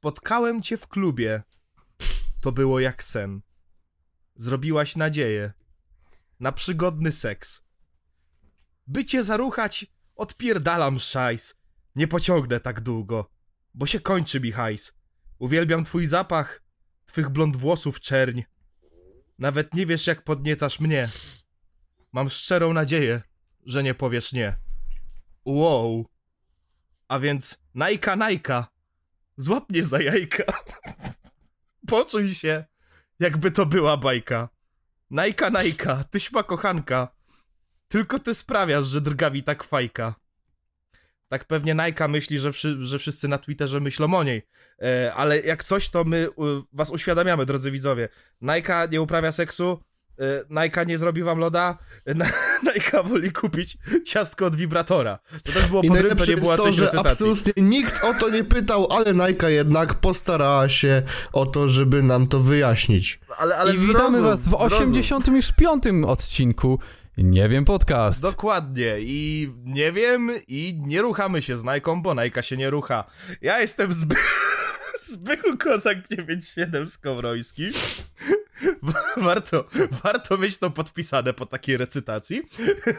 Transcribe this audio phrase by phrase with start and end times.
[0.00, 1.42] Spotkałem cię w klubie.
[2.40, 3.40] To było jak sen.
[4.36, 5.52] Zrobiłaś nadzieję
[6.40, 7.62] na przygodny seks.
[8.86, 9.86] By cię zaruchać,
[10.16, 11.54] odpierdalam szajs.
[11.96, 13.30] Nie pociągnę tak długo,
[13.74, 14.92] bo się kończy mi hajs.
[15.38, 16.62] Uwielbiam twój zapach,
[17.06, 18.42] twych blond włosów czerń.
[19.38, 21.08] Nawet nie wiesz, jak podniecasz mnie.
[22.12, 23.22] Mam szczerą nadzieję,
[23.66, 24.58] że nie powiesz nie.
[25.44, 26.06] Wow.
[27.08, 28.79] A więc najka, najka.
[29.40, 30.44] Złap mnie za jajka.
[31.86, 32.64] Poczuj się,
[33.20, 34.48] jakby to była bajka.
[35.10, 37.08] Najka, najka, tyś ma kochanka.
[37.88, 40.14] Tylko ty sprawiasz, że drgawi tak fajka.
[41.28, 44.42] Tak pewnie Najka myśli, że, wszy, że wszyscy na Twitterze myślą o niej.
[44.82, 46.28] E, ale jak coś, to my
[46.72, 48.08] was uświadamiamy, drodzy widzowie.
[48.40, 49.82] Najka nie uprawia seksu,
[50.20, 52.26] e, Najka nie zrobi wam loda, e, na,
[52.62, 55.18] Najka woli kupić ciastko od wibratora.
[55.42, 57.10] To też było I podrym, to nie była to, część że recytacji.
[57.10, 61.02] absolutnie nikt o to nie pytał, ale Najka jednak postarała się
[61.32, 63.20] o to, żeby nam to wyjaśnić.
[63.38, 64.68] Ale, ale I witamy zrozum, was w zrozum.
[64.98, 65.84] 85.
[66.06, 66.78] odcinku
[67.16, 68.22] Nie wiem podcast.
[68.22, 73.04] Dokładnie i nie wiem i nie ruchamy się z Najką, bo Najka się nie rucha.
[73.42, 74.14] Ja jestem zby...
[75.00, 77.70] Zbychu Kozak 97 Skowroński.
[79.16, 79.64] Warto,
[80.04, 82.42] warto mieć to podpisane po takiej recytacji.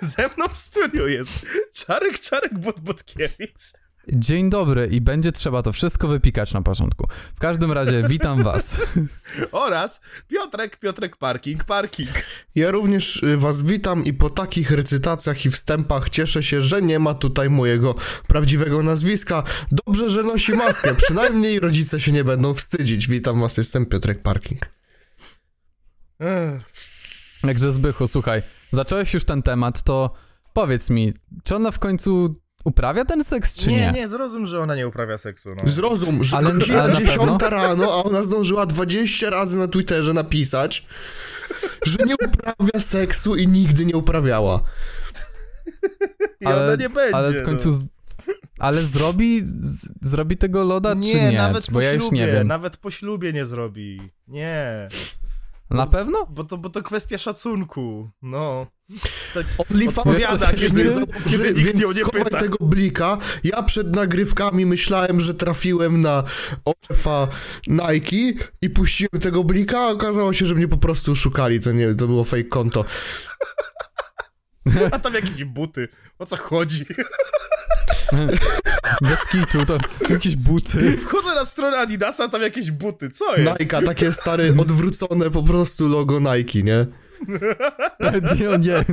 [0.02, 3.73] Ze mną w studiu jest Czarek Czarek Budbudkiewicz.
[4.08, 7.08] Dzień dobry i będzie trzeba to wszystko wypikać na początku.
[7.36, 8.82] W każdym razie witam was.
[9.52, 12.09] oraz Piotrek Piotrek Parking Parking.
[12.56, 17.00] Ja również y, was witam i po takich recytacjach i wstępach cieszę się, że nie
[17.00, 17.95] ma tutaj mojego
[18.28, 19.44] prawdziwego nazwiska.
[19.72, 23.08] Dobrze, że nosi maskę, przynajmniej rodzice się nie będą wstydzić.
[23.08, 24.80] Witam was, jestem Piotrek Parking.
[26.22, 26.61] Ech,
[27.41, 28.41] Także Zbychu, słuchaj,
[28.72, 30.14] zacząłeś już ten temat, to
[30.53, 33.77] powiedz mi, czy ona w końcu uprawia ten seks, czy nie?
[33.77, 35.49] nie, nie, zrozum, że ona nie uprawia seksu.
[35.55, 35.64] No.
[35.66, 37.38] Zrozum, że Ale- godzina ale na 10 pewno?
[37.49, 40.86] rano, a ona zdążyła 20 razy na Twitterze napisać,
[41.86, 44.61] że nie uprawia seksu i nigdy nie uprawiała.
[46.42, 47.15] I ona nie będzie.
[47.15, 47.70] ale w końcu...
[47.70, 47.76] no.
[48.59, 49.89] Ale zrobi, z...
[50.02, 51.38] zrobi tego loda, nie, czy nie?
[51.38, 52.48] nawet bo po ja ślubie, już nie wiem.
[52.48, 54.02] nawet po ślubie nie zrobi.
[54.27, 54.88] Nie,
[55.71, 56.26] Na pewno?
[56.30, 58.09] bo to, bo to kwestia szacunku.
[58.21, 58.67] No.
[59.33, 62.39] Tak OnlyFans Odpowiada, kiedy- nie- kiedy nikt więc nie pyta.
[62.39, 63.17] tego blika.
[63.43, 66.23] Ja przed nagrywkami myślałem, że trafiłem na
[66.65, 67.27] OFA
[67.67, 71.59] Nike i puściłem tego blika, a okazało się, że mnie po prostu szukali.
[71.59, 72.86] To nie, to było fake konto.
[74.92, 75.88] A tam jakieś buty.
[76.20, 76.86] O co chodzi?
[79.10, 79.77] Bez kitu, to
[80.10, 80.98] jakieś buty.
[80.98, 83.10] Wchodzę na stronę Adidasa, tam jakieś buty.
[83.10, 83.60] Co jest?
[83.60, 86.86] Nike, takie stare, odwrócone po prostu logo Nike, nie?
[88.39, 88.86] Nie, nie.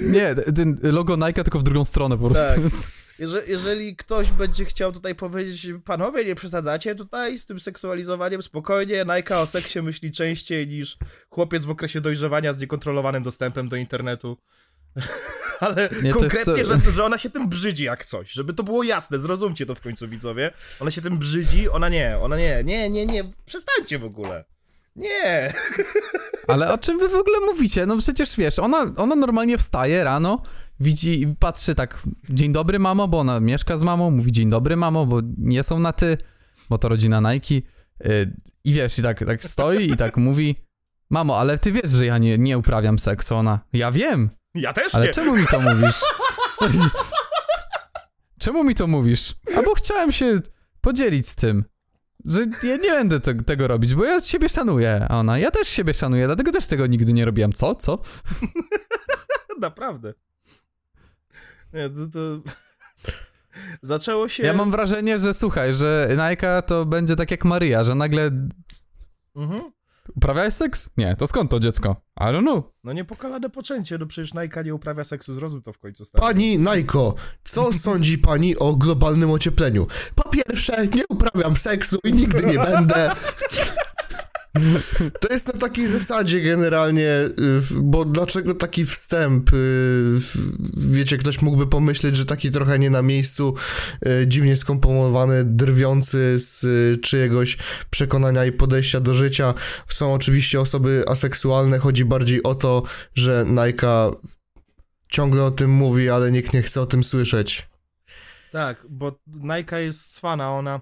[0.00, 2.62] Nie, ten logo Nike tylko w drugą stronę po prostu.
[2.62, 2.72] Tak.
[3.18, 9.04] Jeżeli, jeżeli ktoś będzie chciał tutaj powiedzieć, panowie, nie przesadzacie tutaj z tym seksualizowaniem, spokojnie,
[9.16, 10.96] Nike o seksie myśli częściej niż
[11.30, 14.36] chłopiec w okresie dojrzewania z niekontrolowanym dostępem do internetu.
[15.60, 18.54] Ale Nie, to konkretnie, jest to- że, że ona się tym brzydzi jak coś, żeby
[18.54, 20.50] to było jasne, zrozumcie to w końcu widzowie.
[20.80, 24.44] Ona się tym brzydzi, ona nie, ona nie, nie, nie, nie, przestańcie w ogóle.
[24.96, 25.52] Nie.
[26.48, 27.86] Ale o czym wy w ogóle mówicie?
[27.86, 30.42] No przecież wiesz, ona, ona normalnie wstaje rano,
[30.80, 34.76] widzi i patrzy tak, dzień dobry mamo, bo ona mieszka z mamą, mówi dzień dobry
[34.76, 36.18] mamo, bo nie są na ty,
[36.70, 37.54] bo to rodzina Nike.
[37.54, 40.56] Yy, I wiesz, i tak, tak stoi i tak mówi,
[41.10, 43.34] mamo, ale ty wiesz, że ja nie, nie uprawiam seksu.
[43.36, 45.10] Ona, ja wiem, Ja też ale nie.
[45.12, 46.00] czemu mi to mówisz?
[48.38, 49.34] czemu mi to mówisz?
[49.56, 50.40] Albo chciałem się
[50.80, 51.64] podzielić z tym.
[52.24, 55.06] Że ja nie będę te, tego robić, bo ja siebie szanuję.
[55.08, 57.52] A ona, ja też siebie szanuję, dlatego też tego nigdy nie robiłam.
[57.52, 57.74] Co?
[57.74, 57.98] Co?
[59.60, 60.14] Naprawdę.
[61.72, 62.18] Nie, to, to...
[63.82, 64.42] Zaczęło się...
[64.42, 68.30] Ja mam wrażenie, że słuchaj, że Nike to będzie tak jak Maria, że nagle
[69.36, 69.72] Mhm.
[70.16, 70.90] Uprawiałeś seks?
[70.96, 71.96] Nie, to skąd to dziecko?
[72.20, 72.64] I don't know.
[72.84, 76.22] No niepokalane poczęcie, no przecież Nike nie uprawia seksu, zrozum to w końcu stary.
[76.22, 77.14] Pani Najko,
[77.44, 79.86] co sądzi pani o globalnym ociepleniu?
[80.14, 83.16] Po pierwsze, nie uprawiam seksu i nigdy nie będę.
[85.20, 87.32] To jest na takiej zasadzie generalnie, y,
[87.80, 89.52] bo dlaczego taki wstęp?
[89.52, 90.16] y,
[90.76, 93.54] Wiecie, ktoś mógłby pomyśleć, że taki trochę nie na miejscu,
[94.06, 96.60] y, dziwnie skomponowany, drwiący z
[97.00, 97.58] czyjegoś
[97.90, 99.54] przekonania i podejścia do życia.
[99.88, 102.82] Są oczywiście osoby aseksualne, chodzi bardziej o to,
[103.14, 104.10] że Najka
[105.08, 107.68] ciągle o tym mówi, ale nikt nie chce o tym słyszeć.
[108.52, 110.80] Tak, bo Nike jest cwana, ona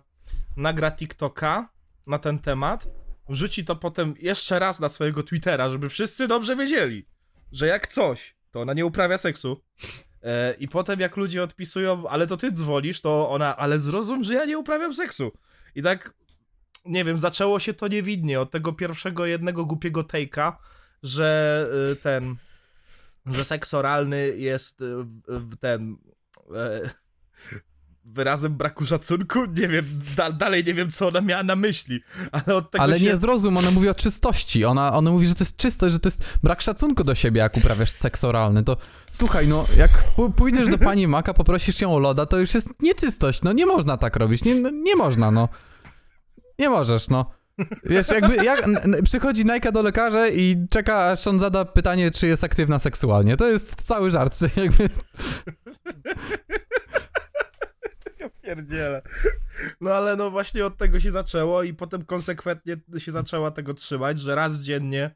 [0.56, 1.68] nagra TikToka
[2.06, 2.86] na ten temat,
[3.30, 7.06] wrzuci to potem jeszcze raz na swojego Twittera, żeby wszyscy dobrze wiedzieli,
[7.52, 9.62] że jak coś, to ona nie uprawia seksu.
[10.22, 14.34] E, I potem jak ludzie odpisują, ale to ty dzwonisz, to ona, ale zrozum, że
[14.34, 15.32] ja nie uprawiam seksu.
[15.74, 16.14] I tak,
[16.84, 20.52] nie wiem, zaczęło się to niewidnie od tego pierwszego jednego głupiego take'a,
[21.02, 22.36] że y, ten,
[23.26, 24.84] że seks oralny jest y,
[25.28, 25.96] w- ten
[26.56, 26.90] e,
[28.12, 29.38] wyrazem braku szacunku.
[29.44, 29.84] Nie wiem,
[30.16, 32.00] da, dalej nie wiem, co ona miała na myśli,
[32.32, 33.06] ale od tego Ale się...
[33.06, 34.64] nie zrozum, ona mówi o czystości.
[34.64, 37.56] Ona, ona mówi, że to jest czystość, że to jest brak szacunku do siebie, jak
[37.56, 38.64] uprawiasz seks oralny.
[38.64, 38.76] To
[39.10, 39.90] słuchaj, no, jak
[40.36, 43.42] pójdziesz do pani Maka, poprosisz ją o loda, to już jest nieczystość.
[43.42, 44.44] No nie można tak robić.
[44.44, 45.48] Nie, no, nie można, no.
[46.58, 47.30] Nie możesz, no.
[47.84, 48.68] Wiesz, jakby jak,
[49.04, 53.36] przychodzi Najka do lekarza i czeka, aż on zada pytanie, czy jest aktywna seksualnie.
[53.36, 54.38] To jest cały żart.
[54.56, 54.88] Jakby,
[58.54, 59.02] Pierdziele.
[59.80, 64.20] No ale no właśnie od tego się zaczęło i potem konsekwentnie się zaczęła tego trzymać,
[64.20, 65.10] że raz dziennie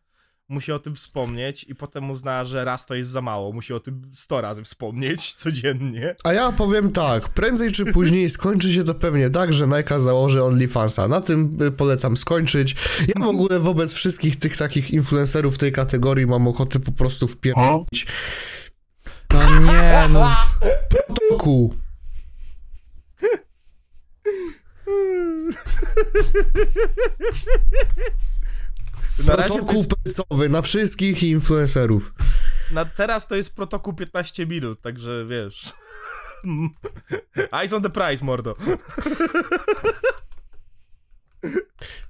[0.49, 3.81] musi o tym wspomnieć i potem uznała, że raz to jest za mało, musi o
[3.81, 6.17] tym 100 razy wspomnieć codziennie.
[6.25, 10.45] A ja powiem tak, prędzej czy później skończy się to pewnie tak, że Nike założy
[10.45, 11.09] OnlyFansa.
[11.09, 12.77] Na tym y, polecam skończyć.
[13.09, 18.07] Ja w ogóle wobec wszystkich tych takich influencerów tej kategorii mam ochotę po prostu wpierdolić
[19.35, 20.37] no nie, no.
[21.39, 21.75] ku.
[29.27, 32.13] Na razie to Protokół jest, na wszystkich influencerów.
[32.71, 35.73] na teraz to jest protokół 15 minut, także wiesz.
[37.61, 38.57] Eyes on the prize, mordo.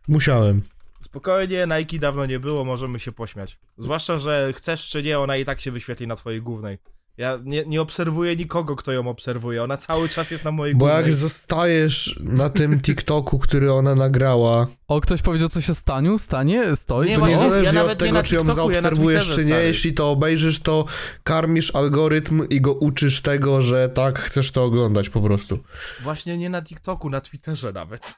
[0.08, 0.62] Musiałem.
[1.00, 3.58] Spokojnie, Nike dawno nie było, możemy się pośmiać.
[3.76, 6.78] Zwłaszcza, że chcesz czy nie, ona i tak się wyświetli na twojej głównej.
[7.16, 9.62] Ja nie, nie obserwuję nikogo, kto ją obserwuje.
[9.62, 11.02] Ona cały czas jest na mojej Bo głównej.
[11.04, 16.18] jak zostajesz na tym TikToku, który ona nagrała, O, ktoś powiedział coś o staniu?
[16.18, 16.76] Stanie?
[16.76, 17.08] Stoi?
[17.08, 19.46] Nie, to właśnie, niezależnie ja od nie tego, czy ją TikToku, ja zaobserwujesz, Twitterze, czy
[19.46, 19.66] nie, stary.
[19.66, 20.84] jeśli to obejrzysz, to
[21.22, 25.58] karmisz algorytm i go uczysz tego, że tak, chcesz to oglądać po prostu.
[26.02, 28.14] Właśnie nie na TikToku, na Twitterze nawet.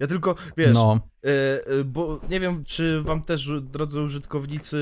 [0.00, 1.00] Ja tylko, wiesz, No.
[1.24, 1.28] y,
[1.72, 4.76] y, bo nie wiem, czy wam też, drodzy użytkownicy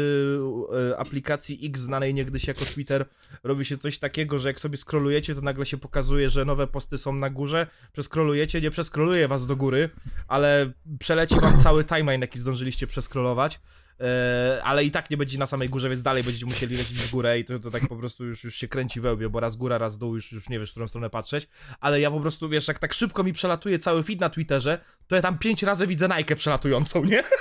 [0.90, 3.06] y, aplikacji X, znanej niegdyś jako Twitter,
[3.44, 6.98] robi się coś takiego, że jak sobie scrollujecie, to nagle się pokazuje, że nowe posty
[6.98, 9.90] są na górze, przeskrolujecie, nie przeskroluje was do góry,
[10.28, 13.60] ale przeleci wam cały timeline, jaki zdążyliście przeskrolować,
[14.64, 17.38] ale i tak nie będzie na samej górze, więc dalej będziecie musieli lecieć w górę
[17.38, 19.78] i to, to tak po prostu już, już się kręci we łbie, bo raz góra,
[19.78, 21.48] raz dół, już, już nie wiesz, w którą stronę patrzeć,
[21.80, 25.16] ale ja po prostu, wiesz, jak tak szybko mi przelatuje cały feed na Twitterze, to
[25.16, 27.22] ja tam pięć razy widzę Nike przelatującą, nie?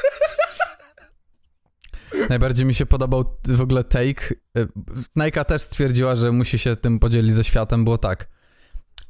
[2.29, 4.35] Najbardziej mi się podobał w ogóle take.
[4.57, 4.67] Y,
[5.15, 8.27] Nike też stwierdziła, że musi się tym podzielić ze światem, było tak.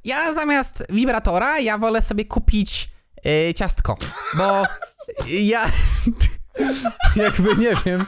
[0.04, 2.90] Ja zamiast wibratora, ja wolę sobie kupić
[3.50, 3.98] y, ciastko,
[4.38, 4.64] bo
[5.28, 5.72] ja
[7.16, 8.06] jakby nie wiem.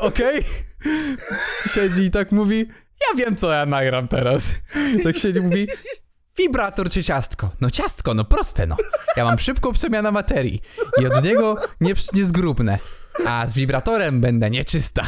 [0.00, 0.44] Okej?
[1.74, 2.68] Siedzi i tak mówi,
[3.00, 4.54] ja wiem co ja nagram teraz.
[5.04, 5.68] Tak siedzi mówi,
[6.38, 7.50] wibrator czy ciastko?
[7.60, 8.76] No ciastko, no proste no.
[9.16, 10.62] Ja mam szybką przemianę materii
[11.00, 12.78] i od niego nie, nie zgrubnę.
[13.26, 15.06] A z wibratorem będę nieczysta.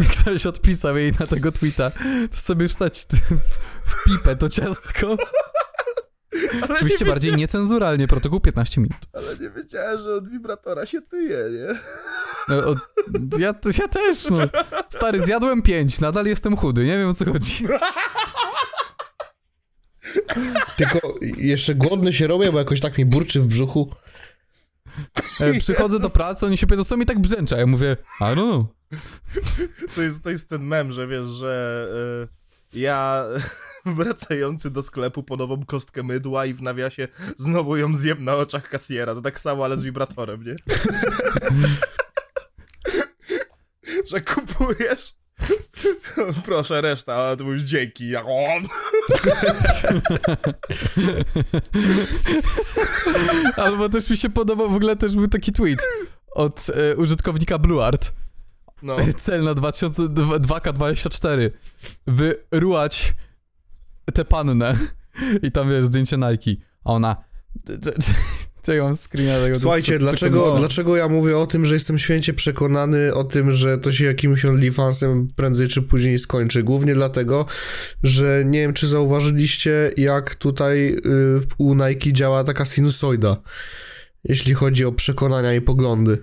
[0.00, 1.90] Jak ktoś odpisał jej na tego tweeta,
[2.30, 5.16] to sobie wstać w, w pipę to ciastko.
[6.62, 8.98] Ale Oczywiście nie bardziej niecenzuralnie, protokół 15 minut.
[9.12, 11.78] Ale nie wiedziałem, że od wibratora się tyje, nie?
[12.48, 12.74] No, o,
[13.38, 14.38] ja, ja też, no.
[14.88, 17.66] Stary, zjadłem 5, nadal jestem chudy, nie wiem o co chodzi.
[20.76, 23.94] Tylko jeszcze głodny się robię, bo jakoś tak mi burczy w brzuchu.
[25.40, 27.56] E, Przychodzę do pracy, oni się pytają, co mi tak brzęcza.
[27.58, 28.66] Ja mówię, I don't know.
[29.94, 31.86] To jest, to jest ten mem, że wiesz, że
[32.74, 33.24] y, ja
[33.96, 38.68] wracający do sklepu po nową kostkę mydła i w nawiasie znowu ją zjem na oczach
[38.68, 39.14] kasjera.
[39.14, 40.54] To tak samo, ale z wibratorem, nie?
[44.10, 45.14] że kupujesz
[46.44, 48.16] Proszę, reszta, ale to już dzięki.
[53.56, 55.78] Albo też mi się podobał, w ogóle też był taki tweet
[56.34, 58.12] od e, użytkownika BlueArt.
[58.82, 58.96] No.
[59.16, 61.50] Cel na 2000 2K24.
[62.06, 63.14] Wyrułać
[64.14, 64.78] tę pannę.
[65.42, 66.50] I tam wiesz, zdjęcie Nike.
[66.84, 67.16] A ona...
[68.62, 69.56] Czego mam screena tego?
[69.56, 73.92] Słuchajcie, dlaczego, dlaczego ja mówię o tym, że jestem święcie przekonany o tym, że to
[73.92, 76.62] się jakimś OnlyFansem prędzej czy później skończy?
[76.62, 77.46] Głównie dlatego,
[78.02, 81.00] że nie wiem, czy zauważyliście, jak tutaj y,
[81.58, 83.36] u Nike działa taka sinusoida,
[84.24, 86.18] jeśli chodzi o przekonania i poglądy.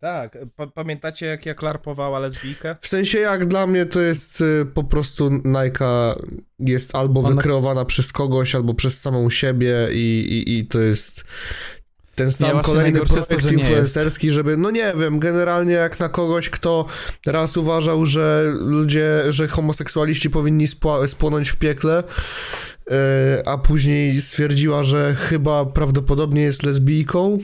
[0.00, 2.76] Tak, pa pamiętacie jak ja klarpowała lesbijkę?
[2.80, 6.14] W sensie jak dla mnie to jest y, po prostu Nike
[6.58, 11.24] jest albo Ona- wykreowana przez kogoś, albo przez samą siebie i, i, i to jest
[12.14, 15.72] ten sam właśnie kolejny jest to, projekt że nie influencerski, żeby, no nie wiem, generalnie
[15.72, 16.86] jak na kogoś, kto
[17.26, 20.66] raz uważał, że ludzie, że homoseksualiści powinni
[21.06, 22.02] spłonąć w piekle,
[22.90, 27.38] e, a później stwierdziła, że chyba prawdopodobnie jest lesbijką.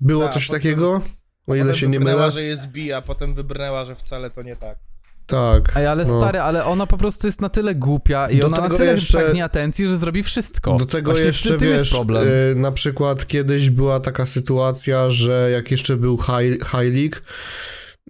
[0.00, 1.00] Było Tak, coś potem- takiego?
[1.46, 2.30] O ile Potem się nie mylę.
[2.30, 4.78] że jest bi, a potem wybrnęła, że wcale to nie tak.
[5.26, 5.76] Tak.
[5.76, 6.18] Ej, ale no.
[6.18, 9.18] stary, ale ona po prostu jest na tyle głupia i Do ona na tyle jeszcze-
[9.18, 10.76] pragnie atencji, że zrobi wszystko.
[10.76, 12.28] Do tego Właśnie jeszcze tym jest wiesz, problem.
[12.28, 17.16] y, na przykład kiedyś była taka sytuacja, że jak jeszcze był High, high League,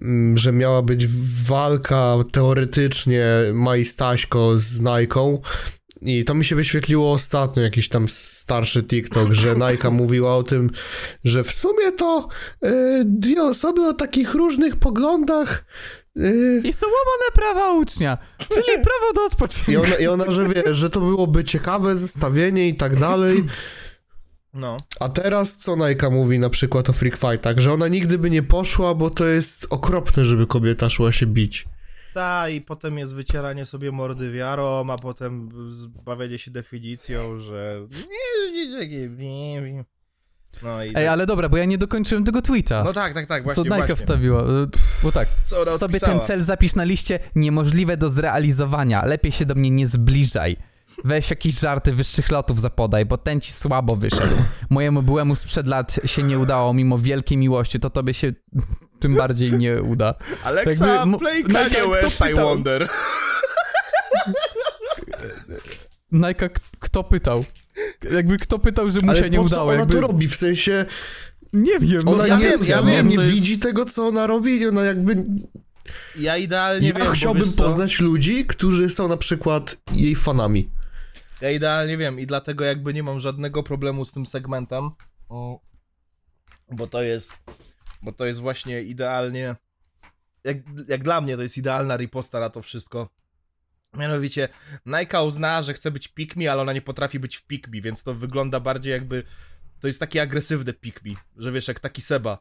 [0.03, 1.07] mm, że miała być
[1.47, 5.41] walka teoretycznie Mai Staśko z Najką
[6.05, 10.71] i to mi się wyświetliło ostatnio, jakiś tam starszy TikTok, że Najka mówiła o tym,
[11.25, 12.29] że w sumie to
[12.65, 15.65] y, dwie osoby o takich różnych poglądach
[16.19, 18.19] y, I są łamane prawa ucznia,
[18.49, 19.83] czyli prawo do i odpoczynku.
[19.83, 23.45] ona, I ona, że wie, że to byłoby ciekawe zestawienie i tak dalej.
[24.55, 24.77] No.
[25.01, 28.43] A teraz co Najka mówi na przykład o Freak Fightach, że ona nigdy by nie
[28.43, 31.67] poszła, bo to jest okropne, żeby kobieta szła się bić.
[32.15, 37.87] Ta, i potem jest wycieranie sobie mordy wiarą, a potem zbawianie się definicją, że...
[40.63, 40.93] No i...
[40.95, 42.85] Ej, ale dobra, bo ja nie dokończyłem tego tweeta.
[42.85, 43.97] No tak, tak, tak, właśnie, co Najka właśnie.
[43.97, 44.43] wstawiła.
[44.43, 44.67] y,
[45.03, 46.13] Bo tak, Co sobie odpisała?
[46.13, 49.05] ten cel zapisz na liście niemożliwe do zrealizowania.
[49.05, 50.57] Lepiej się do mnie nie zbliżaj.
[51.05, 54.37] Weź jakieś żarty wyższych lotów zapodaj, bo ten ci słabo wyszedł.
[54.71, 58.33] Mojemu byłemu sprzed lat się nie udało, mimo wielkiej miłości, to tobie się
[59.01, 60.15] tym bardziej nie uda.
[60.45, 62.49] Alexa, Jakby mo- play Kanye West, I pytał?
[62.49, 62.89] wonder.
[66.13, 67.45] Najka, kto pytał?
[68.13, 69.71] Jakby kto pytał, że mu Ale się nie po co udało?
[69.71, 69.95] ona Jakby...
[69.95, 70.29] to robi?
[70.29, 70.87] W sensie,
[71.53, 74.07] Nie wiem, no ona ja nie, wiem, ja nie, wiem, nie jest- widzi tego, co
[74.07, 75.25] ona robi, ona jakby...
[76.17, 80.69] Ja idealnie ja wiem, bo chciałbym poznać ludzi, którzy są na przykład jej fanami.
[81.43, 84.91] Ja idealnie wiem i dlatego jakby nie mam żadnego problemu z tym segmentem,
[86.71, 87.43] bo to jest,
[88.03, 89.57] bo to jest właśnie idealnie,
[90.45, 90.57] jak,
[90.89, 93.09] jak dla mnie to jest idealna riposta na to wszystko.
[93.97, 94.49] Mianowicie,
[94.87, 98.15] Nike uznała, że chce być pikmi, ale ona nie potrafi być w pikmi, więc to
[98.15, 99.23] wygląda bardziej jakby,
[99.81, 102.39] to jest taki agresywny pikmi, że wiesz, jak taki Seba,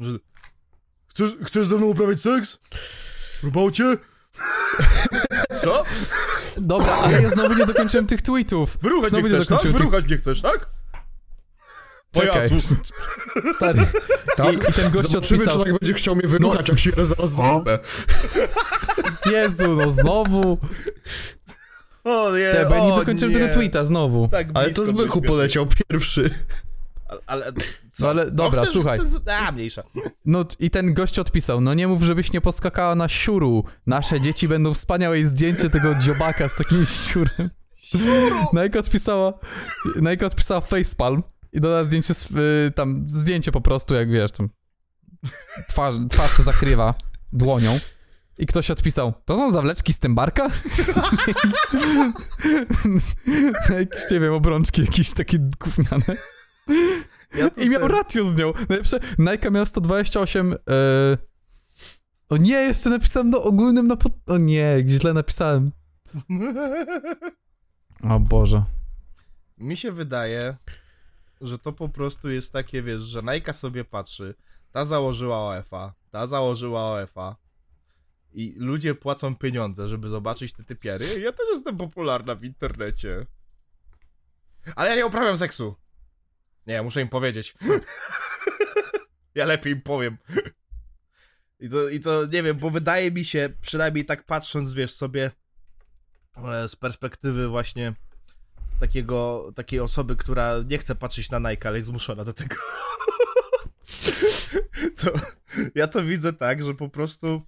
[0.00, 0.18] że
[1.08, 2.58] chcesz, chcesz ze mną uprawiać seks?
[3.42, 3.96] Robocie?
[5.62, 5.84] Co?
[6.56, 8.78] Dobra, ale ja znowu nie dokończyłem tych tweetów.
[8.82, 9.58] Wyruchać znowu mnie chcesz, tak?
[9.58, 9.82] dokończyłem tych...
[9.86, 10.68] Wyruchać mnie chcesz, tak?
[12.12, 12.48] Czekaj.
[13.56, 13.86] Stary.
[14.36, 14.52] Tak?
[14.54, 17.30] I, I ten gość Zobaczymy, czy odpisał, tak będzie chciał mnie wyruchać, jak się zaraz
[17.30, 17.78] zajmę.
[19.26, 20.58] Jezu, no znowu.
[22.04, 23.40] O nie, Te, bo ja nie dokończyłem nie.
[23.40, 24.28] tego tweeta znowu.
[24.28, 26.30] Tak Ale to z byku poleciał pierwszy.
[27.26, 27.52] Ale,
[27.90, 28.04] co?
[28.04, 28.98] No ale dobra, chcesz, słuchaj.
[28.98, 29.82] Chcesz, a, mniejsza.
[30.24, 33.64] No i ten gość odpisał, no nie mów, żebyś nie poskakała na siuru.
[33.86, 37.50] Nasze dzieci będą wspaniałe i zdjęcie tego dziobaka z takim siurem.
[38.52, 39.32] Najka odpisała,
[39.96, 42.14] Najka odpisała facepalm i dodała zdjęcie,
[42.66, 44.48] y, tam zdjęcie po prostu, jak wiesz, tam
[45.68, 46.94] twarz, twarz się zakrywa
[47.32, 47.78] dłonią.
[48.38, 50.44] I ktoś odpisał, to są zawleczki z tymbarka?
[53.78, 56.16] jakieś, nie wiem, obrączki jakieś takie gówniane.
[57.34, 58.52] Ja I miał ratio z nią.
[58.68, 60.52] Najlepsze, Nike miała 128.
[60.52, 60.56] E...
[62.28, 64.12] O nie, jeszcze napisałem do ogólnym na pod...
[64.26, 65.72] O nie, źle napisałem.
[68.10, 68.64] O Boże.
[69.58, 70.56] Mi się wydaje,
[71.40, 74.34] że to po prostu jest takie, wiesz, że Nike sobie patrzy,
[74.72, 77.36] ta założyła OFA, ta założyła OFA
[78.32, 81.20] i ludzie płacą pieniądze, żeby zobaczyć te typiary.
[81.20, 83.26] Ja też jestem popularna w internecie.
[84.76, 85.74] Ale ja nie uprawiam seksu.
[86.66, 87.54] Nie, muszę im powiedzieć.
[89.34, 90.18] ja lepiej im powiem.
[91.60, 95.30] I to, I to nie wiem, bo wydaje mi się, przynajmniej tak patrząc, wiesz, sobie
[96.36, 97.92] e, z perspektywy właśnie
[98.80, 102.56] takiego, takiej osoby, która nie chce patrzeć na Nike, ale jest zmuszona do tego.
[104.98, 105.12] to
[105.74, 107.42] ja to widzę tak, że po prostu.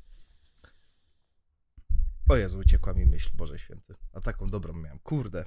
[2.28, 3.94] O Jezu, uciekła mi myśl, Boże Święty.
[4.12, 4.98] A taką dobrą miałem.
[4.98, 5.44] Kurde.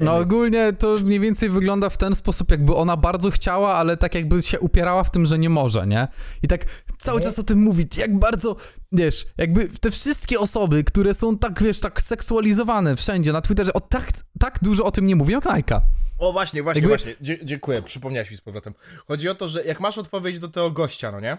[0.00, 4.14] No ogólnie to mniej więcej wygląda w ten sposób, jakby ona bardzo chciała, ale tak
[4.14, 6.08] jakby się upierała w tym, że nie może, nie?
[6.42, 6.64] I tak
[6.98, 8.56] cały czas o tym mówi, jak bardzo,
[8.92, 13.80] wiesz, jakby te wszystkie osoby, które są tak, wiesz, tak seksualizowane wszędzie na Twitterze, o
[13.80, 14.08] tak,
[14.40, 15.82] tak dużo o tym nie mówią jak Najka.
[16.18, 17.14] O, właśnie, właśnie, Jakby- właśnie.
[17.20, 18.74] Dzie dziękuję, przypomniałeś mi z powrotem.
[19.08, 21.38] Chodzi o to, że jak masz odpowiedź do tego gościa, no nie?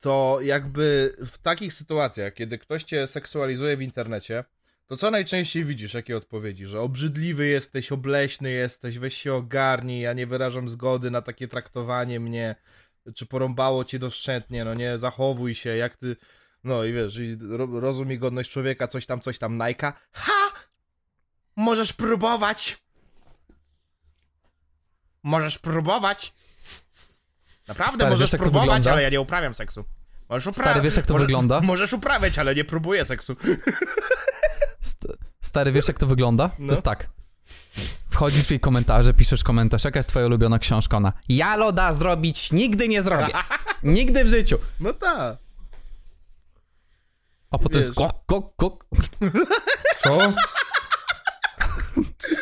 [0.00, 4.44] To jakby w takich sytuacjach, kiedy ktoś cię seksualizuje w internecie,
[4.90, 6.66] to co najczęściej widzisz, jakie odpowiedzi?
[6.66, 12.20] Że obrzydliwy jesteś, obleśny jesteś, weź się ogarnij, ja nie wyrażam zgody na takie traktowanie
[12.20, 12.54] mnie,
[13.14, 16.16] czy porąbało cię doszczętnie, no nie, zachowuj się, jak ty...
[16.64, 19.92] No i wiesz, i ro rozum i godność człowieka, coś tam, coś tam, Najka.
[20.12, 20.52] Ha!
[21.56, 22.78] Możesz próbować!
[25.22, 26.32] Możesz próbować.
[27.68, 29.84] Naprawdę Stary, możesz wiesz, próbować, ale ja nie uprawiam seksu.
[30.28, 31.60] Możesz upra- Stary, wiesz, jak to może- wygląda?
[31.60, 33.36] Możesz uprawiać, ale nie próbuję seksu.
[34.80, 35.06] St
[35.40, 36.50] stary, wiesz jak to wygląda?
[36.58, 36.66] No.
[36.66, 37.08] To jest tak.
[38.10, 40.96] Wchodzisz w jej komentarze, piszesz komentarz, jaka jest twoja ulubiona książka?
[40.96, 43.32] Ona, ja loda zrobić nigdy nie zrobię.
[43.82, 44.58] Nigdy w życiu.
[44.80, 45.38] No tak.
[47.50, 47.96] A potem jest Wiesz.
[47.96, 48.86] kok, kok, kok.
[49.94, 50.18] Co?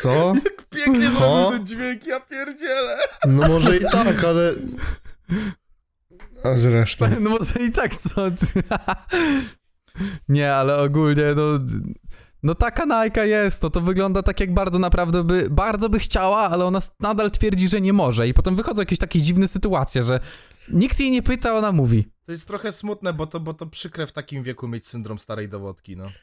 [0.01, 0.33] Co?
[0.69, 1.13] Pięknie Co?
[1.13, 2.97] zrobił ten dźwięk, ja pierdzielę.
[3.27, 4.53] No może i tak, ale...
[6.43, 7.05] A zresztą...
[7.21, 8.21] No może i tak co?
[10.29, 11.59] Nie, ale ogólnie, no...
[12.43, 16.49] No taka Nike jest, no to wygląda tak jak bardzo naprawdę by, bardzo by chciała,
[16.49, 20.19] ale ona nadal twierdzi, że nie może i potem wychodzą jakieś takie dziwne sytuacje, że
[20.69, 22.07] nikt jej nie pyta, ona mówi.
[22.25, 25.49] To jest trochę smutne, bo to, bo to przykre w takim wieku mieć syndrom starej
[25.49, 26.07] dowodki, no.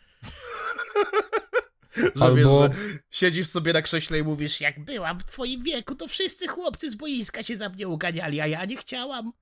[2.17, 2.71] że Albo- wiesz, że
[3.11, 6.91] siedzisz sobie na krześle i mówisz, jak Jak byłam w twoim wieku, to wszyscy chłopcy
[6.91, 9.33] z boiska się za mnie uganiali, a ja nie chciałam.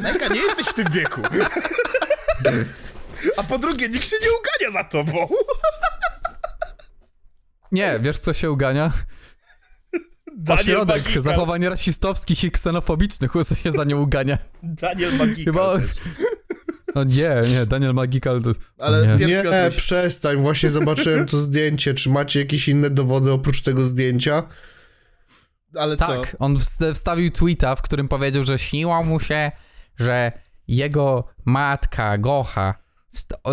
[0.00, 1.20] Najka, nie jesteś w tym wieku.
[3.36, 5.28] A po drugie, nikt się nie ugania za tobą.
[7.72, 8.92] Nie, wiesz co się ugania?
[10.36, 11.22] Daniel Ośrodek Magikal.
[11.22, 14.38] zachowań rasistowskich i ksenofobicznych się za nią ugania.
[14.62, 15.90] Daniel Magikal Chyba- też.
[16.94, 18.50] No nie, nie, Daniel Magikal to...
[18.78, 19.26] Ale nie.
[19.26, 21.94] Nie, Piotruś, przestań, właśnie zobaczyłem to zdjęcie.
[21.94, 24.42] Czy macie jakieś inne dowody oprócz tego zdjęcia?
[25.74, 26.06] ale co?
[26.06, 29.52] Tak, on wst- wstawił tweeta, w którym powiedział, że śniło mu się,
[29.96, 30.32] że
[30.68, 32.74] jego matka, Gocha,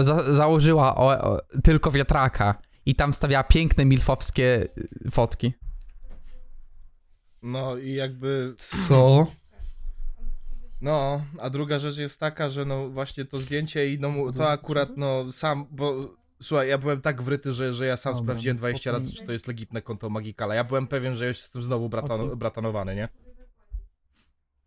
[0.01, 4.67] za założyła o, o, tylko wiatraka i tam wstawiała piękne milfowskie
[5.07, 5.53] y, fotki.
[7.43, 9.27] No i jakby, Co?
[10.81, 14.49] no, a druga rzecz jest taka, że no właśnie to zdjęcie i no mu- to
[14.49, 18.57] akurat no sam, bo słuchaj, ja byłem tak wryty, że, że ja sam Dobra, sprawdziłem
[18.57, 20.55] 20 potem- razy, czy to jest legitne konto Magikala.
[20.55, 22.35] Ja byłem pewien, że już jestem znowu bratan Okej.
[22.35, 23.09] bratanowany, nie?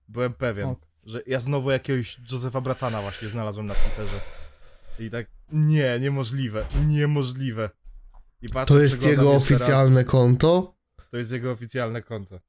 [0.09, 0.87] Byłem pewien, Ok.
[1.05, 4.21] że ja znowu jakiegoś Josefa Bratana właśnie znalazłem na Twitterze.
[4.99, 7.71] I tak, nie, niemożliwe, niemożliwe.
[8.43, 9.63] I patrzę, To jest jego jeszcze raz.
[9.63, 10.77] oficjalne konto?
[11.11, 12.41] To jest jego oficjalne konto.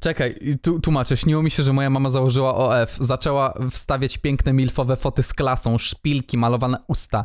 [0.00, 1.16] Czekaj, tu, tłumaczę.
[1.16, 2.96] Śniło mi się, że moja mama założyła OF.
[3.00, 7.24] Zaczęła wstawiać piękne milfowe foty z klasą, szpilki, malowane usta.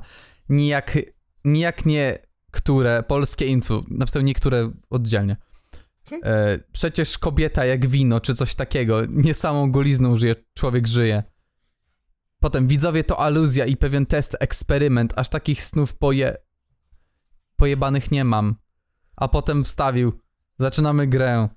[0.49, 0.97] Nijak,
[1.45, 2.19] nijak nie
[2.55, 3.83] które polskie info.
[3.89, 5.37] Napisał niektóre oddzielnie.
[6.23, 9.05] E, przecież kobieta jak wino, czy coś takiego.
[9.09, 11.23] Nie samą golizną żyje, człowiek żyje.
[12.45, 15.13] Potem widzowie to aluzja i pewien test, eksperyment.
[15.15, 16.37] Aż takich snów poje...
[17.55, 18.55] pojebanych nie mam.
[19.15, 20.21] A potem wstawił.
[20.59, 21.49] Zaczynamy grę.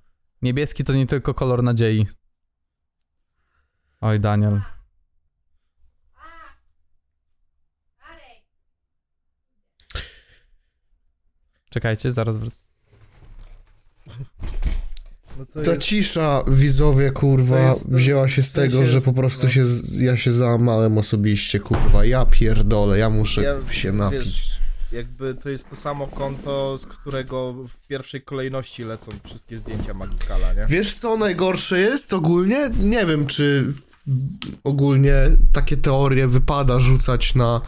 [0.43, 2.07] Niebieski to nie tylko kolor nadziei.
[4.01, 4.61] Oj, Daniel.
[11.71, 12.63] Czekajcie, zaraz wrócę.
[15.39, 15.83] No to Ta jest...
[15.83, 19.53] cisza, widzowie, kurwa, jest- wzięła się z tego, że po prostu no.
[19.53, 19.65] się,
[19.99, 22.05] ja się załamałem osobiście, kurwa.
[22.05, 24.19] Ja pierdolę, ja muszę Ja- się napić.
[24.21, 24.59] Wiesz,
[24.93, 30.53] jakby to jest to samo konto, z którego w pierwszej kolejności lecą wszystkie zdjęcia Magikala,
[30.53, 30.67] nie?
[30.69, 32.71] Wiesz co najgorsze jest ogólnie?
[32.81, 33.73] Nie wiem, czy
[34.65, 35.15] ogólnie
[35.53, 37.61] takie teorie wypada rzucać na,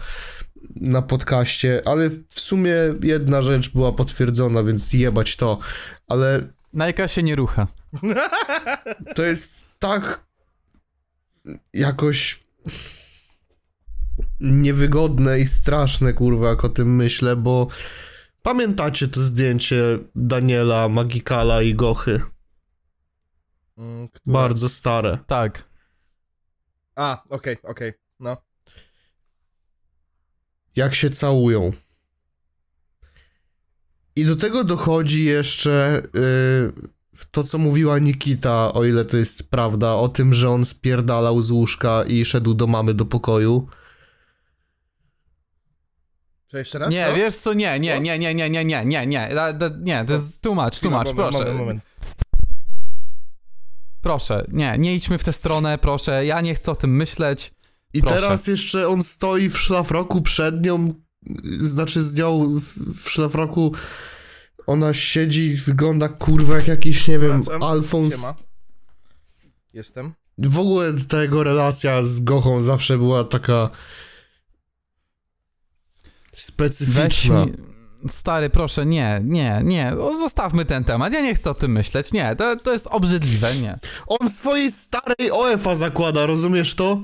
[0.77, 5.59] na podcaście, ale w sumie jedna rzecz była potwierdzona, więc jebać to.
[6.09, 7.67] Ale Najka się nie rucha.
[9.17, 10.25] to jest tak
[11.75, 12.45] jakoś
[14.41, 17.69] niewygodne i straszne, kurwa, jak o tym myślę, bo
[18.43, 19.83] pamiętacie to zdjęcie
[20.15, 22.21] Daniela, Magikala i Gochy?
[23.79, 25.19] Mm, które- Bardzo stare.
[25.27, 25.65] Tak.
[26.95, 28.37] A, okej, okej, no.
[30.77, 31.73] jak się całują.
[34.17, 36.73] I do tego dochodzi jeszcze yy,
[37.31, 41.51] to, co mówiła Nikita, o ile to jest prawda, o tym, że on spierdalał z
[41.51, 43.69] łóżka i szedł do mamy do pokoju.
[46.49, 46.93] Czy jeszcze raz?
[46.95, 47.15] Nie, co?
[47.15, 47.53] wiesz co?
[47.53, 49.31] Nie, nie, nie, nie, nie, nie, nie, nie, nie.
[49.35, 51.45] Da, da, nie, to jest tłumacz, Chwila, tłumacz, moment, proszę.
[51.45, 51.83] Moment, moment.
[54.03, 56.27] Proszę, nie, nie idźmy w tę stronę, proszę.
[56.27, 57.53] Ja nie chcę o tym myśleć.
[57.93, 58.17] I Proszę.
[58.17, 60.95] teraz jeszcze on stoi w szlafroku przed nią,
[61.61, 63.75] znaczy z nią w, w szlafroku.
[64.67, 67.63] Ona siedzi, wygląda kurwa jak jakiś, nie wiem, Wracam.
[67.63, 68.15] Alfons.
[68.15, 68.35] Siema.
[69.73, 70.15] Jestem.
[70.39, 73.71] W ogóle ta jego relacja z Gochą zawsze była taka
[76.33, 77.47] specyficzna.
[77.47, 77.53] mi...
[78.09, 79.93] Stary, proszę, nie, nie, nie.
[79.99, 81.13] O, zostawmy ten temat.
[81.13, 82.13] Ja nie chcę o tym myśleć.
[82.13, 83.79] Nie, to, to jest obrzydliwe, nie.
[84.07, 87.03] On swojej starej OF-a zakłada, rozumiesz to?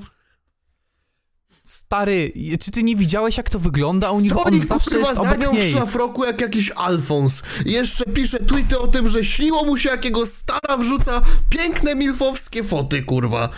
[1.67, 2.33] Stary,
[2.65, 4.37] czy ty nie widziałeś, jak to wygląda u nich?
[4.37, 5.73] On Stoi, zawsze kurwa, jest obok nią w niej.
[5.73, 7.43] szlafroku jak jakiś Alfons.
[7.65, 12.65] I jeszcze pisze tweety o tym, że śniło mu się jakiego stara wrzuca piękne milfowskie
[12.65, 13.49] foty, kurwa.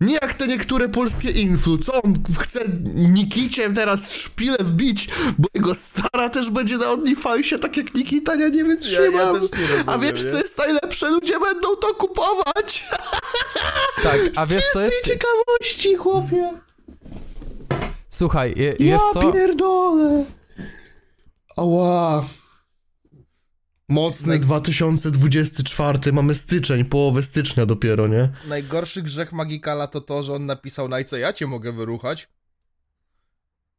[0.00, 2.60] Nie jak te niektóre polskie influ, co on chce
[2.94, 8.48] Nikicie teraz szpilę wbić, bo jego stara też będzie na OnlyFansie, tak jak Nikita, ja
[8.48, 9.40] nie wytrzymam.
[9.40, 10.30] też nie rozumiem, A wiesz nie?
[10.30, 11.10] co jest najlepsze?
[11.10, 12.84] Ludzie będą to kupować!
[14.02, 14.96] Tak, a wiesz co jest?
[15.04, 16.50] ciekawości, chłopie!
[18.08, 19.32] Słuchaj, je, Ja wiesz co?
[19.32, 20.24] pierdolę!
[21.56, 22.24] Ała.
[23.88, 28.28] Mocny 2024, mamy styczeń, połowę stycznia dopiero, nie?
[28.48, 32.28] Najgorszy grzech Magikala to to, że on napisał na co ja cię mogę wyruchać.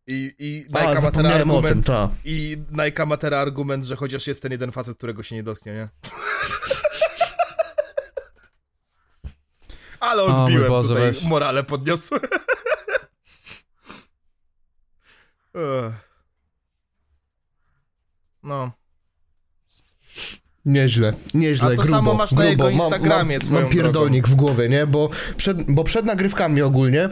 [0.07, 2.09] I, i A, Nike ma ten o tym, argument, ta.
[2.25, 5.73] i Nike ma teraz argument, że chociaż jest ten jeden facet, którego się nie dotknie,
[5.73, 5.89] nie?
[9.99, 11.23] Ale odbiłem Boże, tutaj, weź.
[11.23, 12.21] morale podniosłem.
[15.57, 15.93] Ech.
[18.43, 18.71] no.
[20.65, 22.49] Nieźle, nieźle, A to grubo, samo masz na grubo.
[22.49, 24.87] jego Mam- Instagramie mam, swoją mam pierdolnik w głowie, nie?
[24.87, 27.09] Bo przed, bo przed nagrywkami ogólnie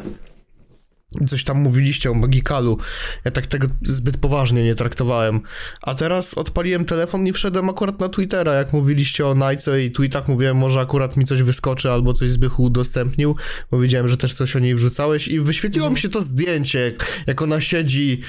[1.28, 2.78] coś tam mówiliście o Magikalu.
[3.26, 5.42] Ja tak tego zbyt poważnie nie traktowałem.
[5.82, 8.54] A teraz odpaliłem telefon i wszedłem akurat na Twittera.
[8.54, 12.64] Jak mówiliście o Najce i tweetach, mówiłem, może akurat mi coś wyskoczy albo coś Zbychu
[12.64, 13.36] udostępnił,
[13.72, 17.24] bo widziałem, że też coś o niej wrzucałeś i wyświetliło mi się to zdjęcie, jak,
[17.28, 18.22] jak ona siedzi.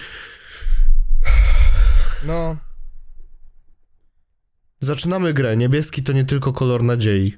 [2.26, 2.56] No,
[4.80, 5.56] Zaczynamy grę.
[5.56, 7.36] Niebieski to nie tylko kolor nadziei.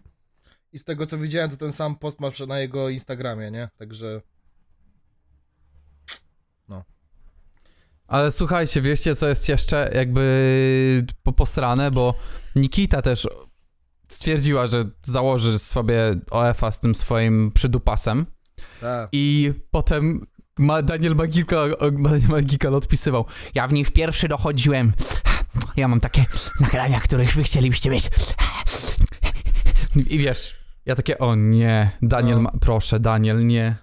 [0.73, 3.69] i z tego co widziałem, to ten sam post masz na jego Instagramie, nie?
[3.79, 4.21] Także...
[8.09, 12.15] Ale słuchajcie, wiecie co jest jeszcze jakby po- posrane, bo
[12.57, 13.29] Nikita też
[14.09, 18.27] stwierdziła, że założy sobie OF-a z tym swoim przydupasem
[18.81, 19.09] Tak.
[19.13, 20.27] i potem
[20.59, 24.93] ma Daniel Magikal, Daniel Magikal odpisywał ja w nich pierwszy dochodziłem
[25.77, 26.25] ja mam takie
[26.61, 28.11] nagrania, których wy chcielibyście mieć
[30.09, 30.55] i wiesz
[30.87, 32.43] ja takie, o nie, Daniel, No.
[32.43, 33.77] ma, proszę, Daniel, nie.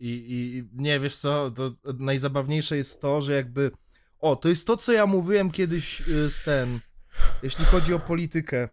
[0.00, 3.70] I, I nie, wiesz co, to najzabawniejsze jest to, że jakby...
[4.18, 6.80] O, to jest to, co ja mówiłem kiedyś y, z ten...
[7.42, 8.68] Jeśli chodzi o politykę,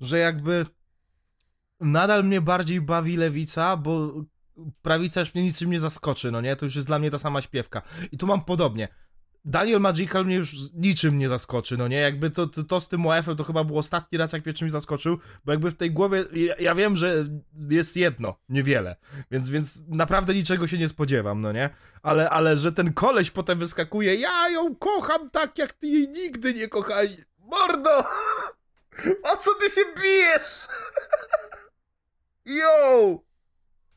[0.00, 0.66] że jakby
[1.80, 4.24] nadal mnie bardziej bawi lewica, bo
[4.82, 6.56] prawica już mnie niczym nie zaskoczy, no nie?
[6.56, 7.82] To już jest dla mnie ta sama śpiewka.
[8.12, 8.88] I tu mam podobnie.
[9.44, 11.96] Daniel Magical mnie już niczym nie zaskoczy, no nie?
[11.96, 14.72] Jakby to, to, to z tym OF-em to chyba był ostatni raz, jak mnie czymś
[14.72, 17.24] zaskoczył, bo jakby w tej głowie, ja, ja wiem, że
[17.70, 18.96] jest jedno, niewiele,
[19.30, 21.70] więc, więc naprawdę niczego się nie spodziewam, no nie?
[22.02, 26.54] Ale, ale że ten koleś potem wyskakuje, ja ją kocham tak, jak ty jej nigdy
[26.54, 27.16] nie kochałeś.
[27.38, 28.04] Mordo!
[29.22, 30.66] O co ty się bijesz?
[32.60, 33.18] Yo!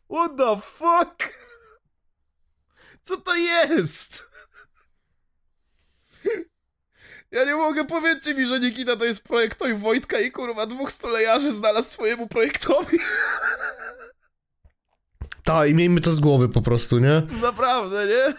[0.10, 1.34] What the fuck?
[3.02, 4.32] Co to jest?
[7.32, 11.52] Ja nie mogę, powiedzcie mi, że Nikita to jest projektoj Wojtka i kurwa dwóch stolejarzy
[11.52, 13.00] znalazł swojemu projektowi.
[15.44, 17.22] Ta, i miejmy to z głowy po prostu, nie?
[17.42, 18.34] Naprawdę, nie?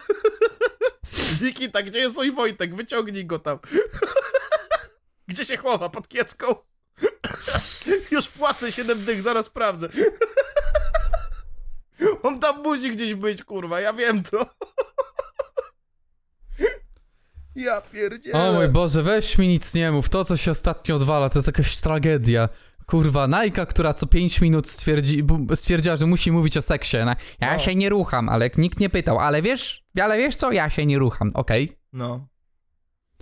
[1.47, 2.75] Nikita, gdzie jest oj Wojtek?
[2.75, 3.59] Wyciągnij go tam.
[5.27, 5.89] Gdzie się chowa?
[5.89, 6.55] Pod kiecką?
[8.11, 9.89] Już płacę 7 dych, zaraz sprawdzę.
[12.23, 14.45] On tam musi gdzieś być, kurwa, ja wiem to.
[17.55, 18.49] Ja pierdzielę.
[18.49, 20.09] O mój Boże, weź mi nic nie mów.
[20.09, 22.49] To, co się ostatnio odwala, to jest jakaś tragedia.
[22.85, 25.23] Kurwa, Najka, która co 5 minut stwierdzi,
[25.55, 26.97] stwierdziła, że musi mówić o seksie.
[26.97, 27.59] Na, ja No.
[27.59, 29.19] się nie rucham, ale nikt nie pytał.
[29.19, 30.51] Ale wiesz, ale wiesz co?
[30.51, 31.31] Ja się nie rucham.
[31.33, 31.71] Okej.
[31.93, 32.27] No.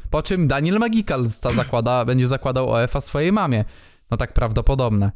[0.09, 3.65] Po czym Daniel Magikal zakłada, będzie zakładał OF-a swojej mamie.
[4.11, 5.11] No tak prawdopodobne.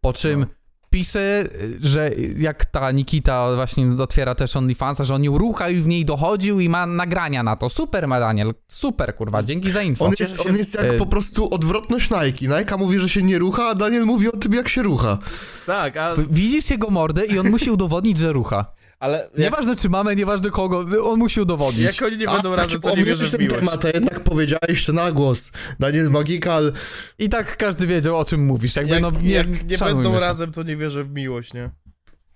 [0.00, 0.46] Po czym No.
[0.92, 1.48] Pisze,
[1.80, 6.04] że jak ta Nikita właśnie otwiera też OnlyFansa, że on ją rucha i w niej
[6.04, 7.68] dochodził i ma nagrania na to.
[7.68, 10.04] Super ma Daniel, super kurwa, dzięki za info.
[10.04, 12.58] On jest, on jest jak e, po prostu odwrotność Nike.
[12.58, 15.18] Nike mówi, że się nie rucha, a Daniel mówi o tym, jak się rucha.
[15.66, 18.66] Tak, a, Widzisz jego mordę i on musi udowodnić, że rucha.
[19.02, 21.84] Ale jak, Nieważne czy mamy, nieważne kogo, on musi udowodnić.
[21.84, 23.60] jak oni nie będą A, razem, to nie omijałeś wierzę w ten miłość.
[23.60, 25.52] temat, a jednak powiedziałeś to na głos.
[25.80, 26.72] Daniel Magikal,
[27.18, 28.76] I tak każdy wiedział o czym mówisz.
[28.76, 30.20] Jakby Jak, no nie, jak nie będą się.
[30.20, 31.70] razem, to nie wierzę w miłość, nie?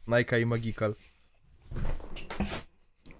[0.08, 0.94] Nike i Magical.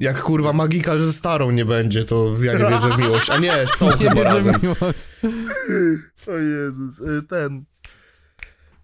[0.00, 3.30] jak kurwa Magikal ze starą nie będzie, to ja nie wierzę w miłość.
[3.30, 4.54] A nie, są Nie chyba wierzę razem.
[4.59, 5.12] w miłość.
[6.28, 7.64] O Jezus, y, ten.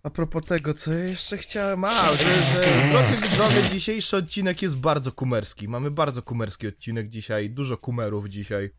[0.03, 1.85] A propos tego, co ja jeszcze chciałem.
[1.85, 5.69] A, że, że drodzy widzowie, dzisiejszy odcinek jest bardzo kumerski.
[5.69, 8.71] Mamy bardzo kumerski odcinek dzisiaj, dużo kumerów dzisiaj.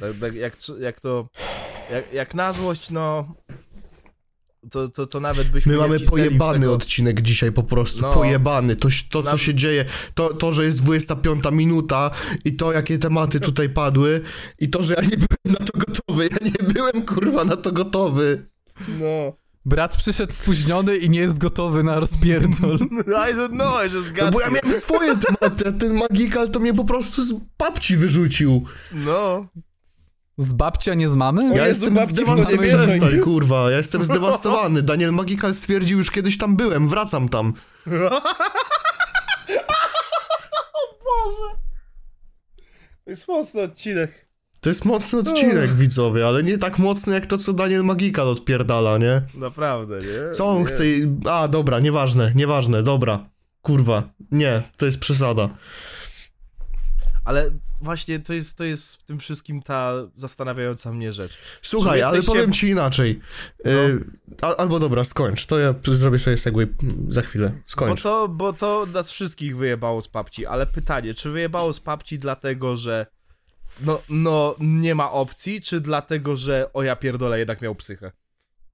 [0.00, 1.28] Tak, tak, jak, jak to.
[1.92, 3.34] Jak, jak na złość, no.
[4.70, 5.72] To, to, to nawet byśmy.
[5.72, 6.74] My mamy pojebany tego...
[6.74, 8.12] odcinek dzisiaj po prostu, No.
[8.12, 8.76] pojebany.
[8.76, 12.10] To, to co Nam- się dzieje, to, to, że jest 25 minuta
[12.44, 14.20] i to, jakie tematy tutaj padły
[14.58, 16.28] i to, że ja nie byłem na to gotowy.
[16.32, 18.46] Ja nie byłem kurwa na to gotowy.
[18.88, 19.32] No.
[19.64, 22.78] Brat przyszedł spóźniony i nie jest gotowy na rozpierdol.
[23.30, 26.50] I don't know, I just No got bo ja miałem swoje tematy, a ten magikal
[26.50, 28.64] to mnie po prostu z babci wyrzucił.
[28.92, 29.46] No.
[30.38, 31.52] Z babcia, nie z mamy?
[31.52, 34.82] O Ja Jezu, jestem zdewastowany, przestań, kurwa, ja jestem zdewastowany.
[34.82, 37.52] Daniel Magikal stwierdził, już kiedyś tam byłem, wracam tam.
[43.04, 44.27] To jest mocny odcinek.
[44.60, 48.98] To jest mocny odcinek, widzowie, ale nie tak mocny jak to, co Daniel Magikal odpierdala,
[48.98, 49.22] nie?
[49.34, 50.30] Naprawdę, nie?
[50.30, 50.64] Co on nie.
[50.64, 50.82] chce...
[51.30, 53.28] A, dobra, nieważne, nieważne, dobra.
[53.62, 55.48] Kurwa, nie, to jest przesada.
[57.24, 61.38] Ale właśnie to jest, to jest w tym wszystkim ta zastanawiająca mnie rzecz.
[61.62, 63.20] Słuchaj, ale powiem ci inaczej.
[63.66, 64.04] Y,
[64.42, 66.66] al, albo dobra, skończ, to ja zrobię sobie segway
[67.08, 67.50] za chwilę.
[67.50, 68.02] Bo Skończ.
[68.02, 72.76] to, bo to nas wszystkich wyjebało z papci, ale pytanie, czy wyjebało z papci dlatego,
[72.76, 73.06] że
[73.80, 78.12] no, no nie ma opcji, czy dlatego, że o ja pierdolę jednak miał psychę?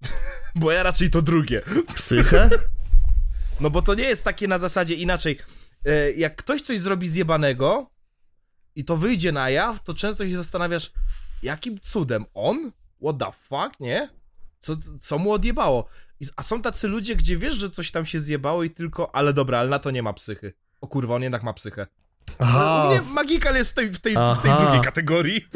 [0.61, 1.63] bo ja raczej to drugie.
[1.95, 2.51] Psychę?
[3.61, 5.39] No bo to nie jest takie na zasadzie inaczej.
[5.85, 7.91] E, Jak ktoś coś zrobi zjebanego
[8.75, 10.93] i to wyjdzie na jaw, to często się zastanawiasz,
[11.43, 12.73] jakim cudem on?
[13.03, 14.09] What the fuck, nie?
[14.59, 15.89] Co, co mu odjebało?
[16.37, 19.59] A są tacy ludzie, gdzie wiesz, że coś tam się zjebało i tylko, ale dobra,
[19.59, 20.53] ale na to nie ma psychy.
[20.81, 21.87] O kurwa, on jednak ma psychę.
[22.39, 25.47] Aha, U mnie Magikal jest w tej, w tej, w tej drugiej kategorii.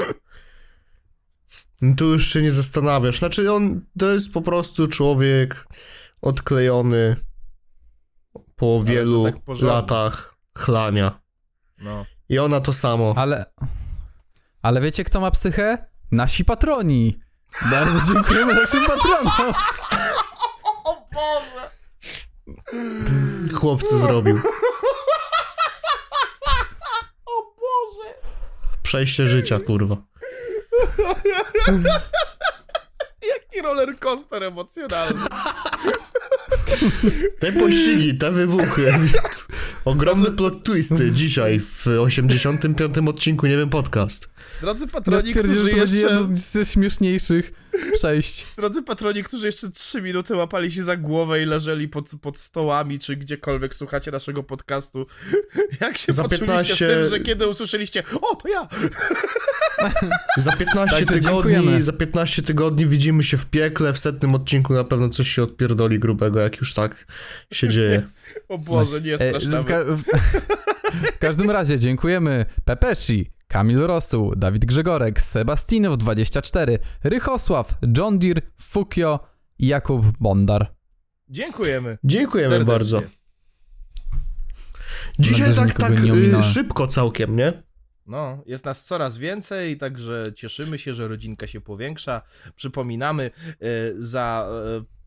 [1.82, 3.18] No tu już się nie zastanawiasz.
[3.18, 5.66] Znaczy on to jest po prostu człowiek
[6.22, 7.16] odklejony
[8.56, 11.20] po wielu tak latach chlania.
[11.78, 12.04] No.
[12.28, 13.14] I ona to samo.
[13.16, 13.44] Ale...
[14.62, 15.86] Ale wiecie, kto ma psychę?
[16.10, 17.18] Nasi patroni.
[17.70, 19.54] Bardzo dziękujemy naszym patronom.
[23.54, 24.40] Chłopcy zrobił.
[28.82, 29.96] Przejście życia, kurwa.
[33.28, 35.20] Jaki roller coaster emocjonalny.
[37.40, 38.94] Te pościgi, te wybuchy.
[39.84, 44.30] Ogromne plot twisty dzisiaj w 85 odcinku, nie wiem, podcast.
[44.60, 45.96] Drodzy Ja patroni, że którzy to będzie jeszcze...
[46.14, 47.52] jedno z- ze śmieszniejszych
[47.94, 48.46] przejść.
[48.56, 52.98] Drodzy patroni, którzy jeszcze 3 minuty łapali się za głowę i leżeli pod, pod stołami,
[52.98, 55.06] czy gdziekolwiek słuchacie naszego podcastu,
[55.80, 58.68] jak się Za poczuliście 15 z tym, że kiedy usłyszeliście, o, to ja!
[60.36, 61.82] Za 15 Także tygodni, dziękujemy.
[61.82, 65.98] za 15 tygodni widzimy się w piekle, w setnym odcinku na pewno coś się odpierdoli
[65.98, 67.06] grubego, jak już tak
[67.52, 68.02] się dzieje.
[68.48, 69.66] O Boże, nie E, strasz w, nawet.
[69.68, 70.02] ka- w,
[71.16, 79.20] w każdym razie dziękujemy Pepeshi, Kamil Rosu, Dawid Grzegorek, Sebastinow24, Rychosław, John Deere, Fukio
[79.58, 80.74] i Jakub Bondar.
[81.28, 81.98] Dziękujemy.
[82.04, 82.72] Dziękujemy serdecznie.
[82.72, 83.02] bardzo.
[85.18, 87.62] Dzisiaj tak, tak nie y, szybko całkiem, nie?
[88.06, 92.22] No, jest nas coraz więcej, także cieszymy się, że rodzinka się powiększa.
[92.56, 93.56] Przypominamy e,
[93.98, 94.48] za,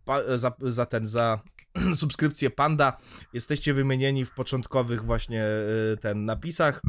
[0.05, 1.39] pa, za, za ten, za
[1.95, 2.97] subskrypcję Panda
[3.33, 6.81] jesteście wymienieni w początkowych właśnie e, ten napisach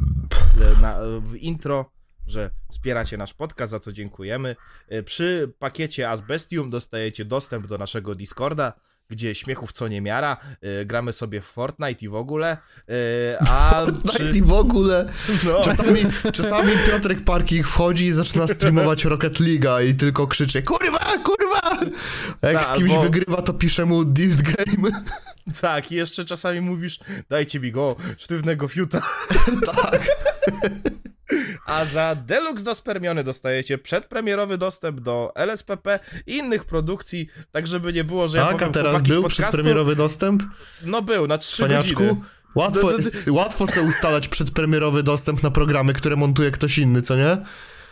[0.77, 1.91] e, na, w intro,
[2.27, 4.55] że wspieracie nasz podcast, za co dziękujemy.
[4.89, 8.73] E, Przy pakiecie Asbestium dostajecie dostęp do naszego Discorda,
[9.09, 12.57] gdzie śmiechów co niemiara, e, gramy sobie w Fortnite i w ogóle,
[13.39, 15.09] a Fortnite i w ogóle.
[15.45, 15.99] no, Czasami,
[16.33, 21.42] czasami Piotrek Parking wchodzi i zaczyna streamować Rocket League'a i tylko krzyczy kurwa, kurwa!
[21.63, 21.77] A
[22.47, 24.89] jak Tak, z kimś albo- wygrywa, to pisze mu Dild Game.
[25.61, 26.99] Tak, i jeszcze czasami mówisz,
[27.29, 29.01] dajcie mi go, sztywnego fiuta.
[29.75, 30.01] tak.
[31.65, 37.93] A za Deluxe do Spermiony dostajecie przedpremierowy dostęp do LSPP i innych produkcji, tak żeby
[37.93, 40.43] nie było, że ja Tak, a powiem teraz był podcastu, przedpremierowy dostęp?
[40.83, 42.03] No był, na trzy Cwaniaczku?
[42.03, 42.21] godziny.
[42.55, 47.01] Łatwo, No, to- jest, łatwo sobie ustalać przedpremierowy dostęp na programy, które montuje ktoś inny,
[47.01, 47.37] co nie?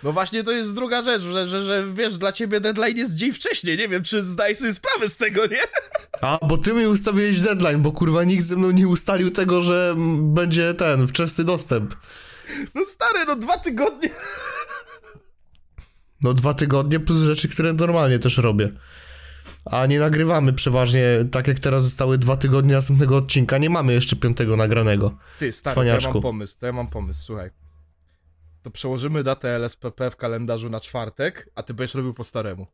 [0.03, 3.33] No właśnie to jest druga rzecz, że, że, że wiesz, dla ciebie deadline jest dzień
[3.33, 5.61] wcześniej, nie wiem, czy zdaj sobie sprawę z tego, nie?
[6.21, 9.95] A, bo ty mi ustawiłeś deadline, bo kurwa nikt ze mną nie ustalił tego, że
[10.19, 11.95] będzie ten, wczesny dostęp.
[12.75, 14.09] No stary, no dwa tygodnie.
[16.23, 18.69] No dwa tygodnie plus rzeczy, które normalnie też robię.
[19.65, 24.15] A nie nagrywamy przeważnie, tak jak teraz zostały dwa tygodnie następnego odcinka, nie mamy jeszcze
[24.15, 25.17] piątego nagranego.
[25.39, 26.13] Ty, stary, to ja Cwaniaczku.
[26.13, 27.60] mam pomysł, to ja mam pomysł, słuchaj.
[28.63, 32.67] To przełożymy datę LSPP w kalendarzu na czwartek, a ty będziesz robił po staremu.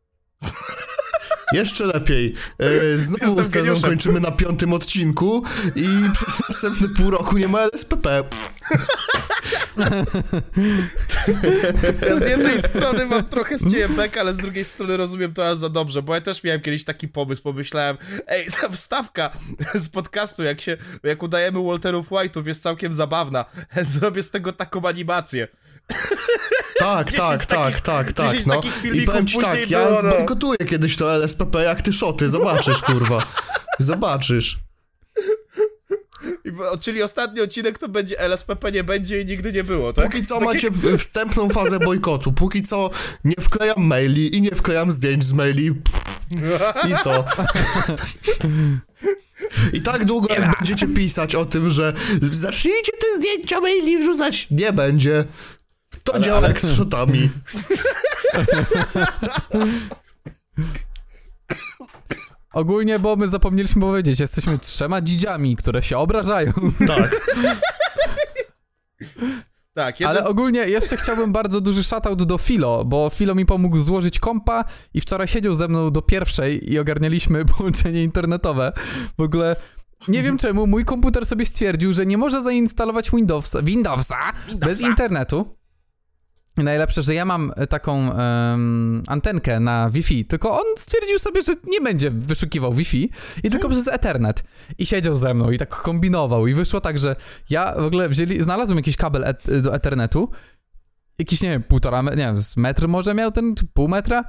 [1.52, 2.34] Jeszcze lepiej.
[2.58, 3.90] E, znowu Jestem sezon geniuszem.
[3.90, 5.42] kończymy na piątym odcinku
[5.76, 8.24] i przez następne pół roku nie ma LSPP.
[12.20, 15.58] Z jednej strony mam trochę z ciebie bek, ale z drugiej strony rozumiem to aż
[15.58, 17.96] za dobrze, bo ja też miałem kiedyś taki pomysł, pomyślałem,
[18.26, 19.30] ej, ta wstawka
[19.74, 23.44] z podcastu, jak się, jak udajemy Walterów White'ów jest całkiem zabawna,
[23.82, 25.48] zrobię z tego taką animację.
[26.78, 28.54] Tak, 10 tak, tak, tak, tak, 10 no.
[28.54, 30.10] takich I powiem ci tak, ja było, no.
[30.10, 33.26] zbojkotuję kiedyś to LSPP jak ty szoty, zobaczysz, kurwa.
[33.78, 34.58] Zobaczysz.
[36.80, 40.04] Czyli ostatni odcinek to będzie LSPP nie będzie i nigdy nie było, tak?
[40.04, 42.32] Póki co macie wstępną fazę bojkotu.
[42.32, 42.90] Póki co
[43.24, 45.74] nie wklejam maili i nie wklejam zdjęć z maili.
[46.88, 47.24] I co?
[49.72, 51.92] I tak długo jak będziecie pisać o tym, że
[52.32, 55.24] zacznijcie te zdjęcia maili wrzucać, nie będzie.
[56.12, 57.30] To działa jak z szotami.
[62.52, 66.52] Ogólnie, bo my zapomnieliśmy powiedzieć, jesteśmy trzema dzidziami, które się obrażają.
[66.86, 67.20] Tak.
[69.74, 70.16] Tak, jeden...
[70.16, 74.64] Ale ogólnie jeszcze chciałbym bardzo duży shoutout do Filo, bo Filo mi pomógł złożyć kompa
[74.94, 78.72] i wczoraj siedział ze mną do pierwszej i ogarnialiśmy połączenie internetowe.
[79.18, 79.56] W ogóle
[80.08, 84.16] nie wiem czemu mój komputer sobie stwierdził, że nie może zainstalować Windowsa, Windowsa,
[84.56, 85.57] bez internetu.
[86.62, 91.52] Najlepsze, że ja mam e, taką em, antenkę na Wi-Fi, tylko on stwierdził sobie, że
[91.66, 93.10] nie będzie wyszukiwał Wi-Fi
[93.44, 94.44] i tylko przez Ethernet.
[94.78, 97.16] I siedział ze mną i tak kombinował i wyszło tak, że
[97.50, 100.30] ja w ogóle wzięli, znalazłem jakiś kabel et, do Ethernetu,
[101.18, 104.24] jakiś, nie wiem, półtora, nie wiem, metr może miał ten, pół metra.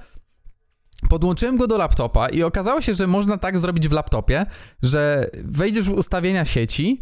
[1.10, 4.46] Podłączyłem go do laptopa i okazało się, że można tak zrobić w laptopie,
[4.82, 7.02] że wejdziesz w ustawienia sieci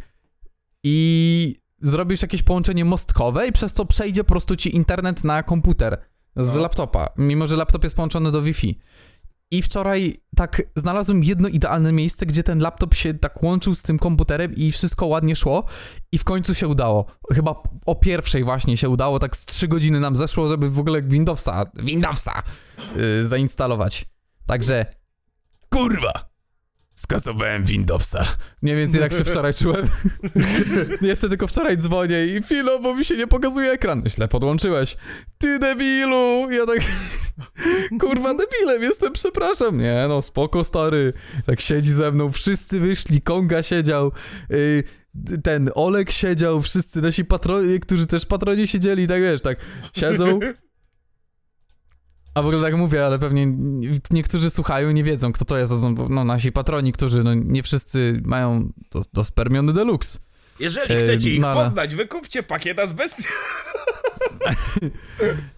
[0.84, 5.98] i zrobisz jakieś połączenie mostkowe i przez to przejdzie po prostu ci internet na komputer
[6.36, 6.62] z No.
[6.62, 8.80] laptopa, mimo że laptop jest połączony do Wi-Fi.
[9.52, 14.00] I wczoraj tak znalazłem jedno idealne miejsce, gdzie ten laptop się tak łączył z tym
[14.00, 15.64] komputerem i wszystko ładnie szło
[16.12, 17.06] i w końcu się udało.
[17.34, 21.02] Chyba o pierwszej właśnie się udało, tak z trzy godziny nam zeszło, żeby w ogóle
[21.02, 22.44] Windowsa, Windowsa
[22.96, 24.06] yy, zainstalować.
[24.46, 24.86] Także
[25.70, 26.30] kurwa!
[26.98, 28.26] Skasowałem Windowsa.
[28.62, 29.88] Mniej więcej tak się wczoraj czułem.
[31.02, 34.04] Jeszcze tylko wczoraj dzwonię i chwilą, bo mi się nie pokazuje ekran.
[34.08, 34.98] Źle podłączyłeś.
[35.38, 36.52] Ty debilu!
[36.52, 36.80] Ja tak...
[38.02, 39.82] Kurwa, debilem jestem, przepraszam.
[39.82, 41.14] Nie no, spoko stary.
[41.46, 44.12] Tak siedzi ze mną, wszyscy wyszli, Konga siedział,
[44.50, 44.84] yy,
[45.44, 49.58] ten Olek siedział, wszyscy nasi patroni, którzy też patroni siedzieli, tak wiesz, tak
[49.94, 50.40] siedzą.
[52.38, 53.48] A w ogóle tak mówię, ale pewnie
[54.12, 55.72] niektórzy słuchają i nie wiedzą, kto to jest.
[55.72, 60.20] To są no, nasi patroni, którzy no, nie wszyscy mają do, do spermiony deluxe.
[60.60, 63.24] Jeżeli Yy, chcecie ich no poznać, wykupcie pakieta z bestii.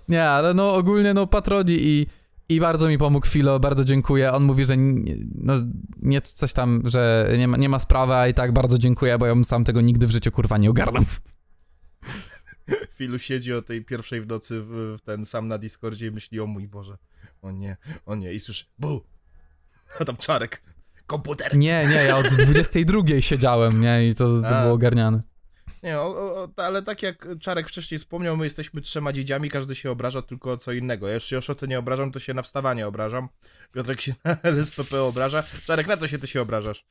[0.09, 2.07] Nie, ale no ogólnie no patroni i,
[2.49, 4.33] i bardzo mi pomógł Filo, bardzo dziękuję.
[4.33, 5.53] On mówi, że nie, no,
[6.01, 9.25] nie coś tam, że nie ma, nie ma sprawy, a i tak bardzo dziękuję, bo
[9.25, 11.03] ja bym sam tego nigdy w życiu kurwa nie ogarnął.
[12.97, 16.39] Filu siedzi o tej pierwszej w nocy w, w ten sam na Discordzie i myśli,
[16.39, 16.97] o mój Boże,
[17.41, 19.03] o nie, o nie, i słyszy, bu,
[19.99, 20.61] a tam czarek,
[21.07, 21.57] komputer.
[21.57, 25.21] Nie, nie, ja od 22 siedziałem, nie, i to, to było ogarniane.
[25.83, 26.03] Nie, o,
[26.43, 30.51] o, ale tak jak Czarek wcześniej wspomniał, my jesteśmy trzema dziedziami, każdy się obraża tylko
[30.51, 31.07] o co innego.
[31.07, 33.29] Ja już się o to nie obrażam, to się na wstawanie obrażam.
[33.73, 35.43] Piotrek się na LSPP obraża.
[35.65, 36.85] Czarek, na co się ty się obrażasz?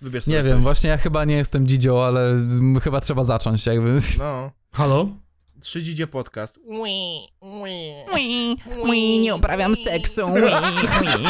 [0.00, 0.50] Wybierz sobie Nie coś.
[0.50, 3.98] wiem, właśnie ja chyba nie jestem dzidzią, ale m, chyba trzeba zacząć, jakby.
[4.18, 5.08] No, Halo?
[5.60, 6.58] trzy dzidzie podcast.
[6.64, 6.90] Ui,
[7.40, 7.70] ui,
[8.14, 10.26] Ui, ui, nie uprawiam seksu.
[10.32, 11.26] Ui, ui.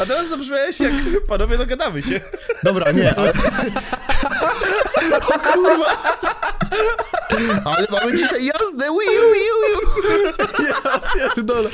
[0.00, 0.92] A teraz zabrzmiałeś jak,
[1.28, 2.20] panowie, dogadamy się.
[2.62, 3.32] Dobra, nie, ale...
[5.14, 5.96] O kurwa!
[7.64, 9.86] Ale mamy dzisiaj jazdę, ui, ui, ui.
[11.34, 11.70] Pierdolę.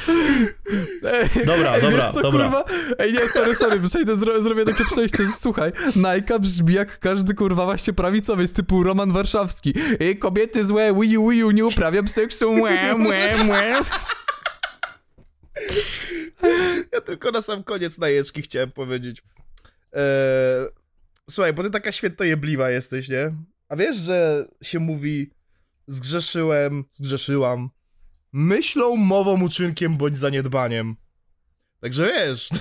[1.05, 2.45] Ej, Dobra, ej, dobra, wiesz co, dobra.
[2.45, 2.65] kurwa?
[2.99, 7.65] Ej, nie, sorry, sorry, przejdę, zro, zrobię takie przejście, słuchaj, Najka brzmi jak każdy, kurwa,
[7.65, 9.75] właśnie prawicowiec, typu Roman Warszawski.
[10.01, 13.81] Ej, kobiety złe, wiu, wiu, nie uprawiam seksu, mue, mue, mue.
[16.93, 19.23] Ja tylko na sam koniec najeczki chciałem powiedzieć.
[19.93, 20.03] Eee,
[21.33, 23.35] słuchaj, bo ty taka świętojebliwa jesteś, nie?
[23.69, 25.31] A wiesz, że się mówi
[25.87, 27.71] zgrzeszyłem, zgrzeszyłam
[28.33, 30.97] myślą, mową, uczynkiem bądź zaniedbaniem.
[31.81, 32.49] Także wiesz...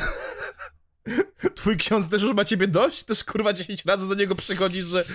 [1.56, 3.04] Twój ksiądz też już ma ciebie dość?
[3.04, 5.04] Też kurwa 10 razy do niego przychodzisz, że...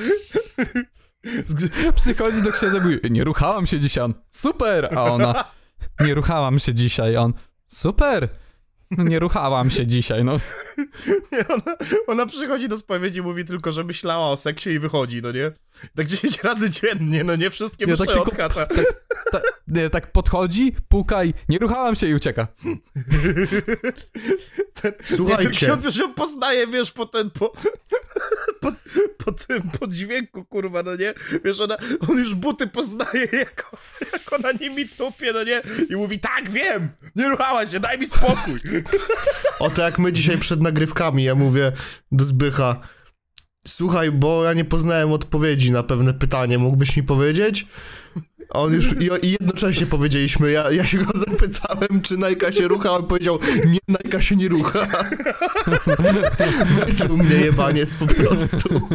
[1.95, 5.45] Przychodzi do księdza mówi, nie ruchałam się dzisiaj, on, super, a ona,
[6.01, 7.35] nie ruchałam się dzisiaj, on,
[7.67, 8.29] super,
[8.91, 10.37] no nie ruchałam się dzisiaj, no.
[11.33, 15.33] Nie, ona, ona przychodzi do spowiedzi, mówi tylko, że myślała o seksie i wychodzi, no
[15.33, 15.53] nie?
[15.97, 17.51] Tak 10 razy dziennie, no nie?
[17.51, 18.67] Wszystkie msze tak tylko- odhacza.
[19.33, 22.49] Ta, nie, tak podchodzi, puka i nie ruchałam się i ucieka.
[22.65, 22.75] Nie,
[24.75, 27.53] ten Słuchajcie, ksiądz już ją poznaje, wiesz, po ten, po,
[28.61, 28.73] po,
[29.25, 31.15] po tym, po dźwięku, kurwa, no nie?
[31.45, 31.77] Wiesz, ona,
[32.09, 33.71] on już buty poznaje, jak,
[34.13, 35.63] jak ona nimi tupie, no nie?
[35.91, 38.61] I mówi, tak, wiem, nie ruchała się, daj mi spokój.
[39.59, 41.73] oto jak my dzisiaj przed nagrywkami, ja mówię
[42.13, 42.81] do Zbycha,
[43.67, 47.67] słuchaj, bo ja nie poznałem odpowiedzi na pewne pytanie, mógłbyś mi powiedzieć?
[48.51, 52.69] A On już i, i jednocześnie powiedzieliśmy, ja, ja się go zapytałem, czy Najka się
[52.69, 54.87] rucha, a on powiedział, nie, Najka się nie rucha.
[56.87, 58.89] Wyczuł mnie jebaniec po prostu.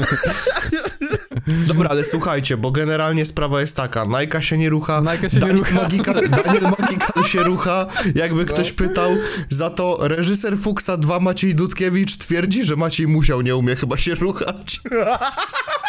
[1.47, 5.41] Dobra, ale słuchajcie, bo generalnie sprawa jest taka, Najka się nie rucha, Najka się nie
[5.41, 5.75] Daniel rucha.
[5.75, 9.11] Magikal, Daniel Magikal się rucha, jakby ktoś pytał,
[9.49, 14.15] za to reżyser Fuxa 2 Maciej Dudkiewicz twierdzi, że Maciej musiał, nie umie chyba się
[14.15, 14.81] ruchać.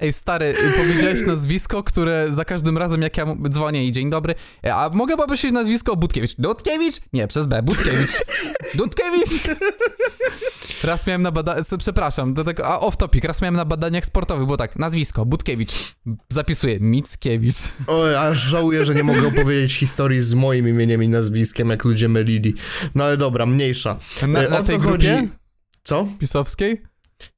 [0.00, 4.34] Ej, stary, powiedziałeś nazwisko, które za każdym razem jak ja dzwonię i dzień dobry,
[4.64, 6.34] e, a mogę poprosić nazwisko Budkiewicz.
[6.38, 6.94] Dudkiewicz?
[7.12, 8.10] Nie, przez B, Budkiewicz.
[8.74, 9.30] Dudkiewicz!
[10.84, 14.44] Raz miałem na badaniach, przepraszam, do tego, a off topic, raz miałem na badaniach sportowych,
[14.46, 15.72] było tak, nazwisko, Budkiewicz,
[16.28, 17.56] zapisuję, Mickiewicz.
[17.86, 22.08] Oj, aż żałuję, że nie mogę opowiedzieć historii z moim imieniem i nazwiskiem, jak ludzie
[22.08, 22.54] mylili.
[22.94, 23.98] No ale dobra, mniejsza.
[24.28, 25.28] Na, E, na tej co grupie chodzi?
[25.82, 26.08] Co?
[26.18, 26.82] pisowskiej?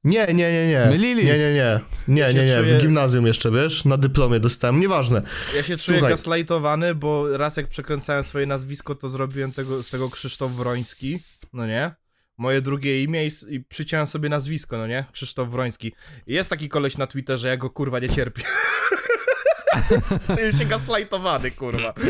[0.03, 0.85] Nie, nie, nie, nie.
[0.89, 1.25] Mylili.
[1.25, 1.79] Nie, nie, nie.
[2.07, 2.55] Nie, Ja nie, nie.
[2.57, 3.85] czuję- W gimnazjum jeszcze, wiesz?
[3.85, 4.79] Na dyplomie dostałem.
[4.79, 5.21] Nieważne.
[5.55, 6.09] Ja się czuję Słuchaj.
[6.13, 11.19] gaslightowany, bo raz jak przekręcałem swoje nazwisko, to zrobiłem tego, z tego Krzysztof Wroński,
[11.53, 11.91] no nie?
[12.37, 15.05] Moje drugie imię i, i przyciąłem sobie nazwisko, no nie?
[15.11, 15.93] Krzysztof Wroński.
[16.27, 18.43] Jest taki koleś na Twitterze, ja go kurwa nie cierpię.
[20.35, 21.93] Czuję się gaslightowany, kurwa.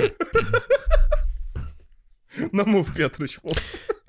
[2.53, 3.57] No mów, Piotruś, mów.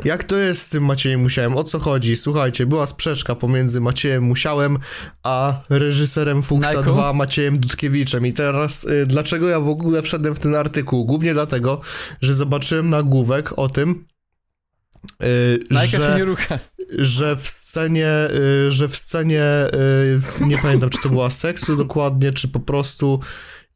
[0.04, 1.56] Jak to jest z tym Maciejem Musiałem?
[1.56, 2.16] O co chodzi?
[2.16, 4.78] Słuchajcie, była sprzeczka pomiędzy Maciejem Musiałem
[5.22, 6.92] a reżyserem Fuxa Najką?
[6.92, 8.26] 2 Maciejem Dudkiewiczem.
[8.26, 11.04] I teraz y, dlaczego ja w ogóle wszedłem w ten artykuł?
[11.04, 11.80] Głównie dlatego,
[12.20, 14.04] że zobaczyłem nagłówek o tym,
[15.22, 16.06] y, Najka że...
[16.06, 16.58] się nie rucha.
[16.98, 18.12] że w scenie,
[18.66, 19.44] y, że w scenie,
[20.40, 23.20] y, nie pamiętam czy to była seksu dokładnie, czy po prostu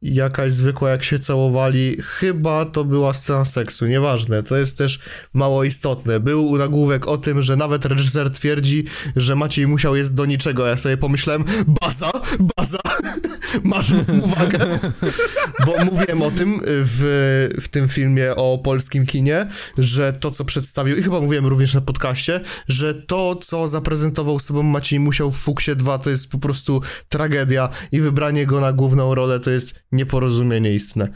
[0.03, 4.99] jakaś zwykła jak się całowali, chyba to była scena seksu, nieważne, to jest też
[5.33, 6.19] mało istotne.
[6.19, 8.85] Był nagłówek o tym, że nawet reżyser twierdzi,
[9.15, 11.45] że Maciej Musiał jest do niczego, ja sobie pomyślałem,
[11.81, 12.11] baza,
[12.57, 12.79] baza,
[13.63, 13.91] masz
[14.23, 14.79] uwagę,
[15.65, 19.47] bo mówiłem o tym w, w tym filmie o polskim kinie,
[19.77, 24.63] że to, co przedstawił, i chyba mówiłem również na podcaście, że to, co zaprezentował sobą
[24.63, 29.15] Maciej Musiał w Fuksie 2, to jest po prostu tragedia i wybranie go na główną
[29.15, 31.09] rolę to jest nieporozumienie istne.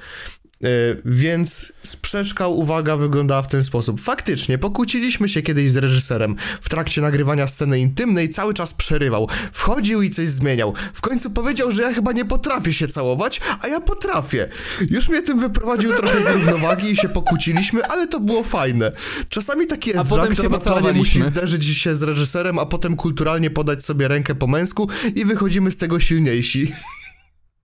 [0.63, 0.67] E,
[1.05, 4.01] Więc sprzeczka, uwaga, wyglądała w ten sposób.
[4.01, 6.35] Faktycznie, pokłóciliśmy się kiedyś z reżyserem.
[6.61, 9.27] W trakcie nagrywania sceny intymnej cały czas przerywał.
[9.51, 10.73] Wchodził i coś zmieniał.
[10.93, 14.47] W końcu powiedział, że ja chyba nie potrafię się całować, a ja potrafię.
[14.89, 18.91] Już mnie tym wyprowadził trochę z równowagi i się pokłóciliśmy, ale to było fajne.
[19.29, 22.95] Czasami tak jest, A że potem się naturalnie musi zderzyć się z reżyserem, a potem
[22.95, 26.71] kulturalnie podać sobie rękę po męsku i wychodzimy z tego silniejsi.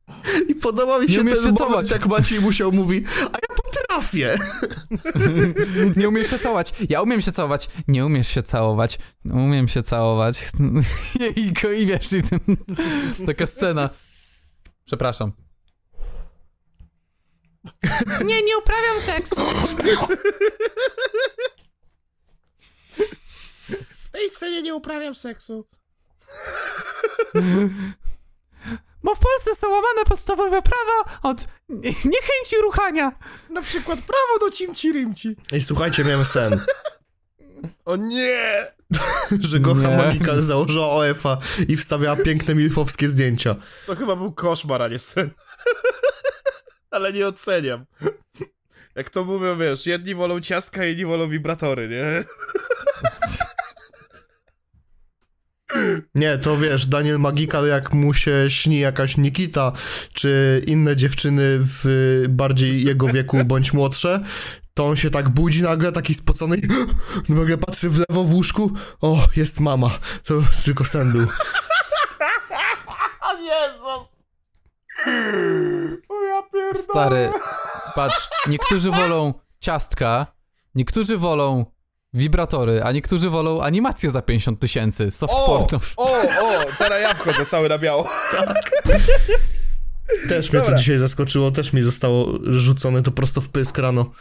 [0.49, 4.38] I podoba mi się ten się moment, jak Maciej musiał mówi, a ja potrafię.
[5.97, 6.74] Nie umiesz się całować.
[6.89, 7.70] Ja umiem się całować.
[7.88, 8.99] Nie umiesz się całować.
[9.26, 10.51] Umiem się całować.
[11.36, 12.39] I, go- i wiesz, i ten,
[13.28, 13.89] taka scena.
[14.86, 15.32] Przepraszam.
[18.26, 19.41] Nie, nie uprawiam seksu.
[24.04, 25.68] W tej scenie nie uprawiam seksu.
[29.04, 31.47] Bo w Polsce są łamane podstawowe prawa od
[32.06, 33.12] niechęci ruchania.
[33.49, 35.36] Na przykład prawo do cimci rymci.
[35.51, 36.62] I słuchajcie, miałem sen,
[37.86, 38.68] O nie!
[39.49, 39.97] że Gocha Nie.
[39.97, 41.38] Magikal założyła OF-a
[41.68, 43.56] i wstawiała piękne milfowskie zdjęcia.
[43.88, 45.30] To chyba był koszmar, a nie sen.
[46.91, 47.86] Ale nie oceniam.
[48.95, 52.24] Jak to mówią, wiesz, jedni wolą ciastka, inni wolą wibratory, nie?
[56.15, 59.71] Nie, to wiesz, Daniel Magikal, jak mu się śni jakaś Nikita,
[60.13, 61.86] czy inne dziewczyny w
[62.30, 64.24] bardziej jego wieku bądź młodsze,
[64.74, 66.67] to on się tak budzi nagle, taki spocony i
[67.34, 68.71] nagle patrzy w lewo w łóżku,
[69.01, 69.89] o, jest mama,
[70.24, 70.34] to
[70.65, 71.28] tylko sen był.
[73.43, 74.24] Jezus!
[76.09, 76.84] O ja pierdolę.
[76.84, 77.32] Stary,
[77.95, 80.28] patrz, niektórzy wolą ciastka,
[80.76, 81.65] niektórzy wolą
[82.14, 85.45] wibratory, a niektórzy wolą animację za 50 tysięcy, soft O!
[85.45, 85.80] porno.
[85.97, 88.09] O, o, teraz ja wchodzę cały na biało.
[90.30, 90.80] Też mnie to Dobra.
[90.80, 94.11] dzisiaj zaskoczyło, też mi zostało rzucone to prosto w pysk rano.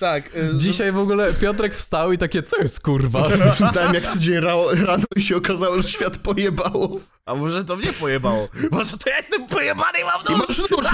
[0.00, 0.36] Tak.
[0.36, 3.28] y, Dzisiaj w ogóle Piotrek wstał i takie, co jest kurwa?
[3.54, 4.54] Wstałem jak tydzień ra-
[4.86, 7.00] rano i się okazało, że świat pojebało.
[7.26, 8.48] A może to mnie pojebało?
[8.70, 10.48] Może to ja jestem pojebany i mam I nóż?
[10.48, 10.86] masz nóż.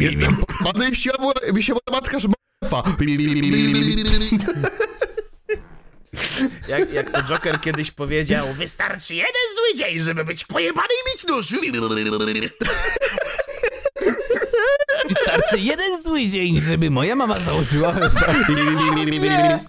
[0.00, 2.28] Jestem pojebany i siła była- mi się moja matka, że
[2.64, 2.82] f***a.
[6.68, 11.26] Jak, jak to Joker kiedyś powiedział, Wystarczy jeden zły dzień, żeby być pojebany i mieć
[11.26, 11.46] nóż.
[15.08, 17.92] Wystarczy jeden zły dzień, żeby moja mama założyła.
[17.92, 19.60] kurwa,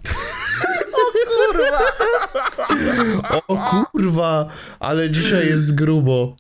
[3.48, 4.48] O kurwa,
[4.80, 6.36] ale dzisiaj jest grubo.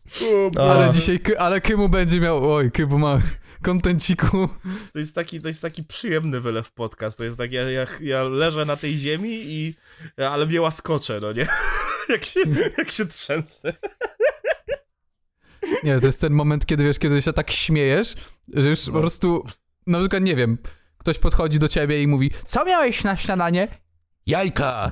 [0.59, 3.19] Ale dzisiaj, ale Kymu będzie miał, oj, Kymu ma
[3.61, 4.49] kontenciku.
[4.93, 7.17] To jest taki, to jest taki przyjemny wylew podcast.
[7.17, 9.73] To jest tak, ja, ja, ja leżę na tej ziemi i...
[10.17, 11.47] Ale mnie łaskocze, no nie?
[12.09, 12.39] jak, się,
[12.77, 13.73] jak się trzęsę.
[15.83, 18.15] Nie, to jest ten moment, kiedy wiesz, kiedy się tak śmiejesz,
[18.53, 19.45] że już po prostu,
[19.87, 20.57] na przykład, nie wiem,
[20.97, 23.67] ktoś podchodzi do ciebie i mówi, co miałeś na śniadanie?
[24.29, 24.91] Jajka!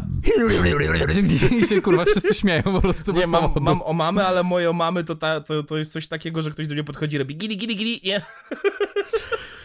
[1.61, 4.73] I się kurwa wszyscy śmieją po prostu Nie, mam, mam o mamy, ale moje o
[4.73, 7.38] mamy to, ta, to, to jest coś takiego, że ktoś do mnie podchodzi i robi
[7.38, 8.21] gili, gili, gili, nie?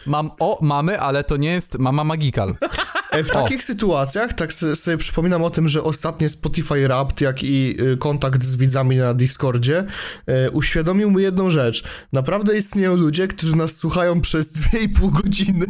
[0.05, 2.55] Mam o mamy, ale to nie jest mama magikal.
[3.11, 7.81] E, W takich sytuacjach, tak sobie przypominam o tym, że ostatnie Spotify Wrapped, jak i
[7.81, 9.85] y, kontakt z widzami na Discordzie,
[10.25, 11.83] e, uświadomił mi jedną rzecz.
[12.11, 15.67] Naprawdę istnieją ludzie, którzy nas słuchają przez 2,5 godziny.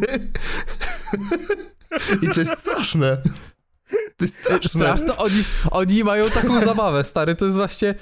[2.23, 3.17] I to jest straszne.
[4.17, 4.69] To jest straszne.
[4.69, 7.95] Straszno, oni, oni mają taką zabawę, stary, to jest właśnie...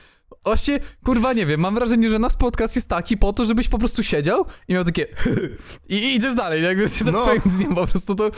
[0.44, 3.78] Właśnie, kurwa, nie wiem, mam wrażenie, że nasz podcast jest taki po to, żebyś po
[3.78, 5.08] prostu siedział i miał takie
[5.90, 7.22] i, i idziesz dalej, jakby się to No.
[7.24, 8.32] swoim dniem po prostu to...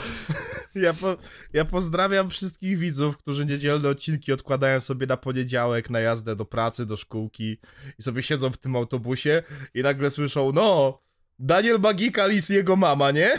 [0.75, 1.17] Ja, po,
[1.53, 6.85] ja pozdrawiam wszystkich widzów, którzy niedzielne odcinki odkładają sobie na poniedziałek na jazdę do pracy,
[6.85, 7.59] do szkółki
[7.99, 10.99] i sobie siedzą w tym autobusie i nagle słyszą, no,
[11.39, 13.37] Daniel Magikalis i jego mama, nie?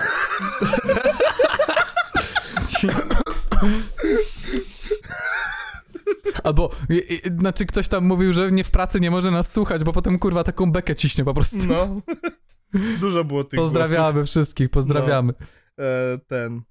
[6.44, 9.84] Albo, i, i, znaczy ktoś tam mówił, że nie w pracy nie może nas słuchać,
[9.84, 11.56] bo potem kurwa taką bekę ciśnie po prostu.
[11.68, 12.00] No.
[13.00, 15.32] Dużo było tych Pozdrawiamy wszystkich, pozdrawiamy.
[15.32, 15.54] głosów.
[15.78, 16.62] E, ten...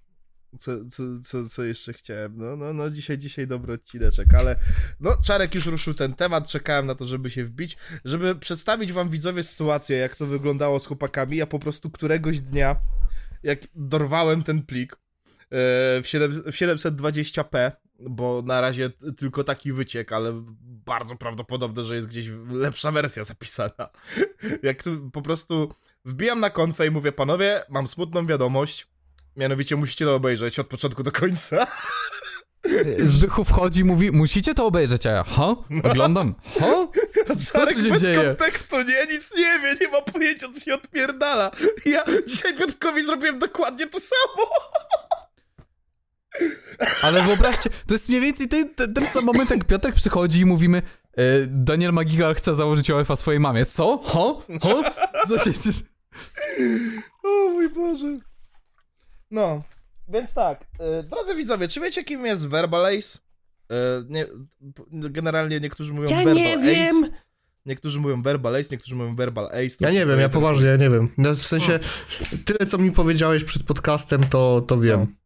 [0.59, 2.38] Co, co, co, co jeszcze chciałem?
[2.38, 4.55] No, no, no, dzisiaj, dzisiaj dobry odcineczek, ale
[4.99, 9.09] no, Czarek już ruszył ten temat, czekałem na to, żeby się wbić, żeby przedstawić wam
[9.09, 12.76] widzowie sytuację, jak to wyglądało z chłopakami, ja po prostu któregoś dnia,
[13.43, 14.97] jak dorwałem ten plik e,
[16.01, 17.71] w, 7, w 720p,
[18.10, 20.43] bo na razie tylko taki wyciek, ale
[20.86, 23.89] bardzo prawdopodobne, że jest gdzieś lepsza wersja zapisana.
[24.64, 25.74] Jak tu po prostu
[26.06, 28.88] wbijam na konfę i mówię, panowie, mam smutną wiadomość,
[29.36, 31.68] mianowicie musicie to obejrzeć od początku do końca.
[32.99, 35.56] Zbychu wchodzi i mówi, musicie to obejrzeć, a ja, ha?
[35.84, 36.88] Oglądam, ha?
[37.51, 38.16] Co, tu się bez dzieje?
[38.16, 39.06] kontekstu, nie?
[39.06, 41.51] Nic nie wie, nie ma pojęcia, co się odpierdala.
[41.86, 44.49] Ja dzisiaj Piotrkowi zrobiłem dokładnie to samo.
[47.02, 50.46] Ale wyobraźcie, to jest mniej więcej ten, ten, ten sam moment, jak Piotrek przychodzi i
[50.46, 50.82] mówimy,
[51.18, 53.66] e, Daniel Magigal chce założyć OF-a swojej mamie.
[53.66, 54.02] Co?
[54.06, 54.58] Ha?
[54.62, 54.92] Ha?
[55.28, 55.52] Co się...
[57.24, 58.18] O mój Boże.
[59.32, 59.62] No,
[60.10, 60.66] więc tak.
[60.80, 63.20] E, drodzy widzowie, czy wiecie, kim jest Verbalace?
[63.72, 63.76] E,
[64.10, 64.26] nie,
[64.92, 66.64] generalnie niektórzy mówią Ja Verbal nie Ace.
[66.64, 67.10] wiem.
[67.66, 69.78] Niektórzy mówią Verbal Ace, niektórzy mówią Verbal Ace.
[69.80, 71.10] Ja nie wiem, ja poważnie, ja nie wiem.
[71.18, 71.80] No, w sensie,
[72.46, 75.02] tyle co mi powiedziałeś przed podcastem, to, to wiem.
[75.02, 75.22] E,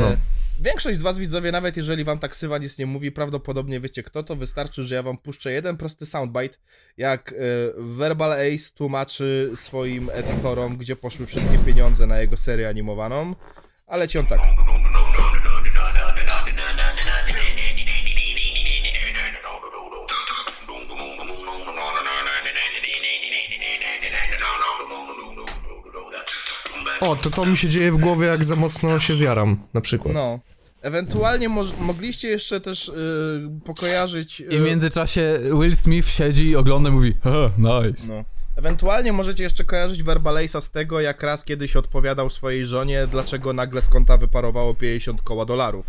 [0.00, 0.16] No.
[0.60, 4.36] Większość z was widzowie, nawet jeżeli wam taksywa nic nie mówi, prawdopodobnie wiecie kto to.
[4.36, 6.58] Wystarczy, że ja wam puszczę jeden prosty soundbite,
[6.96, 7.34] jak e,
[7.76, 13.34] Verbal Ace tłumaczy swoim edytorom, gdzie poszły wszystkie pieniądze na jego serię animowaną.
[13.86, 14.40] Ale ci on tak.
[27.00, 30.14] O, to to mi się dzieje w głowie, jak za mocno się zjaram, na przykład.
[30.14, 30.40] No.
[30.82, 32.92] Ewentualnie moż- mogliście jeszcze też y,
[33.64, 34.40] pokojarzyć.
[34.40, 38.08] y, I w międzyczasie Will Smith siedzi i ogląda i mówi, ha, nice.
[38.08, 38.24] No.
[38.56, 43.82] Ewentualnie możecie jeszcze kojarzyć Verbalejsa z tego, jak raz kiedyś odpowiadał swojej żonie, dlaczego nagle
[43.82, 45.86] z konta wyparowało 50 koła dolarów.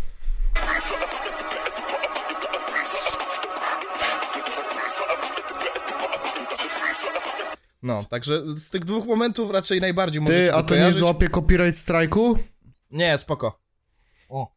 [7.86, 12.38] No, także z tych dwóch momentów raczej najbardziej Ty, a to nie złapie copyright strajku?
[12.90, 13.60] Nie, spoko.
[14.28, 14.52] O.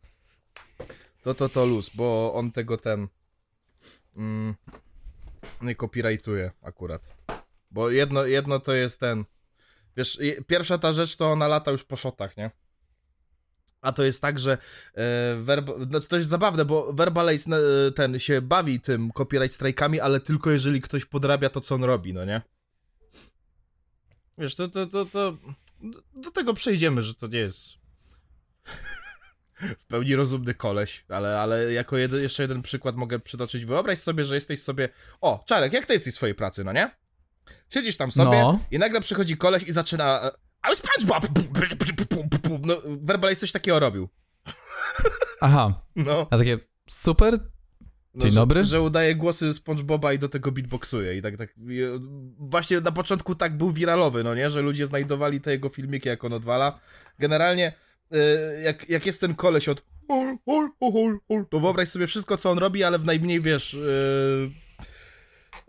[1.23, 3.07] To, to, to luz, bo on tego ten...
[4.17, 4.55] Mm,
[5.61, 7.01] nie copyrightuje akurat.
[7.71, 9.25] Bo jedno, jedno to jest ten...
[9.97, 12.51] Wiesz, pierwsza ta rzecz to ona lata już po shotach, nie?
[13.81, 14.57] A to jest tak, że
[14.93, 17.57] e, werba, znaczy to jest zabawne, bo Verbalace
[17.87, 21.83] e, ten się bawi tym copyright strajkami, ale tylko jeżeli ktoś podrabia to, co on
[21.83, 22.41] robi, no nie?
[24.39, 25.37] Wiesz, to, to, to, to
[26.15, 27.73] do, tego przejdziemy, że to nie jest
[29.79, 33.65] w pełni rozumny koleś, ale, ale jako jedy, jeszcze jeden przykład mogę przytoczyć.
[33.65, 34.89] Wyobraź sobie, że jesteś sobie...
[35.21, 36.91] O, Czarek, jak to jesteś w swojej pracy, no nie?
[37.73, 38.59] Siedzisz tam sobie No.
[38.71, 40.21] i nagle przychodzi koleś i zaczyna...
[40.21, 40.31] e,
[40.71, 41.27] I'm SpongeBob!
[42.65, 44.09] No, Verbalace coś takiego robił.
[45.41, 46.27] Aha, No.
[46.29, 46.59] a takie,
[46.89, 47.39] super,
[48.13, 48.63] No, Dzień że, dobry.
[48.63, 51.49] Że udaje głosy SpongeBoba i do tego beatboxuje i tak, tak.
[51.69, 51.99] i, e,
[52.39, 54.49] Właśnie na początku tak był wiralowy, no nie?
[54.49, 56.79] Że ludzie znajdowali te jego filmiki, jak on odwala.
[57.19, 57.73] Generalnie,
[58.11, 59.83] e, jak, jak jest ten koleś od.
[61.49, 63.73] To wyobraź sobie wszystko, co on robi, ale w najmniej, wiesz...
[63.73, 64.49] Yy...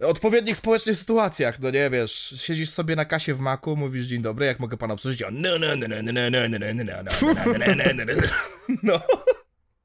[0.07, 4.47] Odpowiednich społecznych sytuacjach, no nie wiesz, siedzisz sobie na kasie w maku, mówisz dzień dobry,
[4.47, 5.23] jak mogę pana obsłużyć?
[5.23, 6.75] On, no, no, no, no, no, no, no, no, no,
[7.75, 8.15] no, no,
[8.83, 9.01] no,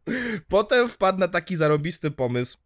[0.47, 2.57] Potem wpadł na taki zarobisty pomysł,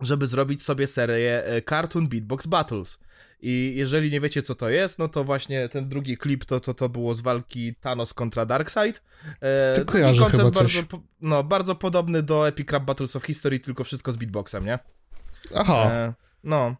[0.00, 2.98] żeby zrobić sobie serię e, Cartoon Beatbox Battles.
[3.40, 6.74] I jeżeli nie wiecie, co to jest, no to właśnie ten drugi klip to, to,
[6.74, 9.02] to było z walki Thanos kontra Darkseid.
[9.40, 10.74] E, taki kojarzę chyba coś.
[10.74, 14.64] bardzo, po- no, bardzo podobny do Epic Rap Battles of History, tylko wszystko z beatboxem,
[14.64, 14.78] nie?
[15.54, 15.90] Aha.
[15.90, 16.76] E, no.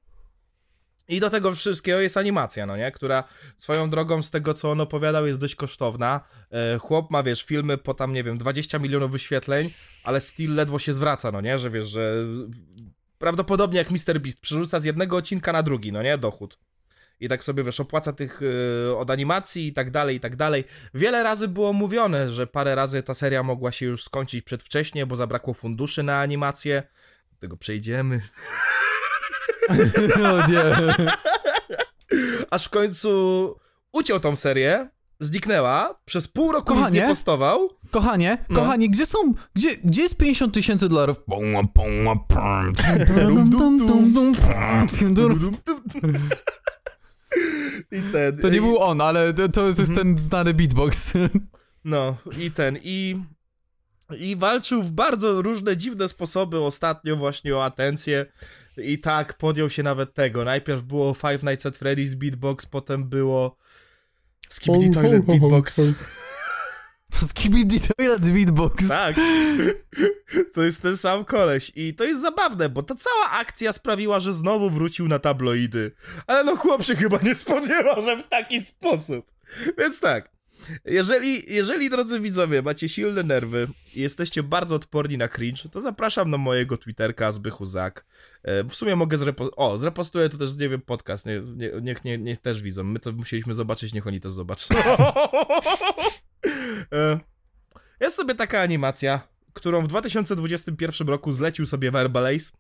[1.08, 2.92] I do tego wszystkiego jest animacja, no nie?
[2.92, 3.24] Która
[3.58, 6.20] swoją drogą z tego, co on opowiadał, jest dość kosztowna.
[6.50, 9.70] E, chłop ma, wiesz, filmy po tam, nie wiem, 20 milionów wyświetleń,
[10.04, 11.58] ale still ledwo się zwraca, no nie?
[11.58, 12.14] Że wiesz, że
[13.18, 14.20] prawdopodobnie jak Mr.
[14.20, 16.18] Beast przerzuca z jednego odcinka na drugi, no nie?
[16.18, 16.58] Dochód.
[17.20, 18.40] I tak sobie, wiesz, opłaca tych
[18.88, 20.64] e, od animacji i tak dalej, i tak dalej.
[20.94, 25.16] Wiele razy było mówione, że parę razy ta seria mogła się już skończyć przedwcześnie, bo
[25.16, 26.82] zabrakło funduszy na animację.
[27.32, 28.20] Do tego przejdziemy.
[30.22, 30.62] No nie.
[32.50, 33.54] aż w końcu
[33.92, 34.88] uciął tą serię,
[35.20, 37.00] zniknęła, przez pół roku nic Kochanie?
[37.00, 37.70] nie postował.
[37.90, 38.56] Kochanie, No.
[38.60, 39.18] kochanie, gdzie są,
[39.54, 41.16] gdzie, gdzie jest 50 tysięcy dolarów?
[47.92, 49.98] I ten, To nie i, był on, ale to, to jest Mhm.
[49.98, 51.12] ten znany beatbox.
[51.84, 53.16] No, i ten, i...
[54.18, 58.26] I walczył w bardzo różne dziwne sposoby ostatnio właśnie o atencję.
[58.76, 60.44] I tak, podjął się nawet tego.
[60.44, 63.56] Najpierw było Five Nights at Freddy's beatbox, potem było
[64.48, 65.80] Skibidi Toilet beatbox.
[67.28, 68.88] Skibidi Toilet Beatbox.
[68.88, 69.16] Tak.
[70.54, 71.72] To jest ten sam koleś.
[71.74, 75.92] I to jest zabawne, bo ta cała akcja sprawiła, że znowu wrócił na tabloidy.
[76.26, 79.32] Ale no chłop się chyba nie spodziewał, że w taki sposób.
[79.78, 80.33] Więc tak.
[80.84, 86.30] Jeżeli, jeżeli, drodzy widzowie, macie silne nerwy i jesteście bardzo odporni na cringe, to zapraszam
[86.30, 88.06] na mojego Twitterka Zbychu Zak.
[88.42, 89.50] E, W sumie mogę zrepo...
[89.56, 91.26] O, zrepostuję to też, nie wiem, podcast.
[91.26, 92.84] Nie, nie, niech, nie, niech też widzą.
[92.84, 94.74] My to musieliśmy zobaczyć, niech oni to zobaczą.
[96.92, 97.20] E,
[98.00, 102.52] Jest sobie taka animacja, którą w 2021 roku zlecił sobie Verbalace.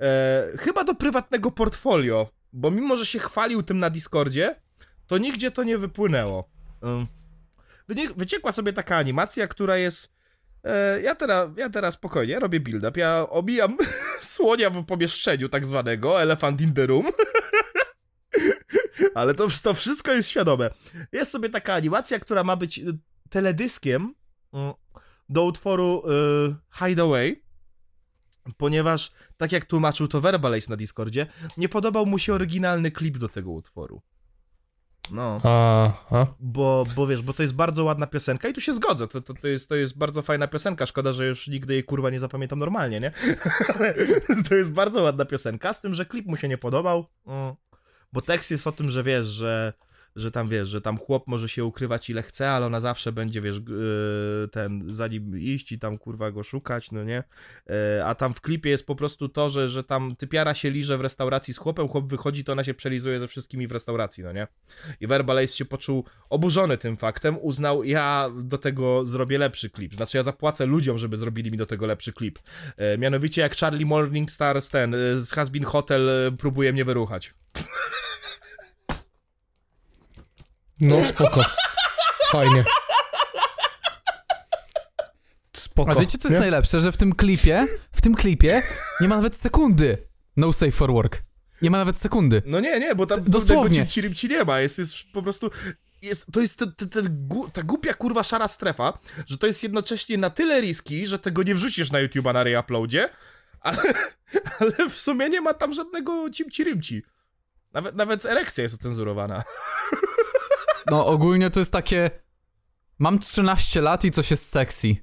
[0.00, 4.60] E, chyba do prywatnego portfolio, bo mimo, że się chwalił tym na Discordzie,
[5.06, 6.48] to nigdzie to nie wypłynęło.
[7.88, 10.14] E, wyciekła sobie taka animacja, która jest.
[10.64, 13.00] E, ja, teraz, ja teraz spokojnie robię build-up.
[13.00, 13.76] Ja obijam
[14.20, 17.06] słonia w pomieszczeniu, tak zwanego, elephant in the room.
[19.14, 20.70] Ale to, to wszystko jest świadome.
[21.12, 22.98] Jest sobie taka animacja, która ma być y,
[23.30, 24.14] teledyskiem
[24.52, 24.72] mm,
[25.28, 27.42] do utworu y, Hideaway,
[28.56, 31.26] ponieważ, tak jak tłumaczył to Verbalace na Discordzie,
[31.56, 34.02] nie podobał mu się oryginalny klip do tego utworu.
[35.10, 36.26] No, Aha.
[36.40, 39.34] bo, bo wiesz, bo to jest bardzo ładna piosenka i tu się zgodzę, to, to,
[39.34, 42.58] to, jest, to jest bardzo fajna piosenka, szkoda, że już nigdy jej kurwa nie zapamiętam
[42.58, 43.12] normalnie, nie?
[43.74, 43.94] Ale
[44.48, 47.54] to jest bardzo ładna piosenka, z tym, że klip mu się nie podobał, mm,
[48.12, 49.72] bo tekst jest o tym, że wiesz, że
[50.18, 53.40] że tam wiesz, że tam chłop może się ukrywać ile chce, ale ona zawsze będzie,
[53.40, 57.24] wiesz, yy, ten, za nim iść i tam kurwa go szukać, no nie?
[57.66, 60.98] Yy, A tam w klipie jest po prostu to, że, że tam typiara się liże
[60.98, 64.32] w restauracji z chłopem, chłop wychodzi, to ona się przelizuje ze wszystkimi w restauracji, no
[64.32, 64.46] nie?
[65.00, 70.16] I Verbalace się poczuł oburzony tym faktem, uznał, ja do tego zrobię lepszy klip, znaczy
[70.16, 72.38] ja zapłacę ludziom, żeby zrobili mi do tego lepszy klip.
[72.76, 76.84] E, mianowicie jak Charlie Morningstar z ten, e, z Has Been Hotel e, próbuje mnie
[76.84, 77.34] wyruchać.
[80.80, 81.44] No, spoko.
[82.30, 82.64] Fajnie.
[85.52, 86.00] A Spoko.
[86.00, 86.40] wiecie co jest nie?
[86.40, 86.80] najlepsze?
[86.80, 88.62] Że w tym klipie, w tym klipie
[89.00, 90.08] nie ma nawet sekundy
[90.38, 91.22] no safe for work.
[91.62, 92.42] Nie ma nawet sekundy.
[92.46, 93.86] No nie, nie, bo tam dosłownie.
[93.86, 95.50] ci ci nie ma, jest, jest po prostu...
[96.02, 99.62] Jest, to jest ten, ten, ten gu, ta głupia kurwa szara strefa, że to jest
[99.62, 103.08] jednocześnie na tyle riski, że tego nie wrzucisz na YouTube'a na reuploadzie,
[103.60, 103.82] ale,
[104.60, 107.02] ale w sumie nie ma tam żadnego cimci-rymci.
[107.72, 109.42] Nawet, nawet erekcja jest ocenzurowana.
[110.90, 112.10] No ogólnie to jest takie...
[112.98, 114.96] Mam 13 lat i coś jest sexy.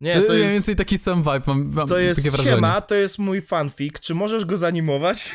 [0.00, 0.52] Nie, to Mniej jest...
[0.54, 2.56] więcej taki sam vibe, mam, mam To jest takie wrażenie.
[2.56, 4.00] siema, to jest mój fanfic.
[4.00, 5.34] Czy możesz go zanimować?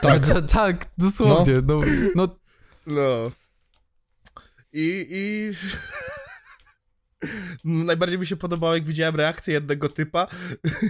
[0.00, 0.26] Tak.
[0.26, 1.54] Ta- tak, dosłownie.
[1.66, 1.80] No.
[2.14, 2.28] No,
[2.86, 3.30] No.
[4.72, 5.50] I, i...
[7.84, 10.26] Najbardziej mi się podobało, jak widziałem reakcję jednego typa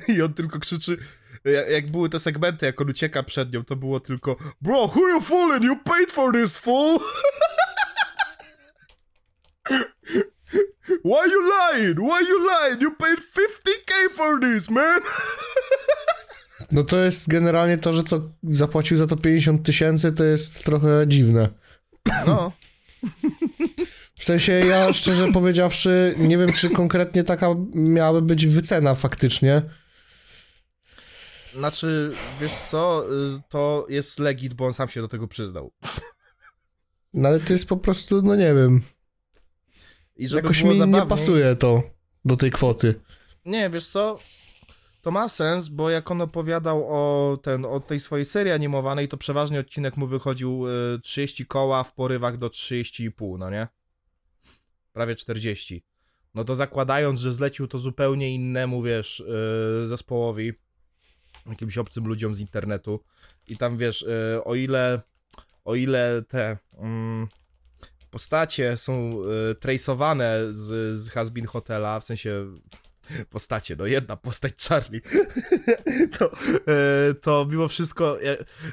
[0.08, 0.96] i on tylko krzyczy,
[1.44, 5.08] jak, jak były te segmenty, jak on ucieka przed nią, to było tylko Bro, who
[5.08, 5.64] you fooling?
[5.64, 6.98] You paid for this, fool!
[11.04, 11.98] Why you lying?
[11.98, 12.82] Why you lying?
[12.82, 15.00] You paid 50k for this, man!
[16.72, 21.04] No to jest generalnie to, że to zapłacił za to 50 tysięcy, to jest trochę
[21.06, 21.48] dziwne.
[22.26, 22.52] No.
[24.14, 29.62] W sensie ja szczerze powiedziawszy nie wiem, czy konkretnie taka miałaby być wycena faktycznie.
[31.54, 33.04] Znaczy, wiesz co,
[33.48, 35.72] to jest legit, bo on sam się do tego przyznał.
[37.14, 38.82] No ale to jest po prostu, no nie wiem,
[40.18, 41.82] I żeby jakoś mi nie zabawniej- pasuje to
[42.24, 42.94] do tej kwoty.
[43.44, 44.18] Nie, wiesz co?
[45.02, 49.16] To ma sens, bo jak on opowiadał o, ten, o tej swojej serii animowanej, to
[49.16, 53.68] przeważnie odcinek mu wychodził y, 30 koła w porywach do 30,5, no nie?
[54.92, 55.84] Prawie 40.
[56.34, 60.52] No to zakładając, że zlecił to zupełnie innemu, wiesz, y, zespołowi,
[61.46, 63.04] jakimś obcym ludziom z internetu
[63.46, 65.00] i tam, wiesz, y, o ile,
[65.64, 67.28] o ile te mm,
[68.18, 69.10] postacie są
[69.50, 72.46] y, traceowane z, z Hasbin Hotela, w sensie
[73.30, 75.00] postacie, no jedna postać Charlie,
[76.18, 76.32] to,
[76.68, 78.32] e, to mimo wszystko ja,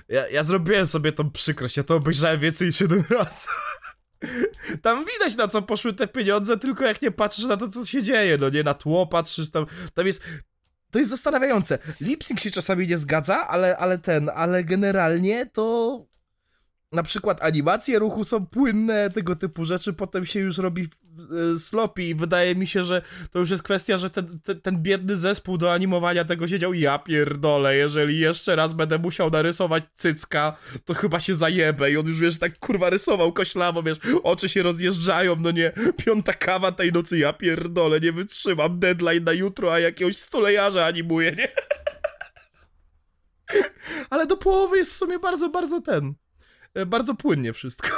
[0.10, 3.48] ja, ja zrobiłem sobie tą przykrość, ja to obejrzałem więcej niż jeden raz.
[4.84, 8.04] Tam widać na co poszły te pieniądze, tylko jak nie patrzysz na to, co się
[8.04, 10.24] dzieje, no nie, na tło patrzysz, tam, tam jest...
[10.92, 11.80] To jest zastanawiające.
[12.02, 16.06] Lipsync się czasami nie zgadza, ale, ale ten, ale generalnie to
[16.92, 20.82] na przykład animacje ruchu są płynne, tego typu rzeczy, potem się już robi
[21.56, 24.82] e, sloppy i wydaje mi się, że to już jest kwestia, że ten, ten, ten
[24.82, 30.58] biedny zespół do animowania tego siedział ja pierdolę, jeżeli jeszcze raz będę musiał narysować cycka,
[30.86, 34.64] to chyba się zajebę i on już wiesz, tak kurwa rysował koślawo, wiesz, oczy się
[34.64, 35.72] rozjeżdżają, no nie,
[36.06, 41.32] piąta kawa tej nocy, ja pierdolę, nie wytrzymam, deadline na jutro, a jakiegoś stulejarza animuję,
[41.32, 41.48] nie?
[44.10, 46.14] Ale do połowy jest w sumie bardzo, bardzo ten,
[46.86, 47.88] bardzo płynnie wszystko.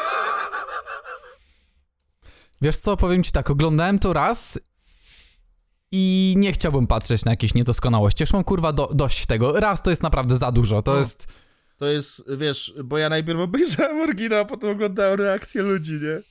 [2.62, 4.60] Wiesz co, powiem ci tak, oglądałem to raz
[5.92, 8.24] i nie chciałbym patrzeć na jakieś niedoskonałości.
[8.24, 9.60] Już mam kurwa do, dość tego.
[9.60, 10.82] Raz to jest naprawdę za dużo.
[10.82, 11.00] To No.
[11.00, 11.28] jest.
[11.78, 16.22] To jest, wiesz, bo ja najpierw obejrzałem oryginał, a potem oglądałem reakcje ludzi, nie?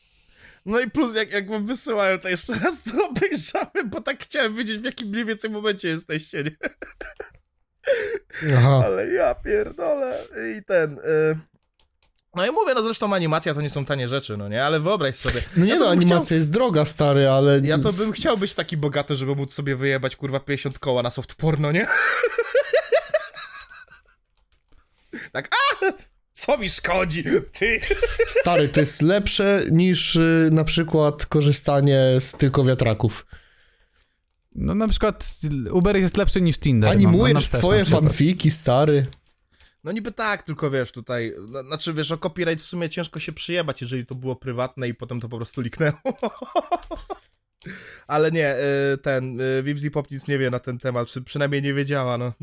[0.67, 4.57] No i plus, jak, jak wam wysyłają, to jeszcze raz to obejrzałem, bo tak chciałem
[4.57, 6.57] wiedzieć, w jakim mniej więcej momencie jesteście, nie?
[8.57, 8.83] Aha.
[8.85, 10.25] Ale ja pierdolę.
[10.59, 10.99] I ten...
[10.99, 11.39] Y...
[12.37, 14.65] No i mówię, no zresztą animacja to nie są tanie rzeczy, no nie?
[14.65, 15.43] Ale wyobraź sobie...
[15.57, 16.37] No nie ja no, animacja Chciał...
[16.37, 17.61] jest droga, stary, ale...
[17.65, 21.11] Ja to bym chciał być taki bogaty, żeby móc sobie wyjebać, kurwa, 50 koła na
[21.11, 21.87] soft porno, nie?
[25.33, 25.87] tak, a!
[26.33, 27.25] Co mi szkodzi?
[27.53, 27.81] Ty!
[28.27, 33.27] Stary, to jest lepsze niż y, na przykład korzystanie z tylko wiatraków.
[34.55, 35.37] No na przykład
[35.73, 36.91] Uber jest lepszy niż Tinder.
[36.91, 39.07] no, no, Animujesz na wstecz, swoje fanfiki, stary.
[39.87, 43.33] No niby tak, tylko wiesz, tutaj, no, znaczy wiesz, o copyright w sumie ciężko się
[43.33, 45.99] przyjebać, jeżeli to było prywatne i potem to po prostu liknęło.
[48.07, 48.57] Ale nie,
[48.95, 52.19] y, ten, y, Vivzi Pop nic nie wie na ten temat, przy, przynajmniej nie wiedziała,
[52.19, 52.33] no.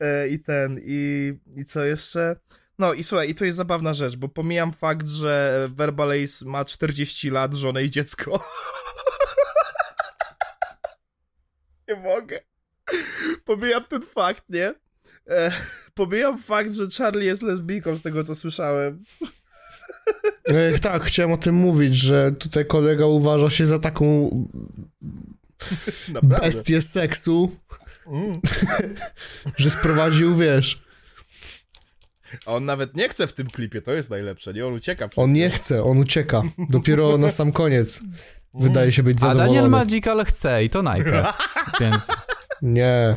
[0.00, 2.36] E, I ten, i, i co jeszcze?
[2.78, 7.30] No i słuchaj, i to jest zabawna rzecz, bo pomijam fakt, że Verbalace ma 40
[7.30, 8.44] lat, żonę i dziecko.
[11.88, 12.51] nie mogę.
[13.44, 14.74] Pomijam ten fakt, nie?
[15.30, 15.52] E,
[15.94, 19.04] pomijam fakt, że Charlie jest lesbijką, z tego co słyszałem.
[20.48, 24.30] E, tak, chciałem o tym mówić, że tutaj kolega uważa się za taką
[26.08, 26.46] Naprawdę.
[26.46, 27.56] bestię seksu,
[28.06, 28.40] Mm.
[29.56, 30.82] że sprowadził, wiesz,
[32.46, 34.66] A on nawet nie chce w tym klipie, to jest najlepsze, nie?
[34.66, 35.08] On ucieka.
[35.16, 36.42] on nie chce, on ucieka.
[36.70, 38.00] Dopiero na sam koniec
[38.54, 39.48] wydaje się być A zadowolony.
[39.48, 41.38] Daniel Magical chce i to najpierw.
[41.80, 42.06] Więc
[42.62, 43.16] Nie.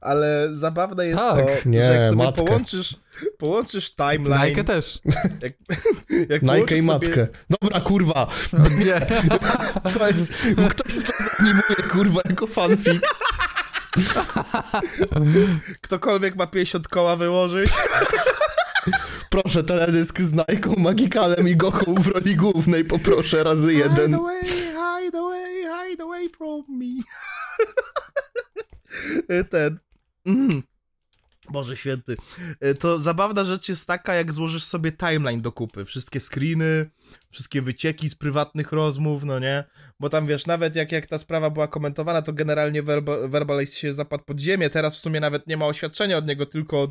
[0.00, 2.44] Ale zabawne jest Tak, to, nie, że jak sobie matkę.
[2.44, 2.96] połączysz,
[3.38, 4.48] połączysz timeline...
[4.48, 4.98] Nike też.
[5.42, 5.52] Jak,
[6.30, 7.26] jak Nike i sobie- matkę.
[7.60, 8.26] Dobra, kurwa.
[8.84, 9.06] Nie.
[9.98, 10.32] To jest,
[10.70, 13.02] ktoś to zanimuje, kurwa, jako fanfic.
[15.82, 17.70] Ktokolwiek ma 50 koła wyłożyć,
[19.30, 24.06] Proszę, teledysk z Nike, Magikalem i Gochą w roli głównej, poproszę razy jeden.
[24.06, 27.02] Hide away, hide away, hide away from me.
[29.50, 29.78] Ten.
[30.26, 30.62] Mm.
[31.50, 32.16] Boże święty.
[32.60, 35.84] E, To zabawna rzecz jest taka, jak złożysz sobie timeline do kupy.
[35.84, 36.90] Wszystkie screeny,
[37.30, 39.64] wszystkie wycieki z prywatnych rozmów, no nie?
[40.00, 43.94] Bo tam wiesz, nawet jak, jak ta sprawa była komentowana, to generalnie Verba, Verbalize się
[43.94, 44.70] zapadł pod ziemię.
[44.70, 46.90] Teraz w sumie nawet nie ma oświadczenia od niego, tylko od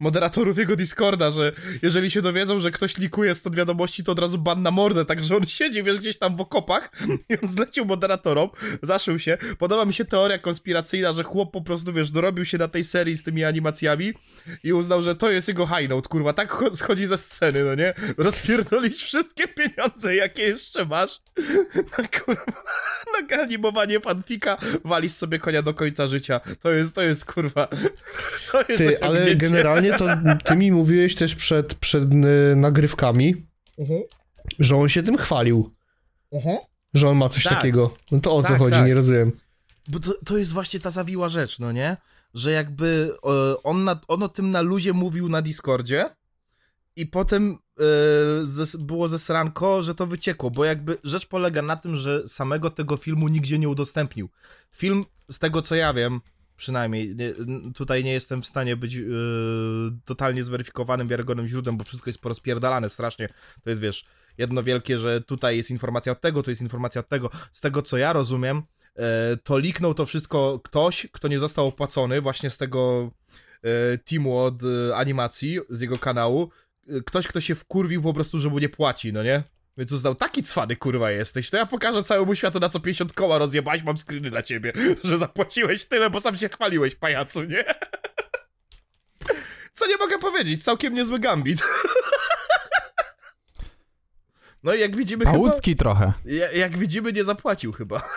[0.00, 1.52] moderatorów jego Discorda, że
[1.82, 5.04] jeżeli się dowiedzą, że ktoś likuje stąd wiadomości, to od razu ban na mordę.
[5.04, 6.92] Także on siedzi, wiesz, gdzieś tam w okopach
[7.30, 8.48] i on zlecił moderatorom,
[8.82, 9.38] zaszył się.
[9.58, 13.16] Podoba mi się teoria konspiracyjna, że chłop po prostu, wiesz, dorobił się na tej serii
[13.16, 14.12] z tymi animacjami
[14.64, 16.32] i uznał, że to jest jego high note, kurwa.
[16.32, 17.94] Tak cho- schodzi ze sceny, no nie?
[18.18, 21.20] Rozpierdolić wszystkie pieniądze, jakie jeszcze masz
[22.24, 22.45] kurwa,
[23.30, 26.40] na animowanie fanfika, walisz sobie konia do końca życia.
[26.60, 27.68] To jest, to jest kurwa,
[28.52, 30.06] to jest Ty, ale generalnie to
[30.44, 33.46] ty mi mówiłeś też przed, przed y, nagrywkami,
[33.78, 34.02] Mhm.
[34.58, 35.74] Że on się tym chwalił.
[36.94, 37.52] Że on ma coś Tak.
[37.54, 37.94] takiego.
[38.12, 38.86] No to o co Tak, chodzi, tak.
[38.86, 39.32] nie rozumiem.
[39.88, 41.96] Bo to, to jest właśnie ta zawiła rzecz, no nie?
[42.34, 46.10] Że jakby e, on, na, on o tym na luzie mówił na Discordzie
[46.96, 47.58] i potem
[48.42, 52.96] zes, było zesranko, że to wyciekło, bo jakby rzecz polega na tym, że samego tego
[52.96, 54.28] filmu nigdzie nie udostępnił.
[54.76, 56.20] Film, z tego co ja wiem,
[56.56, 57.34] przynajmniej, nie,
[57.74, 59.00] tutaj nie jestem w stanie być e,
[60.04, 63.28] totalnie zweryfikowanym, wiarygodnym źródłem, bo wszystko jest porozpierdalane strasznie.
[63.62, 64.04] To jest, wiesz,
[64.38, 67.30] jedno wielkie, że tutaj jest informacja od tego, tu jest informacja od tego.
[67.52, 68.62] Z tego co ja rozumiem,
[68.96, 73.10] e, to liknął to wszystko ktoś, kto nie został opłacony właśnie z tego
[73.62, 76.50] e, teamu od e, animacji, z jego kanału.
[76.88, 79.42] E, Ktoś, kto się wkurwił po prostu, że mu nie płaci, no nie?
[79.78, 83.38] Więc uznał, taki cwany kurwa jesteś, to ja pokażę całemu światu na co 50 koła
[83.38, 84.72] rozjebałeś, mam screeny dla ciebie,
[85.04, 87.64] że zapłaciłeś tyle, bo sam się chwaliłeś, pajacu, nie?
[89.72, 91.62] Co nie mogę powiedzieć, całkiem niezły gambit.
[94.62, 95.32] No i jak widzimy chyba...
[95.38, 96.12] Pałucki trochę.
[96.24, 98.08] Ja, jak widzimy, nie zapłacił chyba.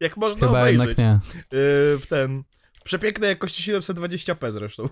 [0.00, 0.88] jak można Chyba obejrzeć.
[0.88, 1.20] jednak nie.
[1.58, 2.42] Yy, w ten.
[2.84, 4.88] Przepięknej jakości 720p zresztą.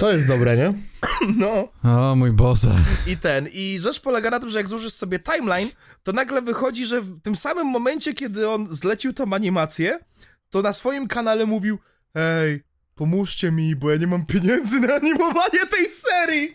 [0.00, 0.72] To jest dobre, nie?
[1.36, 1.68] No.
[1.84, 2.74] O mój Boże.
[3.06, 3.48] I ten.
[3.52, 5.68] I rzecz polega na tym, że jak złożysz sobie timeline,
[6.02, 9.98] to nagle wychodzi, że w tym samym momencie, kiedy on zlecił tą animację,
[10.50, 11.78] to na swoim kanale mówił:
[12.14, 12.62] Hej,
[12.94, 16.52] pomóżcie mi, bo ja nie mam pieniędzy na animowanie tej serii.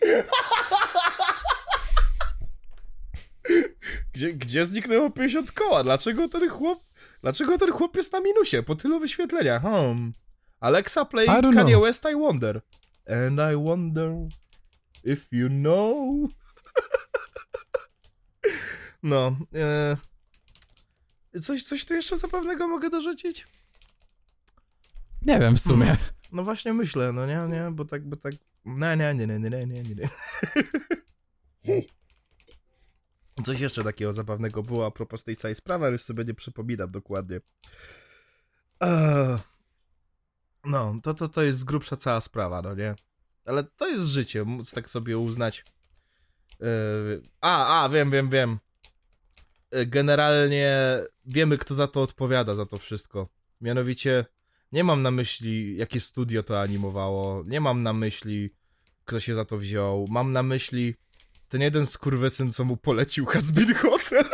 [4.14, 5.82] Gdzie, gdzie zniknęło 50 koła?
[5.84, 6.84] Dlaczego ten chłop.
[7.22, 9.62] Dlaczego ten chłop jest na minusie po tylu wyświetleniach?
[9.62, 10.12] Hmm.
[10.60, 11.82] Alexa play Kanye know.
[11.82, 12.60] West I Wonder.
[13.06, 14.28] And I wonder
[15.04, 16.28] if you know.
[19.02, 19.36] No.
[19.54, 19.96] E...
[21.40, 23.46] Coś, coś tu jeszcze zapewnego mogę dorzucić?
[25.22, 25.96] Nie wiem w sumie.
[26.32, 28.32] No właśnie myślę, no nie, nie, bo tak, bo tak.
[28.64, 30.08] Nie, nie, nie, nie, nie, nie, nie, nie.
[33.44, 36.90] Coś jeszcze takiego zabawnego było a propos tej całej sprawy, ale już sobie nie przypominam
[36.90, 37.40] dokładnie.
[38.80, 39.38] Eee,
[40.66, 42.94] No, to, to, to jest z grubsza cała sprawa, no nie?
[43.44, 45.64] Ale to jest życie, móc tak sobie uznać.
[46.60, 48.58] Eee, A, a, wiem, wiem, wiem.
[49.70, 53.28] E, Generalnie wiemy, kto za to odpowiada, za to wszystko.
[53.60, 54.24] Mianowicie,
[54.72, 57.44] nie mam na myśli, jakie studio to animowało.
[57.46, 58.50] Nie mam na myśli,
[59.04, 60.06] kto się za to wziął.
[60.10, 60.94] Mam na myśli
[61.48, 64.24] ten jeden skurwysyn, co mu polecił Hasbin Hotel.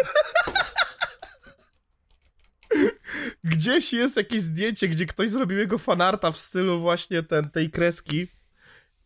[3.44, 8.28] Gdzieś jest jakieś zdjęcie, gdzie ktoś zrobił jego fanarta w stylu właśnie ten, tej kreski.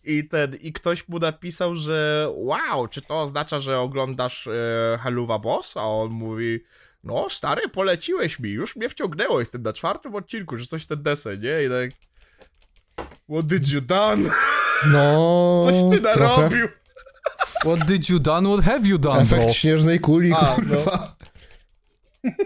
[0.04, 5.38] I ten, i ktoś mu napisał, że wow, czy to oznacza, że oglądasz e, Helluva
[5.38, 5.76] Boss?
[5.76, 6.60] A on mówi,
[7.04, 11.40] no stary, poleciłeś mi, już mnie wciągnęło, jestem na czwartym odcinku, że coś ten desen,
[11.40, 11.64] nie?
[11.64, 11.90] I tak,
[13.30, 14.30] what did you done?
[14.92, 15.60] No.
[15.66, 16.20] Coś ty trochę.
[16.20, 16.68] narobił?
[17.60, 18.48] What did you done?
[18.48, 19.38] What have you done, bro?
[19.38, 21.16] Efekt śnieżnej kuli, A, kurwa.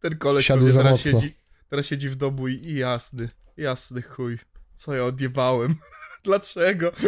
[0.00, 1.20] Ten koleś Siadł za teraz mocno.
[1.20, 1.34] siedzi,
[1.68, 4.38] teraz siedzi w domu i, i jasny, jasny chuj,
[4.74, 5.74] co ja odjebałem.
[6.24, 6.92] Dlaczego?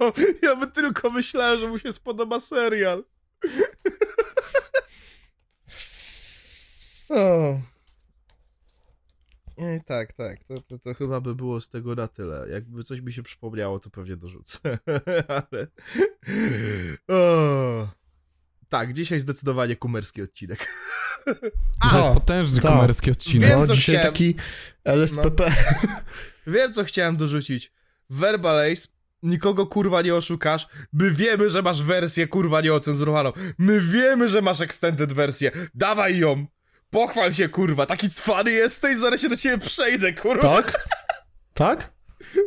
[0.00, 0.12] Ja,
[0.42, 3.04] ja by tylko myślałem, że mu się spodoba serial.
[7.08, 7.60] O.
[9.58, 10.44] Nie, tak, tak.
[10.44, 12.48] To, to, to chyba by było z tego na tyle.
[12.50, 14.78] Jakby coś mi się przypomniało, to pewnie dorzucę.
[15.28, 15.66] Ale.
[17.08, 17.88] O.
[18.68, 20.68] Tak, dzisiaj zdecydowanie kumerski odcinek.
[21.90, 22.72] Że jest A, potężny tak.
[22.72, 23.48] kumerski odcinek.
[23.48, 24.12] Wiem, No, co dzisiaj chciałem.
[24.12, 24.34] taki
[24.84, 25.52] LSPP.
[26.46, 27.72] Wiem, co chciałem dorzucić.
[28.10, 28.88] Verbalace,
[29.22, 30.68] nikogo kurwa nie oszukasz.
[30.92, 33.32] My wiemy, że masz wersję kurwa nieocenzurowaną.
[33.58, 35.50] My wiemy, że masz extended wersję.
[35.74, 36.46] Dawaj ją.
[36.90, 37.86] Pochwal się kurwa.
[37.86, 40.62] Taki cwany jesteś, zaraz się do ciebie przejdę kurwa.
[40.62, 40.88] Tak?
[41.54, 41.92] Tak?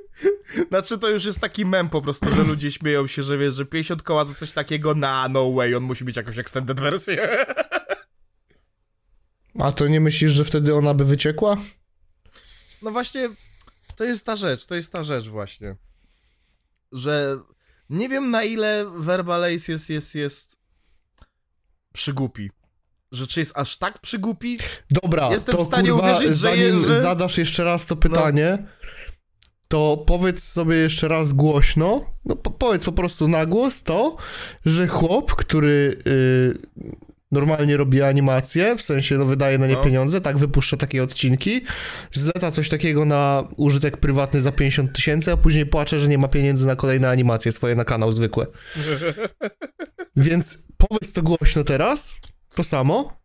[0.69, 3.65] Znaczy to już jest taki mem po prostu, że ludzie śmieją się, że wiesz, że
[3.65, 7.27] 50 koła za coś takiego, na no way, on musi mieć jakąś extended wersję.
[9.60, 11.58] A to nie myślisz, że wtedy ona by wyciekła?
[12.82, 13.30] No właśnie,
[13.95, 15.76] to jest ta rzecz, to jest ta rzecz właśnie.
[16.91, 17.39] Że
[17.89, 20.58] nie wiem na ile Verbalace jest, jest, jest
[21.93, 22.52] przygłupi.
[23.12, 24.58] Że czy jest aż tak przygłupi?
[24.91, 27.02] Dobra, Jestem to w stanie kurwa, uwierzyć, że zanim je- że- No.
[27.02, 28.68] zadasz jeszcze raz to pytanie,
[29.68, 34.18] to powiedz sobie jeszcze raz głośno, no po, powiedz po prostu na głos to,
[34.66, 36.58] że chłop, który y,
[37.32, 39.84] normalnie robi animację, w sensie no, wydaje na nie No.
[39.84, 41.61] pieniądze, tak, wypuszcza takie odcinki,
[42.11, 46.27] zleca coś takiego na użytek prywatny za 50 tysięcy, a później płacze, że nie ma
[46.27, 48.45] pieniędzy na kolejne animacje swoje na kanał zwykłe.
[50.15, 52.19] Więc powiedz to głośno teraz,
[52.55, 53.21] to samo,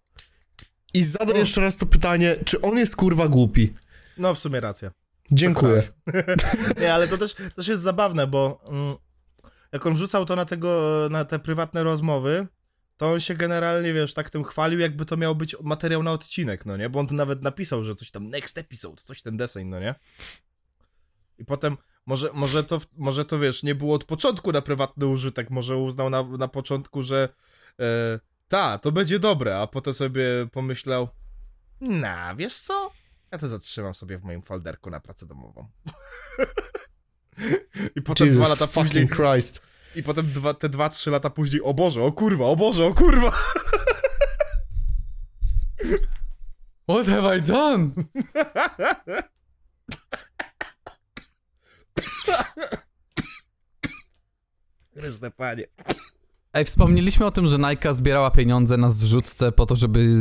[0.95, 1.41] i zadaj No.
[1.41, 3.75] jeszcze raz to pytanie, czy on jest kurwa głupi?
[4.19, 4.91] No w sumie racja.
[5.33, 5.83] Dziękuję.
[6.81, 8.95] Nie, ale to też, też jest zabawne, bo mm,
[9.73, 12.47] jak on wrzucał to na tego, na te prywatne rozmowy,
[12.97, 16.67] to on się generalnie, wiesz, tak tym chwalił, jakby to miał być materiał na odcinek,
[16.67, 16.91] no nie?
[16.91, 19.95] Bo on nawet napisał, że coś tam next episode, coś ten deseń, no nie?
[21.39, 21.77] I potem,
[22.07, 26.11] może, może, to, może to, wiesz, nie było od początku na prywatny użytek, może uznał
[26.11, 27.29] na, na początku, że
[27.81, 31.09] e, ta, to będzie dobre, a potem sobie pomyślał,
[31.81, 32.91] na, wiesz co?
[33.33, 35.67] Ja to zatrzymam sobie w moim folderku na pracę domową.
[37.97, 39.66] I potem Jesus dwa lata później, Christ.
[39.97, 42.95] I potem dwa, te dwa, trzy lata później, o Boże, o kurwa, o Boże, o
[42.95, 43.33] kurwa.
[46.89, 47.91] What have I done?
[54.97, 55.67] Chryste panie.
[56.53, 60.17] Ej, wspomnieliśmy o tym, że Nike zbierała pieniądze na zrzutce po to, żeby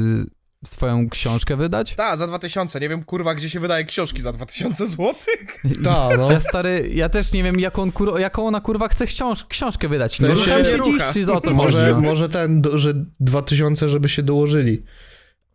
[0.66, 1.96] swoją książkę wydać?
[1.96, 5.62] Ta, za 2000, nie wiem kurwa, gdzie się wydaje książki za 2000 złotych.
[5.86, 6.32] Ta, no.
[6.32, 10.20] Ja stary, ja też nie wiem, jaką, kur, jaką ona kurwa chce książ, książkę wydać.
[10.20, 11.14] No się Rucha.
[11.14, 11.94] dziś, czy o co Może, chodzi?
[11.96, 12.02] no?
[12.02, 14.84] może ten, że 2000, żeby się dołożyli.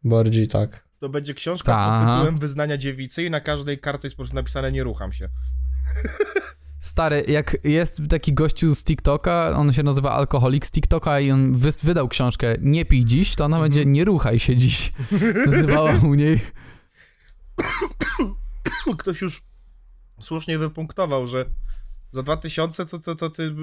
[0.04, 0.84] Bardziej tak.
[0.98, 2.14] To będzie książka Ta, pod aha.
[2.14, 5.28] tytułem Wyznania dziewicy i na każdej kartce jest po prostu napisane nie rucham się.
[6.80, 11.54] Stary, jak jest taki gościu z TikToka, on się nazywa Alkoholik z TikToka i on
[11.56, 13.70] wys- wydał książkę Nie pij dziś, to ona Mhm.
[13.70, 14.92] będzie Nie ruchaj się dziś.
[15.46, 16.40] Nazywała u niej.
[18.98, 19.42] Ktoś już
[20.20, 21.46] słusznie wypunktował, że
[22.12, 23.54] za 2000 to, to, to ty,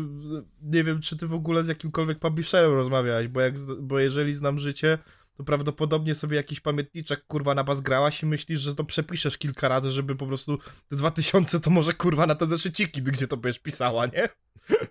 [0.61, 4.59] nie wiem, czy ty w ogóle z jakimkolwiek publisherem rozmawiałeś, bo, jak, bo jeżeli znam
[4.59, 4.97] życie,
[5.37, 9.67] to prawdopodobnie sobie jakiś pamiętniczek kurwa na bas grałaś i myślisz, że to przepiszesz kilka
[9.67, 10.57] razy, żeby po prostu
[10.89, 14.29] te 2000 to może kurwa na te zeszyciki, gdzie to będziesz pisała, nie?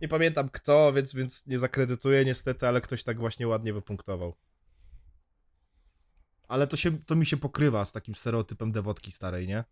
[0.00, 4.36] Nie pamiętam kto, więc, więc nie zakredytuję niestety, ale ktoś tak właśnie ładnie wypunktował.
[6.48, 9.64] Ale to, się, to mi się pokrywa z takim stereotypem dewotki starej, nie?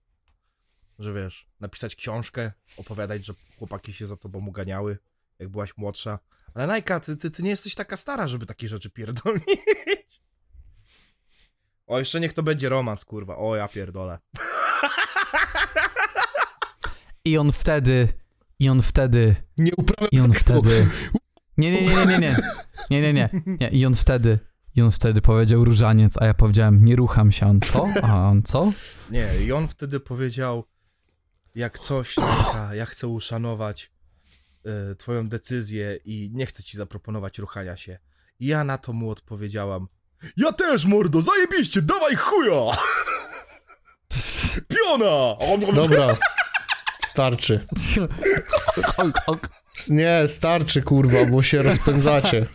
[0.99, 4.99] Że wiesz, napisać książkę, opowiadać, że chłopaki się za tobą uganiały,
[5.39, 6.19] jak byłaś młodsza.
[6.55, 9.45] Ale Najka, ty, ty, ty nie jesteś taka stara, żeby takie rzeczy pierdolić.
[11.87, 13.37] O, jeszcze niech to będzie romans, kurwa.
[13.37, 14.19] O, ja pierdolę.
[17.25, 18.09] I on wtedy,
[18.59, 20.45] i on wtedy, Nie uprawiam i on seksu.
[20.63, 20.87] wtedy...
[21.57, 22.37] Nie, nie, nie, nie, nie,
[22.91, 23.69] nie, nie, nie, nie, nie.
[23.69, 24.39] I on wtedy,
[24.77, 27.47] i on wtedy powiedział różaniec, a ja powiedziałem nie rucham się.
[27.47, 27.87] On co?
[28.03, 28.73] A on co?
[29.11, 30.65] Nie, i on wtedy powiedział,
[31.55, 32.17] jak coś,
[32.73, 33.91] ja chcę uszanować
[34.99, 37.99] twoją decyzję i nie chcę ci zaproponować ruchania się.
[38.41, 39.89] I ja na to mu odpowiedziałam,
[40.37, 42.61] ja też, mordo, zajebiście, dawaj chuja!
[44.69, 45.37] Piona!
[45.75, 46.17] Dobra.
[47.05, 47.67] Starczy.
[49.91, 52.47] Nie, starczy, kurwa, bo się rozpędzacie.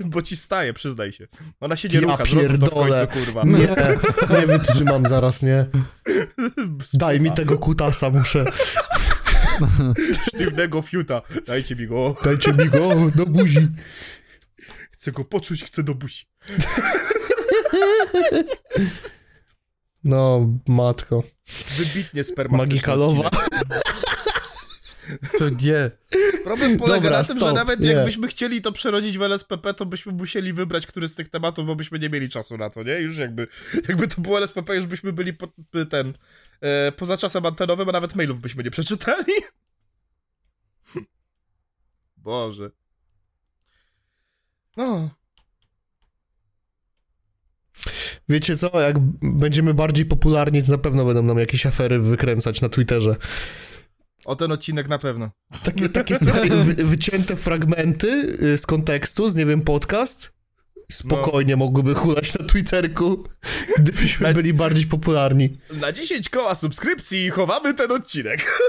[0.00, 1.28] Bo ci staje, przyznaj się.
[1.60, 3.42] Ona się nie Ja rucha, zrozum to w końcu, kurwa.
[3.44, 3.76] Nie,
[4.40, 5.66] nie wytrzymam zaraz, nie.
[6.94, 8.44] Daj mi tego kutasa, muszę.
[10.28, 12.16] Sztywnego fiuta, dajcie mi go.
[12.24, 13.68] Dajcie mi go do buzi.
[14.90, 16.24] Chcę go poczuć, chcę do buzi.
[20.04, 21.22] No, matko.
[21.76, 23.30] Wybitnie spermastyczny Magikalowa.
[25.38, 25.90] To nie.
[26.44, 27.92] Problem polega Dobra, na tym, że stop, nawet nie.
[27.92, 31.76] jakbyśmy chcieli to przerodzić w LSPP, to byśmy musieli wybrać który z tych tematów, bo
[31.76, 33.00] byśmy nie mieli czasu na to, nie?
[33.00, 33.48] Już jakby,
[33.88, 35.48] jakby to było LSPP, już byśmy byli po,
[35.90, 36.14] ten,
[36.60, 39.32] e, poza czasem antenowym, a nawet mailów byśmy nie przeczytali.
[42.16, 42.70] Boże.
[44.76, 45.10] No,
[48.28, 52.68] Wiecie co, jak będziemy bardziej popularni, to na pewno będą nam jakieś afery wykręcać na
[52.68, 53.16] Twitterze.
[54.26, 55.30] O ten odcinek na pewno.
[55.64, 58.08] Takie, takie stare, wy, wycięte fragmenty
[58.42, 60.32] y, z kontekstu, z nie wiem, podcast,
[60.92, 63.24] spokojnie mogłyby hulać na Twitterku,
[63.78, 65.58] gdybyśmy Na- byli bardziej popularni.
[65.72, 68.46] Na 10 koła subskrypcji chowamy ten odcinek.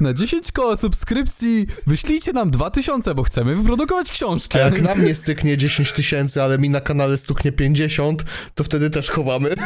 [0.00, 4.58] Na 10 koła subskrypcji wyślijcie nam 2000, bo chcemy wyprodukować A książkę.
[4.58, 9.10] jak na mnie styknie 10 tysięcy, ale mi na kanale stuknie 50, to wtedy też
[9.10, 9.54] chowamy.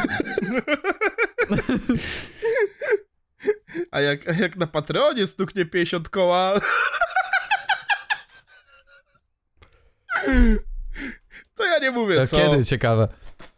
[3.91, 6.61] A jak, a jak na Patreonie stuknie 50 koła...
[11.55, 12.37] To ja nie mówię, To co.
[12.37, 12.65] Kiedy?
[12.65, 13.07] Ciekawe.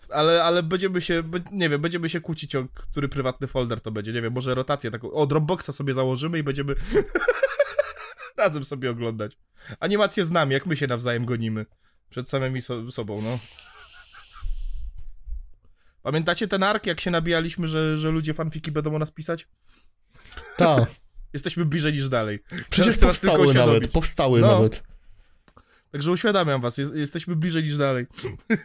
[0.10, 4.14] Ale, ale będziemy się, nie wiem, będziemy się kłócić o który prywatny folder to będzie,
[4.14, 6.76] nie wiem, może rotację taką, o Dropboxa sobie założymy i będziemy
[8.38, 9.38] razem sobie oglądać.
[9.80, 11.66] Animacje z nami, jak my się nawzajem gonimy.
[12.10, 13.40] Przed samymi so sobą, no.
[16.02, 19.48] Pamiętacie ten ark, jak się nabijaliśmy, że, że ludzie fanfiki będą o nas pisać?
[20.58, 20.90] Tak,
[21.34, 22.40] Jesteśmy bliżej niż dalej.
[22.70, 24.48] przecież tylko powstały nawet, powstały No.
[24.48, 24.84] nawet.
[25.92, 28.06] Także uświadamiam was, jest, jesteśmy bliżej niż dalej.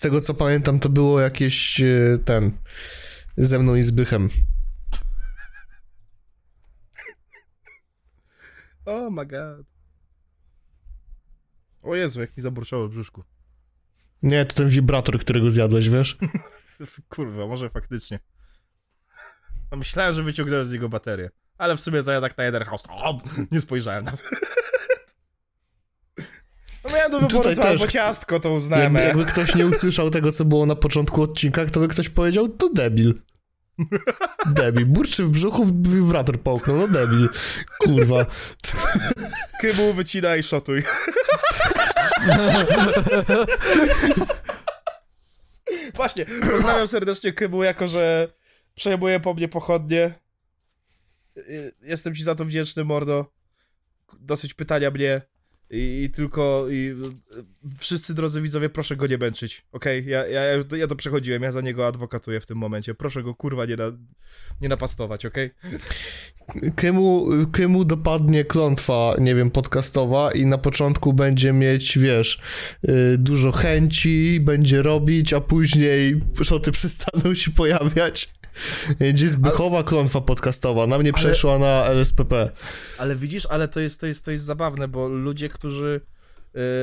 [0.00, 2.52] tego co pamiętam, to było jakieś e, ten
[3.36, 4.28] ze mną i Zbychem.
[8.84, 9.66] Oh my god.
[11.82, 13.24] O Jezu, jak mi zaburczało w brzuszku.
[14.22, 16.18] Nie, to ten wibrator, którego zjadłeś, wiesz?
[17.08, 18.20] Kurwa, może faktycznie.
[19.70, 21.30] No myślałem, że wyciągnąłem z niego baterię.
[21.58, 22.82] Ale w sumie to ja tak na jeden house.
[22.88, 23.20] O,
[23.52, 24.20] nie spojrzałem nawet.
[26.84, 28.94] No miałem do wyboru Tutaj to albo ciastko, to uznałem.
[28.94, 32.48] Jakby, jakby ktoś nie usłyszał tego, co było na początku odcinka, to by ktoś powiedział,
[32.48, 33.14] to debil.
[34.46, 34.86] Debil.
[34.86, 37.28] Burczy w brzuchu, wibrator połknął, no debil.
[37.78, 38.26] Kurwa.
[39.60, 40.84] Kybu wycina i szotuj.
[45.94, 48.32] Właśnie, pozdrawiam serdecznie Kybu, jako że
[48.74, 50.14] przejmuje po mnie pochodnie.
[51.36, 53.32] Y, Jestem ci za to wdzięczny, mordo.
[54.20, 55.22] Dosyć pytania mnie.
[55.70, 56.94] I, i tylko i,
[57.36, 59.66] y, wszyscy drodzy widzowie, proszę go nie męczyć.
[59.72, 62.94] Okej, ja, ja, ja, ja to przechodziłem, ja za niego adwokatuję w tym momencie.
[62.94, 63.84] Proszę go kurwa nie, na,
[64.60, 65.50] nie napastować, okej?
[66.76, 72.40] Kymu, Kymu dopadnie klątwa, nie wiem, podcastowa i na początku będzie mieć, wiesz,
[72.88, 78.39] y, dużo chęci, będzie robić, a później szoty przestaną się pojawiać.
[78.98, 82.50] Będzie zbychowa klątwa podcastowa, na mnie Ale- przeszła na LSPP.
[82.98, 86.00] Ale widzisz, ale to jest, to jest, to jest zabawne, bo ludzie, którzy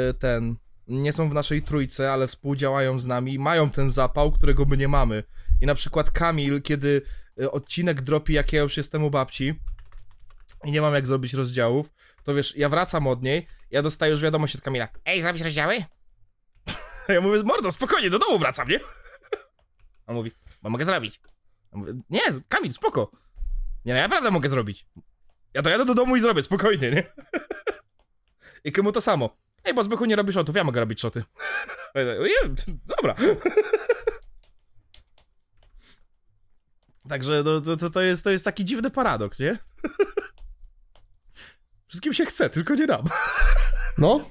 [0.09, 0.55] y, ten
[0.87, 4.87] nie są w naszej trójce, ale współdziałają z nami, mają ten zapał, którego my nie
[4.87, 5.23] mamy.
[5.61, 7.01] I na przykład Kamil, kiedy
[7.41, 9.53] y, odcinek dropi, jak ja już jestem u babci
[10.65, 11.91] i nie mam jak zrobić rozdziałów,
[12.23, 14.87] to wiesz, ja wracam od niej, ja dostaję już wiadomość od Kamila.
[15.05, 15.75] Ej, zrobić rozdziały?
[17.07, 18.79] Ja mówię, mordo, spokojnie, do domu wracam, nie?
[20.05, 21.19] A on mówi, bo mogę zrobić.
[21.71, 23.11] Ja mówię, nie, Kamil, spoko.
[23.85, 24.85] Nie, no, ja naprawdę mogę zrobić.
[25.53, 27.03] Ja dojadę do domu i zrobię, spokojnie, nie?
[28.63, 29.37] I komu to samo.
[29.63, 31.23] Ej, bo Zbychu nie robi shotów, ja mogę robić shoty.
[31.93, 32.35] "Ojej,
[32.97, 33.15] Dobra.
[37.09, 39.57] Także no, to, to, to, jest, to jest taki dziwny paradoks, nie?
[41.87, 43.05] Wszystkim się chce, tylko nie nam.
[43.97, 44.29] No,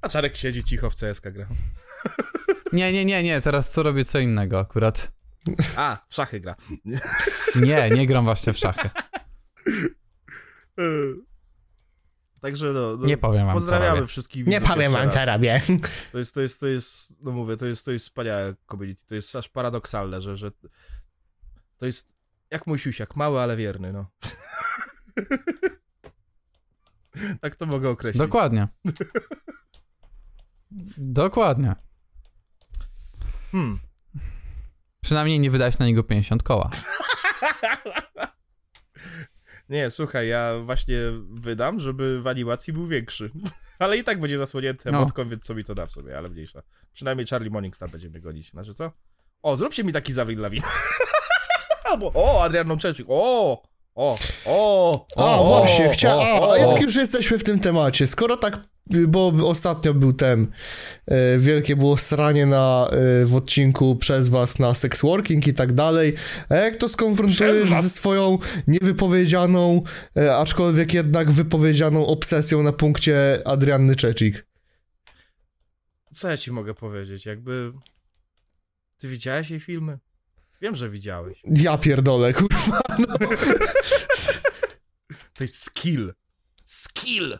[0.00, 1.46] A Czarek siedzi cicho w CSK gra.
[2.72, 5.12] Nie, nie, nie, nie, teraz co robię co innego akurat.
[5.76, 6.56] A, w szachy gra.
[7.62, 8.90] Nie, nie gram właśnie w szachy.
[12.40, 14.06] Także no, no Nie powiem wam, pozdrawiamy robię.
[14.06, 15.62] wszystkich nie powiem wam, co robię.
[16.12, 19.14] To jest, to jest, to jest, no mówię, to jest, to jest wspaniałe community, to
[19.14, 20.50] jest aż paradoksalne, że, że
[21.76, 22.16] to jest
[22.50, 24.06] jak mój siusiak, mały, ale wierny, no.
[27.40, 28.18] tak to mogę określić.
[28.18, 28.68] Dokładnie.
[30.98, 31.74] Dokładnie.
[33.52, 33.78] Hmm.
[35.02, 36.70] Przynajmniej nie wydałeś na niego 50 koła.
[39.68, 40.96] Nie, słuchaj, ja właśnie
[41.30, 43.30] wydam, żeby w animacji był większy.
[43.78, 44.98] Ale i tak będzie zasłonięty No.
[44.98, 46.62] emotką, więc co mi to da w sobie, ale mniejsza.
[46.92, 48.50] Przynajmniej Charlie Morningstar będzie mnie gonić.
[48.50, 48.92] Znaczy co?
[49.42, 50.62] O, zróbcie mi taki Zawil Lawin.
[51.84, 53.62] Albo, o, Adrian Nączewczyk, o,
[53.94, 56.18] o, o, A, o, właśnie, o, chciałem.
[56.42, 56.56] o, A, o.
[56.72, 60.46] jak już jesteśmy w tym temacie, skoro tak, y, bo ostatnio był ten,
[61.06, 65.72] e, wielkie było sranie na, e, w odcinku przez was na sex working i tak
[65.72, 66.14] dalej,
[66.48, 69.82] a jak to skonfrontujesz ze swoją niewypowiedzianą,
[70.16, 74.46] e, aczkolwiek jednak wypowiedzianą obsesją na punkcie Adrianny Czecik?
[76.12, 77.26] Co ja ci mogę powiedzieć?
[77.26, 77.72] Jakby.
[78.98, 79.98] Ty widziałeś jej filmy?
[80.60, 81.42] Wiem, że widziałeś.
[81.44, 82.80] Ja pierdolę, kurwa.
[85.34, 86.12] To jest skill.
[86.66, 87.38] Skill!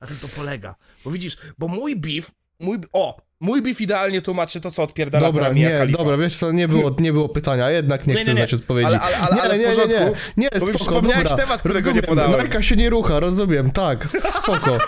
[0.00, 0.74] Na tym to polega.
[1.04, 2.30] Bo widzisz, bo mój beef.
[2.60, 3.20] Mój, o!
[3.40, 5.98] Mój beef idealnie tłumaczy to, co odpierdala Dobra, nie, Khalifa.
[5.98, 8.40] dobra, wiesz co, nie było, nie było pytania, jednak nie, Nie, chcę nie, nie.
[8.40, 8.86] znać odpowiedzi.
[8.86, 9.98] Ale- ale- ale- nie, ale w nie, nie, porządku,
[10.36, 12.30] nie, nie, mi spoko, przypomniałeś dobra, temat, którego nie rozumiem, podałem.
[12.32, 14.78] Narka się nie rucha, rozumiem, tak, spoko.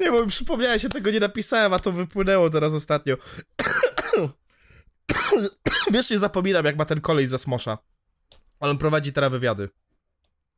[0.00, 3.16] Nie, bo mi przypomniałeś, ja tego nie napisałem, a to wypłynęło teraz ostatnio.
[5.92, 7.78] Wiesz, nie zapominam, jak ma ten kolej ze Smosza.
[8.60, 9.68] On prowadzi teraz wywiady.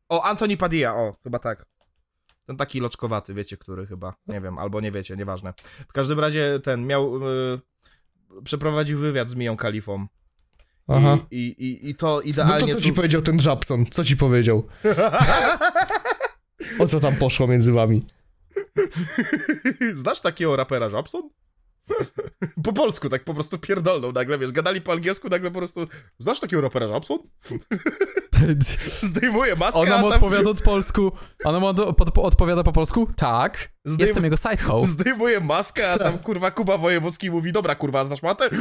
[0.09, 1.67] O, Antoni Padilla, o, chyba tak.
[2.49, 5.55] Ten taki loczkowaty, wiecie, który chyba, nie wiem, albo nie wiecie, nieważne.
[5.89, 7.61] W każdym razie ten miał, y,
[8.45, 10.07] przeprowadził wywiad z Miją Kalifą.
[10.89, 11.19] Aha.
[11.31, 12.61] I, i, i, I to No idealnie...
[12.69, 13.87] to co ci tu- powiedział ten Japson?
[13.91, 14.67] Co ci powiedział?
[16.79, 18.05] O co tam poszło między wami?
[19.93, 21.31] Znasz takiego rapera Japson?
[22.65, 25.89] po polsku, tak po prostu pierdolną nagle, wiesz, gadali po angielsku, nagle po prostu,
[26.19, 27.19] znasz takiego rapera Japson?
[29.03, 31.13] Zdejmuje maskę, Ona mu tam odpowiada od polsku.
[31.45, 31.81] Ona mu od,
[32.17, 33.09] odpowiada po polsku?
[33.17, 33.69] Tak.
[33.89, 34.87] Zdejm- Jestem jego sidehoe.
[34.87, 38.49] zdejmuje maskę, a tam kurwa Kuba Wojewódzki mówi, dobra kurwa, znasz matę?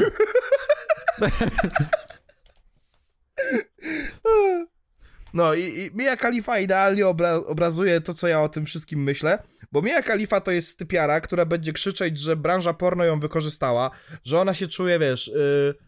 [5.34, 9.40] No i, i Mia Khalifa idealnie obra- obrazuje to, co ja o tym wszystkim myślę,
[9.72, 13.92] bo Mia Khalifa to jest typiara, która będzie krzyczeć, że branża porno ją wykorzystała,
[14.24, 15.88] że ona się czuje, wiesz, yy,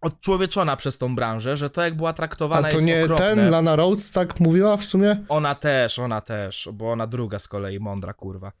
[0.00, 3.26] odczłowieczona przez tą branżę, że to jak była traktowana A to jest nie okropne.
[3.26, 5.24] ten Lana Rhodes tak mówiła w sumie?
[5.28, 8.52] Ona też, ona też, bo ona druga z kolei, mądra kurwa.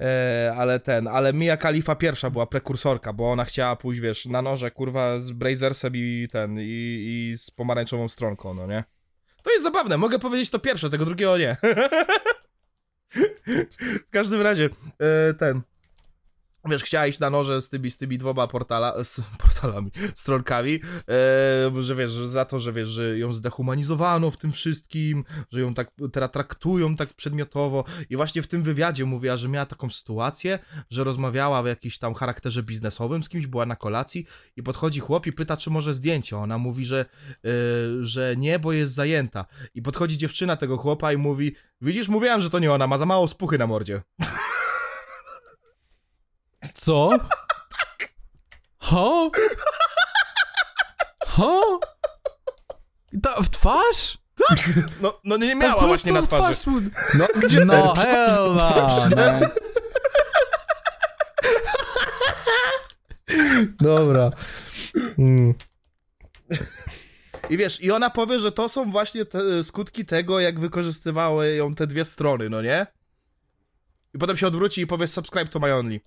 [0.00, 4.42] E, ale ten, ale Mia Khalifa pierwsza była prekursorka, bo ona chciała pójść, wiesz, na
[4.42, 8.84] noże, kurwa, z Brazersem i ten, i, i z pomarańczową stronką, no nie?
[9.44, 11.56] To jest zabawne, mogę powiedzieć to pierwsze, tego drugiego nie.
[14.06, 15.62] w każdym razie, e, ten...
[16.68, 20.80] Wiesz, chciała iść na noże z tymi, z tymi dwoma portala, z portalami, stronkami,
[21.74, 25.74] e, że wiesz, za to, że wiesz, że ją zdehumanizowano w tym wszystkim, że ją
[25.74, 30.58] tak teraz traktują tak przedmiotowo i właśnie w tym wywiadzie mówiła, że miała taką sytuację,
[30.90, 34.26] że rozmawiała w jakimś tam charakterze biznesowym z kimś, była na kolacji
[34.56, 36.38] i podchodzi chłop i pyta, czy może zdjęcie.
[36.38, 37.04] Ona mówi, że,
[37.44, 37.48] e,
[38.00, 39.46] że nie, bo jest zajęta.
[39.74, 43.06] I podchodzi dziewczyna tego chłopa i mówi, widzisz, mówiłam, że to nie ona, ma za
[43.06, 44.02] mało spuchy na mordzie.
[46.74, 47.10] Co?
[48.78, 49.30] Ho?
[51.26, 51.80] Ho?
[53.22, 54.18] Ta, w twarz?
[55.00, 56.42] No, no nie Po miała prostu właśnie na twarzy.
[56.42, 56.80] twarz mu-
[57.14, 57.64] No, gdzie?
[57.64, 59.48] No hell no, no.
[63.80, 64.30] Dobra.
[65.18, 65.54] Mm.
[67.50, 71.74] I wiesz, i ona powie, że to są właśnie te skutki tego, jak wykorzystywały ją
[71.74, 72.86] te dwie strony, no nie?
[74.14, 76.00] I potem się odwróci i powie subscribe to my only.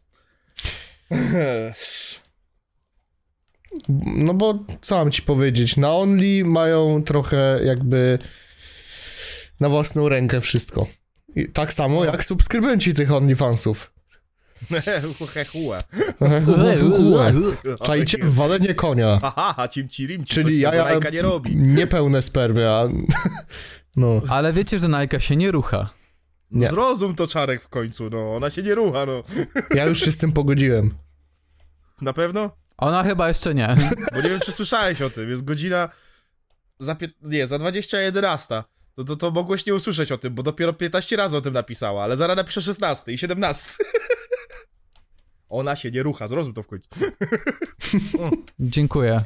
[4.08, 5.78] No bo co mam ci powiedzieć?
[5.78, 8.20] Na Only mają trochę jakby
[9.60, 10.88] na własną rękę wszystko.
[11.36, 13.94] I tak samo jak subskrybenci tych OnlyFansów.
[17.84, 19.20] Czajcie walenie konia.
[19.22, 21.56] Haha, cimci rimci, Czyli ja- ja, Nike nie robi.
[21.56, 22.84] Niepełne spermy, a...
[23.96, 24.22] No.
[24.30, 25.90] Ale wiecie, że Nike się nie rucha.
[26.52, 26.68] No Nie.
[26.68, 28.36] Zrozum to czarek w końcu, no.
[28.36, 29.24] Ona się nie rucha, no.
[29.74, 30.98] Ja już się z tym pogodziłem.
[32.02, 32.52] Na pewno?
[32.78, 33.76] Ona chyba jeszcze nie.
[34.14, 35.30] Bo nie wiem, czy słyszałeś o tym.
[35.30, 35.90] Jest godzina
[36.80, 37.10] za pię...
[37.22, 38.26] nie, za 21.
[38.95, 42.03] To, to, to mogłeś nie usłyszeć o tym, bo dopiero 15 razy o tym napisała,
[42.03, 43.69] ale zaraz napiszę 16 i 17.
[45.49, 46.90] Ona się nie rucha, zrozum to w końcu.
[48.60, 49.22] Dziękuję.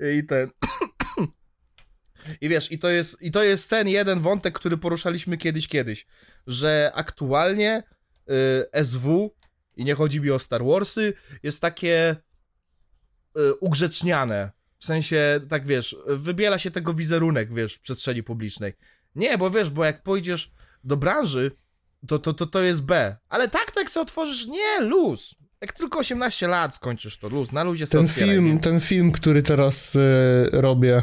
[0.18, 0.50] I ten...
[2.40, 6.06] I wiesz, i to, jest, i to jest ten jeden wątek, który poruszaliśmy kiedyś, kiedyś,
[6.46, 7.82] że aktualnie
[8.74, 9.34] y, SW,
[9.76, 12.16] i nie chodzi mi o Star Warsy, jest takie
[13.38, 14.50] y, ugrzeczniane.
[14.78, 18.72] W sensie, tak wiesz, wybiela się tego wizerunek, wiesz, w przestrzeni publicznej.
[19.14, 20.52] Nie, bo wiesz, bo jak pójdziesz
[20.84, 21.50] do branży,
[22.08, 23.16] to to, to, to jest B.
[23.28, 25.34] Ale tak, tak se otworzysz, nie, luz.
[25.60, 29.42] Jak tylko 18 lat skończysz to, luz, na luzie sobie Ten film, ten film, który
[29.42, 30.00] teraz y,
[30.52, 31.02] robię,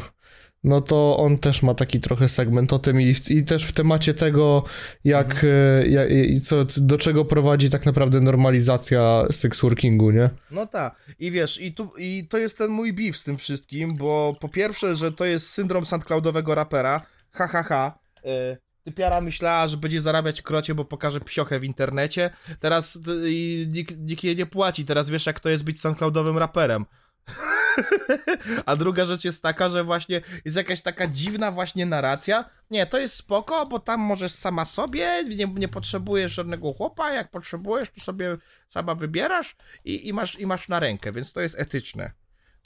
[0.64, 4.14] no to on też ma taki trochę segment o tym i, i też w temacie
[4.14, 4.64] tego,
[5.04, 10.30] jak, y, ja- i co, do czego prowadzi tak naprawdę normalizacja sex workingu, nie?
[10.52, 10.96] No tak.
[11.20, 14.50] I wiesz, i, tu, i to jest ten mój beef z tym wszystkim, bo po
[14.50, 18.00] pierwsze, że to jest syndrom SoundCloudowego rapera, ha ha ha.
[18.26, 22.30] Y, Typiara myślała, że będzie zarabiać krocie, bo pokaże psiochę w internecie.
[22.60, 24.86] Teraz i nikt, nikt jej nie płaci.
[24.86, 26.86] Teraz wiesz, jak to jest być SoundCloudowym raperem.
[28.66, 32.50] A druga rzecz jest taka, że właśnie jest jakaś taka dziwna właśnie narracja.
[32.72, 37.32] Nie, to jest spoko, bo tam możesz sama sobie, nie, nie potrzebujesz żadnego chłopa, jak
[37.32, 38.38] potrzebujesz, to sobie
[38.70, 42.12] sama wybierasz i, i, masz, i masz na rękę, więc to jest etyczne.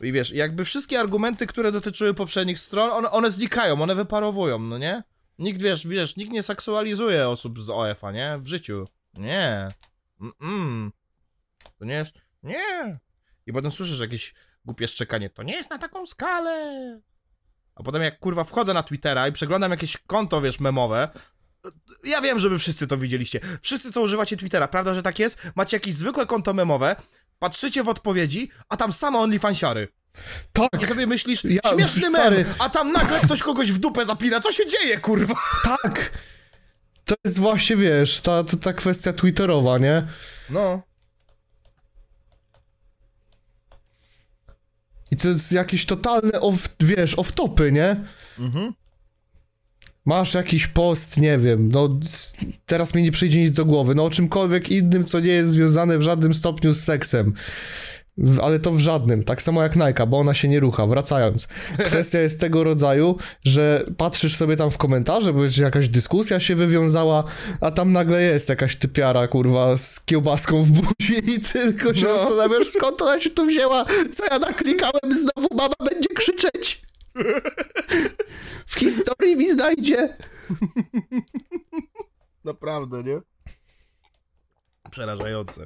[0.02, 4.78] I wiesz, jakby wszystkie argumenty, które dotyczyły poprzednich stron, one, one znikają, one wyparowują, no
[4.78, 5.04] nie?
[5.40, 8.38] Nikt, wiesz, wiesz, nikt nie seksualizuje osób z OF-a, nie?
[8.42, 8.88] W życiu.
[9.14, 9.68] Nie.
[10.22, 10.92] Mm-mm.
[11.80, 12.16] To nie jest...
[12.44, 13.00] Nie.
[13.46, 14.34] I potem słyszysz jakieś
[14.66, 15.30] głupie szczekanie.
[15.30, 17.00] To nie jest na taką skalę.
[17.76, 21.10] A potem jak kurwa wchodzę na Twittera i przeglądam jakieś konto, wiesz, memowe,
[22.04, 23.40] ja wiem, że wy wszyscy to widzieliście.
[23.62, 25.42] Wszyscy, co używacie Twittera, prawda, że tak jest?
[25.56, 26.96] Macie jakieś zwykłe konto memowe,
[27.40, 29.88] patrzycie w odpowiedzi, a tam same OnlyFansiary.
[30.54, 34.40] Tak, I sobie myślisz, Ja- śmieszny mem, a tam nagle ktoś kogoś w dupę zapina.
[34.40, 35.34] Co się dzieje, kurwa?
[35.64, 36.12] tak!
[37.06, 40.08] To jest właśnie, wiesz, ta, ta, ta kwestia twitterowa, nie?
[40.50, 40.82] No.
[45.16, 47.96] I to jest jakieś totalne, off, wiesz, off-topy, nie?
[48.40, 48.74] Mhm.
[50.06, 52.00] Masz jakiś post, nie wiem, no
[52.66, 55.98] teraz mi nie przyjdzie nic do głowy, no o czymkolwiek innym, co nie jest związane
[55.98, 57.34] w żadnym stopniu z seksem.
[58.18, 60.88] W, ale to w żadnym, tak samo jak Nike, bo ona się nie rucha.
[60.88, 61.48] Wracając.
[61.86, 67.24] Kwestia jest tego rodzaju, że patrzysz sobie tam w komentarze, bo jakaś dyskusja się wywiązała,
[67.62, 72.18] a tam nagle jest jakaś typiara, kurwa, z kiełbaską w buzi i tylko się No.
[72.18, 76.82] zastanawiasz, skąd ona się tu wzięła, co ja naklikałem, znowu mama będzie krzyczeć.
[78.68, 80.18] W historii mi znajdzie.
[82.44, 83.22] Naprawdę, nie?
[84.92, 85.66] Przerażające.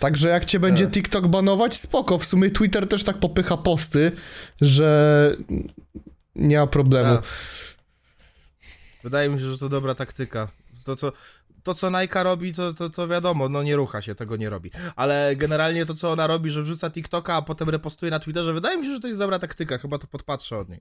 [0.00, 0.94] Także jak cię będzie Tak.
[0.94, 2.18] TikTok banować, spoko.
[2.18, 4.12] W sumie Twitter też tak popycha posty,
[4.60, 5.36] że
[6.34, 7.16] nie ma problemu.
[7.16, 7.24] Tak.
[9.02, 10.48] Wydaje mi się, że to dobra taktyka.
[10.84, 11.12] To, co,
[11.62, 14.70] to, co Nike robi, to, to, to wiadomo, no nie rucha się, tego nie robi.
[14.96, 18.78] Ale generalnie to, co ona robi, że wrzuca TikToka, a potem repostuje na Twitterze, wydaje
[18.78, 19.78] mi się, że to jest dobra taktyka.
[19.78, 20.80] Chyba to podpatrzę od niej.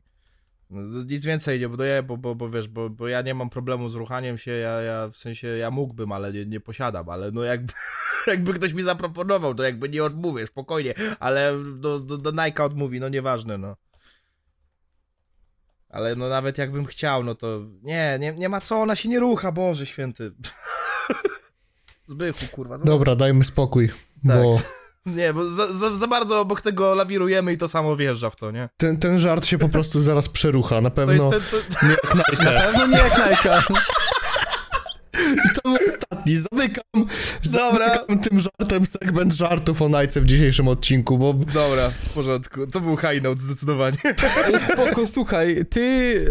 [0.70, 3.90] No, Nic więcej nie buduję, bo, bo, bo wiesz, bo, bo ja nie mam problemu
[3.90, 7.44] z ruchaniem się, ja, ja w sensie ja mógłbym, ale nie, nie posiadam, ale no
[7.44, 7.74] jakby,
[8.28, 13.00] jakby ktoś mi zaproponował, to jakby nie odmówię, spokojnie, ale do, do, do Nike odmówi,
[13.00, 13.76] no nieważne, no.
[15.90, 19.20] Ale no nawet jakbym chciał, no to nie, nie, nie ma co, ona się nie
[19.20, 20.32] rucha, Boże święty.
[22.06, 22.78] Zbychu, kurwa.
[22.78, 22.86] Za...
[22.86, 23.92] Dobra, dajmy spokój,
[24.24, 24.58] bo
[25.06, 28.52] Nie, bo za, za, za bardzo obok tego lawirujemy i to samo wjeżdża w to,
[28.52, 28.69] nie?
[28.77, 30.82] ten, ten żart się po prostu zaraz przerucha.
[30.82, 32.44] Na To pewno jest ten, to, nie jak Nike.
[32.53, 33.61] Na pewno nie jak Nike.
[35.56, 36.38] To był ostatni.
[36.38, 36.84] Zamykam,
[37.45, 37.88] Dobra.
[37.88, 42.68] zamykam tym żartem segment żartów o Nike w dzisiejszym odcinku, bo Dobra, w porządku.
[42.68, 43.98] To był high note zdecydowanie.
[44.73, 46.26] Spoko, słuchaj, ty,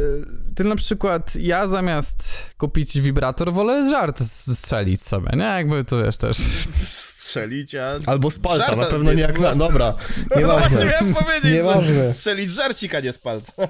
[0.56, 5.44] ty na przykład, ja zamiast kupić wibrator, wolę żart strzelić sobie, nie?
[5.44, 6.38] Jakby to wiesz też.
[7.38, 7.94] Strzelić, a...
[8.06, 9.54] albo z palca, Żarta- na pewno nie jak nie- na...
[9.54, 9.94] Dobra,
[10.36, 10.84] nieważne.
[10.84, 11.94] Miałem powiedzieć, Nieważne.
[11.94, 13.52] że strzelić żarcika, nie z palca.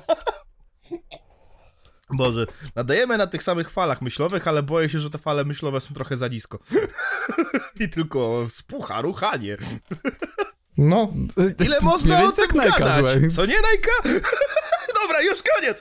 [2.11, 2.47] Boże,
[2.77, 6.17] nadajemy na tych samych falach myślowych, ale boję się, że te fale myślowe są trochę
[6.17, 6.59] za nisko.
[7.81, 9.57] I tylko spucha, ruchanie.
[10.77, 11.13] No,
[11.61, 13.19] Ile można o tym jak Nike'a gadać?
[13.21, 13.29] złe.
[13.31, 14.21] Co nie, Najka?
[15.03, 15.81] Dobra, już koniec!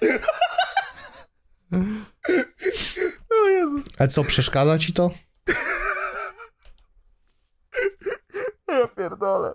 [3.43, 3.85] o Jezus.
[3.99, 5.11] a co, przeszkadza ci to?
[8.67, 9.53] Ja pierdolę.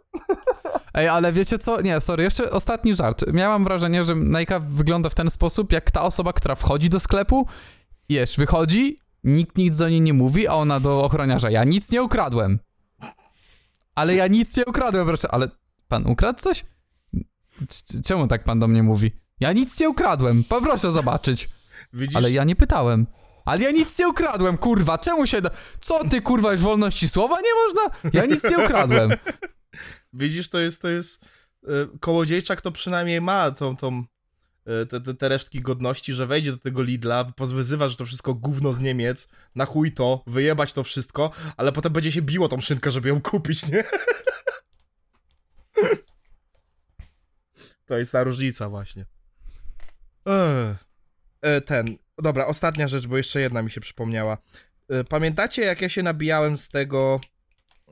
[0.94, 1.80] Ej, ale wiecie co?
[1.80, 3.24] Nie, sorry, jeszcze ostatni żart.
[3.32, 7.46] Miałam wrażenie, że Nike wygląda w ten sposób, jak ta osoba, która wchodzi do sklepu,
[8.10, 12.02] wiesz, wychodzi, nikt nic do niej nie mówi, a ona do ochroniarza, ja nic nie
[12.02, 12.58] ukradłem.
[13.94, 15.48] Ale ja nic nie ukradłem, proszę, ale
[15.88, 16.64] pan ukradł coś?
[17.68, 19.12] C- Czemu tak pan do mnie mówi?
[19.40, 21.48] Ja nic nie ukradłem, poproszę zobaczyć.
[21.92, 22.16] Widzisz?
[22.16, 23.06] Ale ja nie pytałem.
[23.48, 25.42] Ale ja nic nie ukradłem, kurwa, czemu się...
[25.42, 25.50] Do...
[25.80, 28.10] Co ty, kurwa, już wolności słowa nie można?
[28.12, 29.10] Ja nic nie ukradłem.
[30.12, 31.24] Widzisz, to jest, to jest...
[31.64, 31.68] y,
[32.00, 34.04] Kołodziejczak to przynajmniej ma tą, tą
[34.82, 38.34] y, te, te, te resztki godności, że wejdzie do tego Lidla, pozwyzywa, że to wszystko
[38.34, 42.60] gówno z Niemiec, na chuj to, wyjebać to wszystko, ale potem będzie się biło tą
[42.60, 43.84] szynkę, żeby ją kupić, nie?
[47.86, 49.06] To jest ta różnica właśnie.
[51.42, 54.38] E, Ten, dobra, ostatnia rzecz, bo jeszcze jedna mi się przypomniała.
[54.88, 57.20] E, Pamiętacie, jak ja się nabijałem z tego,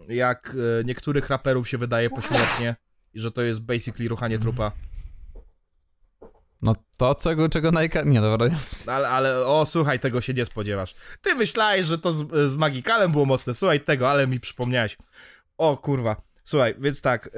[0.09, 2.77] jak e, niektórych raperów się wydaje pośmiertnie
[3.15, 4.73] i że to jest basically ruchanie trupa?
[6.62, 8.05] No to, czego, czego Nike...
[8.05, 8.51] Nie, dobra.
[8.86, 10.94] Ale, ale, o, słuchaj, tego się nie spodziewasz.
[11.23, 14.97] Ty myślałeś, że to z, z Magikalem było mocne, słuchaj tego, ale mi przypomniałeś.
[15.59, 16.23] O, kurwa.
[16.44, 17.31] Słuchaj, więc tak, e,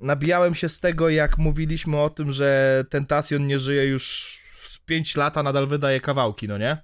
[0.00, 4.39] nabijałem się z tego, jak mówiliśmy o tym, że Tentacion nie żyje już
[4.90, 6.82] 5 lat, a nadal wydaje kawałki, no nie?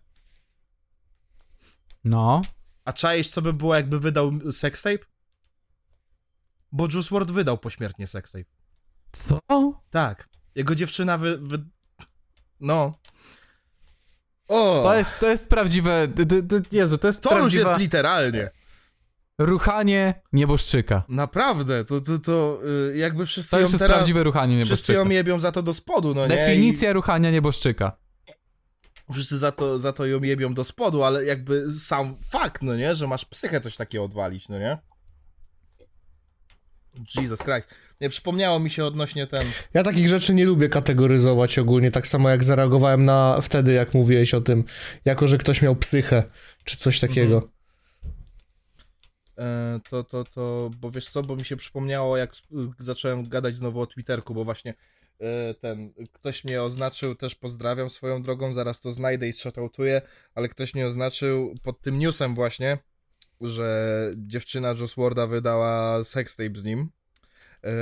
[2.04, 2.42] No.
[2.84, 4.98] A czaisz, co by było, jakby wydał sextape?
[6.72, 8.44] Bo Juice WRLD wydał pośmiertnie sextape.
[9.12, 9.38] Co?
[9.90, 10.28] Tak.
[10.54, 11.38] Jego dziewczyna wy...
[11.38, 11.64] wy...
[12.60, 12.98] No.
[14.48, 14.82] O!
[14.84, 16.08] To jest, to jest prawdziwe...
[16.08, 18.50] d- d- d- Jezu, to jest To już prawdziwe jest literalnie.
[19.38, 21.04] Ruchanie nieboszczyka.
[21.08, 22.58] Naprawdę, to, to, to
[22.92, 23.96] y, jakby wszyscy To ją już jest teraz...
[23.96, 24.98] prawdziwe ruchanie Wszyscy nieboszczyka.
[24.98, 26.36] ją jebią za to do spodu, no nie?
[26.36, 27.96] Definicja ruchania nieboszczyka.
[29.12, 32.94] Wszyscy za to, za to ją jebią do spodu, ale jakby sam fakt, no nie?
[32.94, 34.78] Że masz psychę coś takiego odwalić, no nie?
[37.16, 37.74] Jesus Christ.
[38.00, 39.42] Nie, przypomniało mi się odnośnie ten...
[39.74, 44.34] Ja takich rzeczy nie lubię kategoryzować ogólnie, tak samo jak zareagowałem na wtedy, jak mówiłeś
[44.34, 44.64] o tym,
[45.04, 46.22] jako że ktoś miał psychę,
[46.64, 47.36] czy coś takiego.
[47.38, 47.55] E,
[49.90, 52.32] to, to, to, bo wiesz co, bo mi się przypomniało, jak
[52.78, 54.74] zacząłem gadać znowu o Twitterku, bo właśnie
[55.20, 60.02] e, ten, ktoś mnie oznaczył, też pozdrawiam swoją drogą, zaraz to znajdę i shoutoutuję,
[60.34, 62.78] ale ktoś mnie oznaczył pod tym newsem właśnie,
[63.40, 66.90] że dziewczyna Joss Warda wydała sextape z nim.
[67.64, 67.72] E,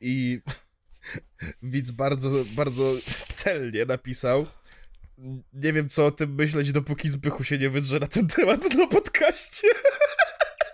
[0.00, 0.40] i
[1.62, 2.82] widz bardzo, bardzo
[3.28, 4.46] celnie napisał,
[5.52, 8.86] nie wiem co o tym myśleć, dopóki Zbychu się nie wydrze na ten temat na
[8.86, 9.68] podcaście.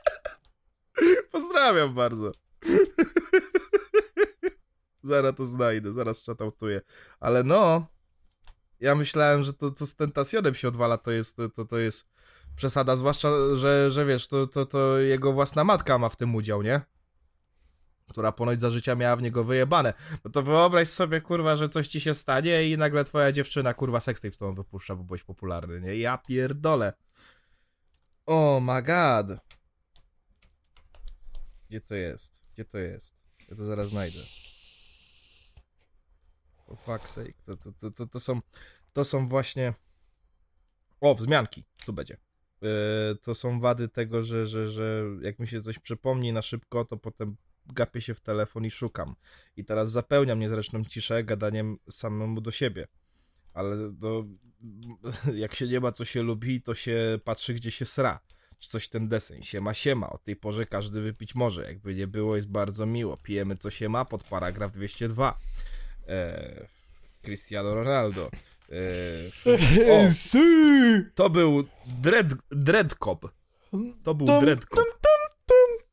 [1.32, 2.32] Pozdrawiam bardzo.
[5.04, 6.80] zaraz to znajdę, zaraz chatautuję.
[7.20, 7.86] Ale no,
[8.80, 12.08] ja myślałem, że to, co z Tentacionem się odwala, to jest, to, to jest
[12.56, 16.62] przesada, zwłaszcza, że, że wiesz, to, to, to jego własna matka ma w tym udział,
[16.62, 16.80] nie?
[18.10, 19.94] Która ponoć za życia miała w niego wyjebane.
[20.24, 24.00] No to wyobraź sobie, kurwa, że coś ci się stanie i nagle twoja dziewczyna, kurwa,
[24.00, 25.96] sextape którą wypuszcza, bo byłeś popularny, nie?
[25.96, 26.92] Ja pierdolę.
[28.26, 29.40] Oh my god.
[31.68, 32.40] Gdzie to jest?
[32.54, 33.16] Gdzie to jest?
[33.48, 34.18] Ja to zaraz znajdę.
[36.66, 37.34] For fuck's sake.
[37.44, 38.40] To, to, to, to, to są,
[38.92, 39.74] to są właśnie...
[41.00, 41.64] O, wzmianki.
[41.86, 42.16] Tu będzie.
[42.60, 42.68] Yy,
[43.22, 46.96] to są wady tego, że, że, że jak mi się coś przypomni na szybko, to
[46.96, 47.36] potem
[47.72, 49.14] gapię się w telefon i szukam.
[49.56, 52.88] I teraz zapełniam niezręczną ciszę gadaniem samemu do siebie.
[53.54, 54.24] Ale to,
[55.34, 58.20] jak się nie ma co się lubi, to się patrzy gdzie się sra.
[58.58, 59.42] Czy coś ten deseń.
[59.42, 60.10] Siema, siema.
[60.10, 61.64] O tej porze każdy wypić może.
[61.64, 63.16] Jakby nie było, jest bardzo miło.
[63.16, 65.38] Pijemy co się ma pod paragraf 202.
[66.08, 66.66] Eee,
[67.22, 68.30] Cristiano Ronaldo.
[68.70, 70.10] Eee, o,
[71.14, 73.30] to był Dread, Dreadcop.
[74.02, 75.05] To był Dreadcop.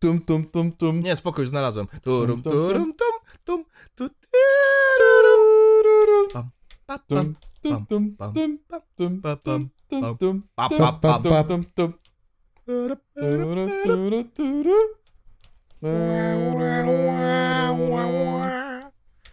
[0.03, 1.01] Tum, tum, tum, tum.
[1.01, 1.88] Nie, spokój, znalazłem.
[2.03, 3.63] Turum, Tum, tum, turum, tum, tum,
[3.95, 4.09] tu.
[6.34, 6.49] Pam,
[6.85, 8.34] pa, pam, pam, pam, pam,
[8.95, 9.19] tum,
[10.17, 11.23] tum, pa, tum, pa, pam.
[11.23, 11.93] tum, tum, tum.
[12.65, 12.95] Turu,
[13.84, 14.75] turu, turu.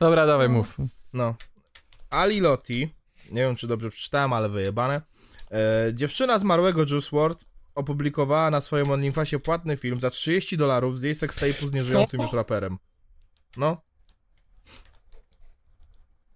[0.01, 0.77] Dobra, dawaj, mów.
[1.13, 1.35] No.
[2.11, 2.95] Ali Lotti,
[3.31, 5.03] nie wiem czy dobrze przeczytałem, ale wyjebane.
[5.51, 7.50] E, dziewczyna zmarłego Juice WRLD
[7.81, 12.33] opublikowała na swoim OnlyFansie płatny film za 30 dolarów z jej sextape'u z nieżyjącym już
[12.33, 12.79] raperem.
[13.57, 13.83] No.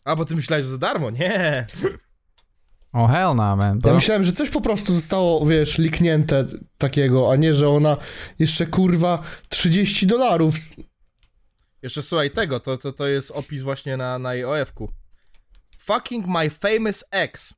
[0.04, 1.10] A, bo ty myślałeś, że za darmo?
[1.10, 1.66] Nie.
[2.92, 3.76] O hell no, man.
[3.76, 3.94] Ja Bro.
[3.94, 6.46] myślałem, że coś po prostu zostało, wiesz, liknięte
[6.78, 7.96] takiego, a nie, że ona
[8.38, 10.54] jeszcze kurwa 30 dolarów.
[11.82, 14.90] Jeszcze słuchaj tego, to, to, to jest opis właśnie na, na jej OF-ku.
[15.78, 17.54] Fucking my famous ex.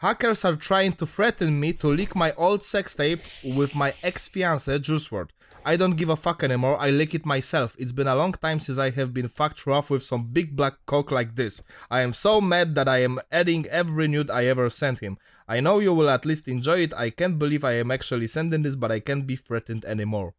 [0.00, 4.80] Hackers are trying to threaten me to leak my old sex tape with my ex-fiancé
[4.80, 5.28] Juice WRLD.
[5.62, 7.76] I don't give a fuck anymore, I leak it myself.
[7.78, 10.76] It's been a long time since I have been fucked rough with some big black
[10.86, 11.62] cock like this.
[11.90, 15.18] I am so mad that I am adding every nude I ever sent him.
[15.46, 18.62] I know you will at least enjoy it, I can't believe I am actually sending
[18.62, 20.32] this, but I can't be threatened anymore.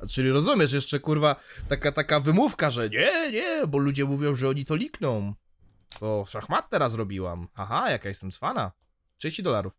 [0.00, 1.36] A Czyli rozumiesz, jeszcze kurwa
[1.68, 5.34] taka, taka wymówka, że nie, nie, bo ludzie mówią, że oni to likną.
[6.00, 7.48] To szachmat teraz robiłam.
[7.54, 8.72] Aha, jaka jestem cwana.
[9.18, 9.72] 30 dolarów.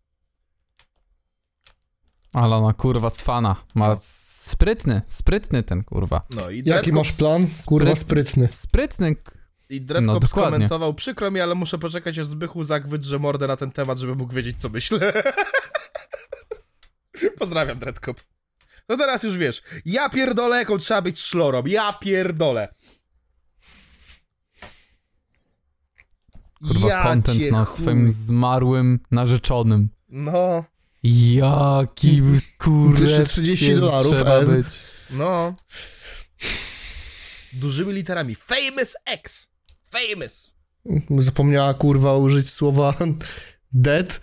[2.34, 3.56] Ale ona kurwa cwana.
[3.76, 6.22] Ma sprytny, sprytny ten kurwa.
[6.30, 7.46] No i Jaki masz plan?
[7.66, 8.48] Kurwa Spryt- sprytny.
[8.52, 9.16] Sprytny.
[9.70, 13.56] I Dreadcop No, skomentował, przykro mi, ale muszę poczekać, aż Zbychu Zak wydrze mordę na
[13.58, 15.14] ten temat, żeby mógł wiedzieć, co myślę.
[17.40, 18.22] Pozdrawiam, Dreadcop.
[18.90, 22.74] No teraz już wiesz, ja pierdolę, jaką trzeba być szlorą, ja pierdolę.
[26.68, 27.78] Kurwa Ja content na chuj.
[27.78, 29.90] swoim zmarłym narzeczonym.
[30.10, 30.64] No,
[31.04, 32.22] Jaki
[32.60, 33.04] kurde.
[33.04, 34.66] Jeszcze 30 dolarów, trzeba być.
[35.10, 35.56] no.
[37.54, 38.36] Dużymi literami.
[38.36, 39.48] Famous X.
[39.90, 40.56] Famous.
[41.10, 42.94] Zapomniała kurwa użyć słowa
[43.72, 44.22] dead.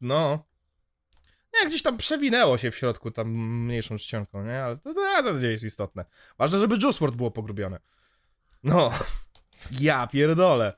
[0.00, 0.44] No.
[1.54, 3.28] Nie, gdzieś tam przewinęło się w środku tam
[3.64, 4.62] mniejszą czcionką, nie?
[4.64, 6.04] Ale to, to, to nie jest istotne.
[6.38, 7.80] Ważne, żeby Juice WRLD było pogrubione.
[8.62, 8.92] No.
[9.80, 10.72] Ja pierdolę.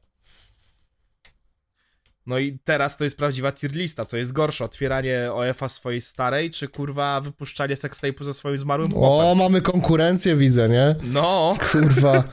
[2.27, 6.51] No i teraz to jest prawdziwa tier lista, co jest gorsze, otwieranie OF-a swojej starej,
[6.51, 9.39] czy kurwa wypuszczanie sextape'u ze swoim zmarłym O, chłopem?
[9.39, 10.95] mamy konkurencję, widzę, nie?
[11.03, 12.25] No, Kurwa.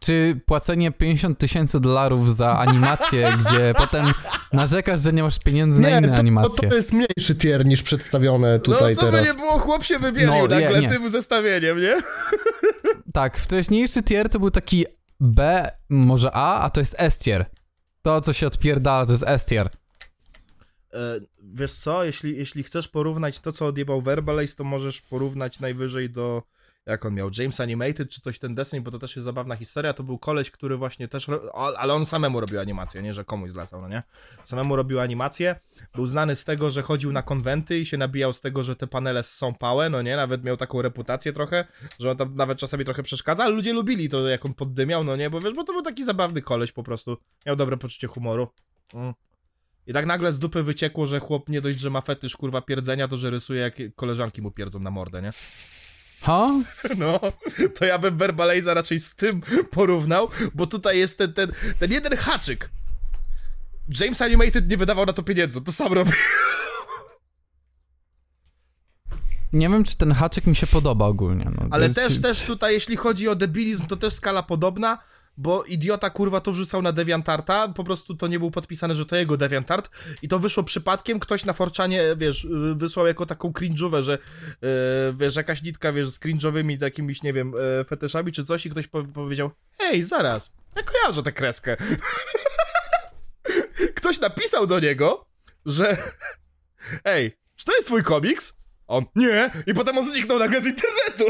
[0.00, 4.12] Czy płacenie 50 tysięcy dolarów za animację, gdzie potem
[4.52, 6.68] narzekasz, że nie masz pieniędzy na inne to, animacje?
[6.68, 10.30] to jest mniejszy tier niż przedstawione no tutaj co by nie było, chłop się wybielił
[10.30, 10.88] No, nie, nagle nie.
[10.88, 11.96] tym zestawieniem, nie?
[13.12, 14.84] Tak, wcześniejszy tier to był taki
[15.20, 17.46] B, może A, a to jest S tier.
[18.02, 19.70] To, co się odpierdala, to jest S tier.
[20.92, 26.10] E, wiesz co, jeśli, jeśli chcesz porównać to, co odjebał Verbalace, to możesz porównać najwyżej
[26.10, 26.42] do,
[26.86, 29.92] jak on miał, James Animated, czy coś ten deseń, bo to też jest zabawna historia,
[29.92, 33.80] to był koleś, który właśnie też, ale on samemu robił animację, nie, że komuś zlecał,
[33.80, 34.02] no nie?
[34.44, 35.60] Samemu robił animację,
[35.94, 38.86] był znany z tego, że chodził na konwenty i się nabijał z tego, że te
[38.86, 41.64] panele są pałe, no nie, nawet miał taką reputację trochę,
[41.98, 45.16] że on tam nawet czasami trochę przeszkadza, ale ludzie lubili to, jak on poddymiał, no
[45.16, 48.48] nie, bo wiesz, bo to był taki zabawny koleś po prostu, miał dobre poczucie humoru.
[48.94, 49.14] Mm.
[49.86, 53.08] I tak nagle z dupy wyciekło, że chłop nie dość, że ma fetysz kurwa pierdzenia,
[53.08, 55.32] to że rysuje jak koleżanki mu pierdzą na mordę, nie?
[56.22, 56.50] Ha?
[56.98, 57.20] No,
[57.78, 59.40] to ja bym Verbalaze'a raczej z tym
[59.70, 62.70] porównał, bo tutaj jest ten, ten, ten jeden haczyk.
[64.00, 66.12] James Animated nie wydawał na to pieniędzy, to sam robi.
[69.52, 71.50] Nie wiem, czy ten haczyk mi się podoba ogólnie.
[71.56, 74.98] No, Ale też, jest- też tutaj, jeśli chodzi o debilizm, to też skala podobna,
[75.36, 79.16] bo idiota kurwa to wrzucał na DeviantArta, po prostu to nie był podpisane, że to
[79.16, 79.90] jego DeviantArt
[80.22, 84.18] i to wyszło przypadkiem, ktoś na Forczanie, wiesz, y, wysłał jako taką cringe'ówę, że y,
[85.14, 88.86] wiesz, jakaś nitka, wiesz, z cringe'owymi takimiś, nie wiem, y, fetyszami czy coś i ktoś
[88.86, 91.76] po powiedział, hej, zaraz, ja kojarzę tę kreskę.
[93.96, 95.26] ktoś napisał do niego,
[95.66, 95.96] że
[97.04, 98.56] ej, czy to jest twój komiks?
[98.86, 101.24] On, nie, i potem on zniknął nagle z internetu.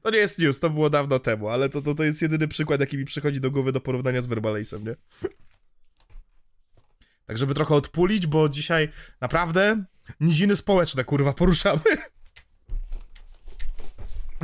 [0.02, 2.80] To nie jest news, to było dawno temu, ale to, to, to jest jedyny przykład,
[2.80, 4.96] jaki mi przychodzi do głowy do porównania z Verbalejsem, nie?
[7.26, 8.90] Tak, żeby trochę odpulić, bo dzisiaj
[9.22, 9.84] naprawdę
[10.20, 11.82] niziny społeczne, kurwa, poruszamy.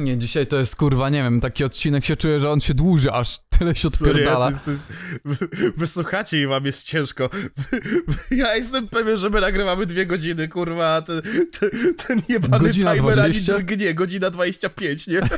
[0.04, 3.12] Nie, dzisiaj to jest kurwa, nie wiem, taki odcinek się czuję, że on się dłuży,
[3.12, 4.46] aż tyle się Sorry, odpierdala.
[4.46, 4.88] to jest, to jest,
[5.26, 7.30] wy- wysłuchacie i wam jest ciężko.
[8.32, 11.22] Ja jestem pewien, że my nagrywamy dwie godziny, kurwa, a ten,
[11.60, 11.70] ten,
[12.08, 13.54] ten jebany Godzina timer ani 20?
[13.54, 15.22] drgnie, godzina 25, nie?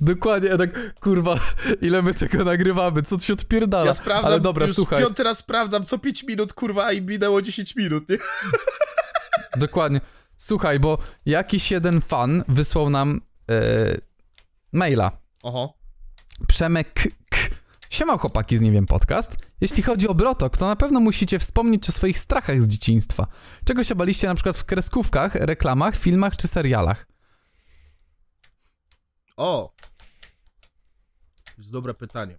[0.00, 1.40] Dokładnie, tak, kurwa,
[1.80, 3.86] ile my tego nagrywamy, co się odpierdala?
[3.86, 7.42] Ja sprawdzam, Ale dobra, już słuchaj, piąty raz sprawdzam co 5 minut, kurwa, i minęło
[7.42, 8.18] 10 minut, nie?
[9.56, 10.00] dokładnie.
[10.36, 14.00] Słuchaj, bo jakiś jeden fan wysłał nam e,
[14.72, 15.18] maila.
[15.42, 15.74] Oho.
[16.48, 16.92] Przemek
[17.30, 17.38] K.
[17.90, 19.36] Siema chłopaki z Nie Wiem Podcast.
[19.60, 23.26] Jeśli chodzi o Brotok, to na pewno musicie wspomnieć o swoich strachach z dzieciństwa.
[23.64, 27.06] Czego się baliście na przykład w kreskówkach, reklamach, filmach czy serialach?
[29.36, 29.74] O!
[31.44, 32.38] To jest dobre pytanie.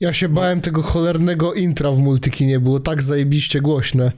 [0.00, 4.12] Ja się bałem tego cholernego intra w Multikinie, było tak zajebiście głośne.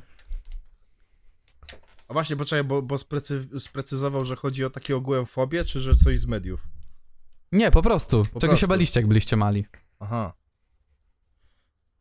[2.13, 5.97] A właśnie, poczekaj, bo, bo sprecy, sprecyzował, że chodzi o takie ogółem fobię, czy że
[5.97, 6.69] coś z mediów?
[7.53, 8.25] Nie, po prostu.
[8.25, 8.57] Czego prostu.
[8.57, 9.67] się baliście, jak byliście mali?
[10.01, 10.33] Aha.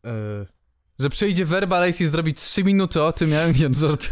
[0.06, 0.12] E,
[1.00, 4.12] Że przyjdzie Verbalace i zrobi 3 minuty o tym, ja nie, żart.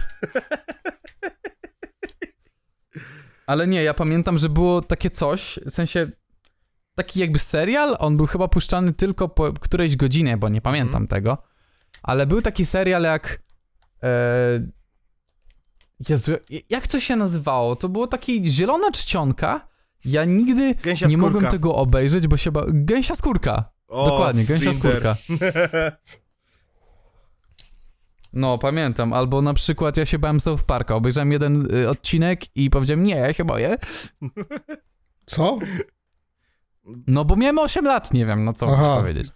[3.48, 6.12] Ale nie, ja pamiętam, że było takie coś, w sensie
[6.96, 11.38] taki jakby serial, on był chyba puszczany tylko po którejś godzinie, bo nie pamiętam tego,
[12.04, 13.42] ale był taki serial jak
[14.04, 14.78] e,
[16.10, 16.32] Jezu,
[16.70, 17.76] jak to się nazywało?
[17.76, 19.68] To było taki zielona czcionka,
[20.06, 21.32] ja nigdy Gęsia nie skórka.
[21.32, 22.64] mogłem tego obejrzeć, bo się ba...
[22.68, 23.72] Gęsia skórka.
[23.88, 25.16] o, Dokładnie, gęsia skórka.
[28.34, 29.14] No, pamiętam.
[29.14, 30.96] Albo na przykład ja się bałem South Parka.
[30.96, 33.76] Obejrzałem jeden y, odcinek i powiedziałem, nie, ja się boję.
[35.26, 35.60] Co?
[37.08, 38.98] No, bo miałem 8 lat, nie wiem, no co Aha.
[39.02, 39.28] powiedzieć.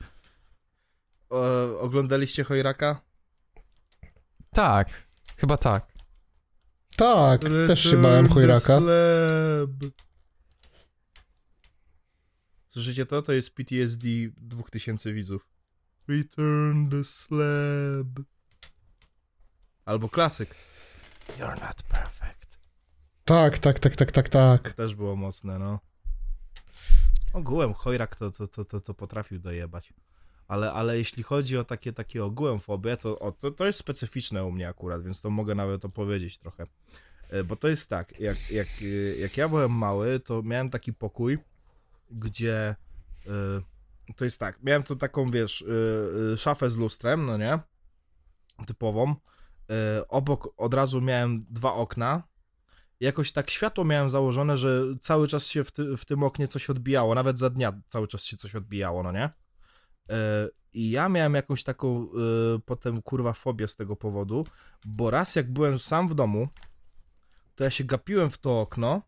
[1.31, 3.01] E, oglądaliście Chojraka?
[4.53, 4.89] Tak,
[5.37, 5.92] chyba tak.
[6.95, 8.79] Tak, też się bałem chojraka.
[12.67, 13.21] Słyszycie to?
[13.21, 14.07] To jest PTSD
[14.37, 15.47] 2000 widzów.
[16.07, 18.25] Return the slab.
[19.85, 20.55] Albo klasyk.
[21.37, 22.59] You're not perfect.
[23.25, 24.73] Tak, tak, tak, tak, tak, To tak.
[24.73, 25.79] też było mocne, no.
[27.33, 29.93] Ogółem Chojrak to, to, to, to, to potrafił dojebać.
[30.53, 34.45] Ale, ale jeśli chodzi o takie, takie ogółem fobię, to, o, to to jest specyficzne
[34.45, 36.67] u mnie akurat, więc to mogę nawet to powiedzieć trochę.
[37.29, 40.93] E, Bo to jest tak, jak, jak, e, jak ja byłem mały, to miałem taki
[40.93, 41.37] pokój,
[42.11, 42.75] gdzie
[43.27, 45.65] e, to jest tak, miałem tu taką, wiesz,
[46.37, 47.59] szafę z lustrem, no nie?
[48.67, 49.15] Typową.
[50.07, 52.23] Obok od razu miałem dwa okna,
[52.99, 56.69] jakoś tak światło miałem założone, że cały czas się w, ty, w tym oknie coś
[56.69, 59.42] odbijało, nawet za dnia cały czas się coś odbijało, no nie?
[60.09, 62.07] E, I ja miałem jakąś taką e,
[62.65, 64.45] potem kurwa fobię z tego powodu,
[64.85, 66.47] bo raz jak byłem sam w domu,
[67.55, 69.01] to ja się gapiłem w to okno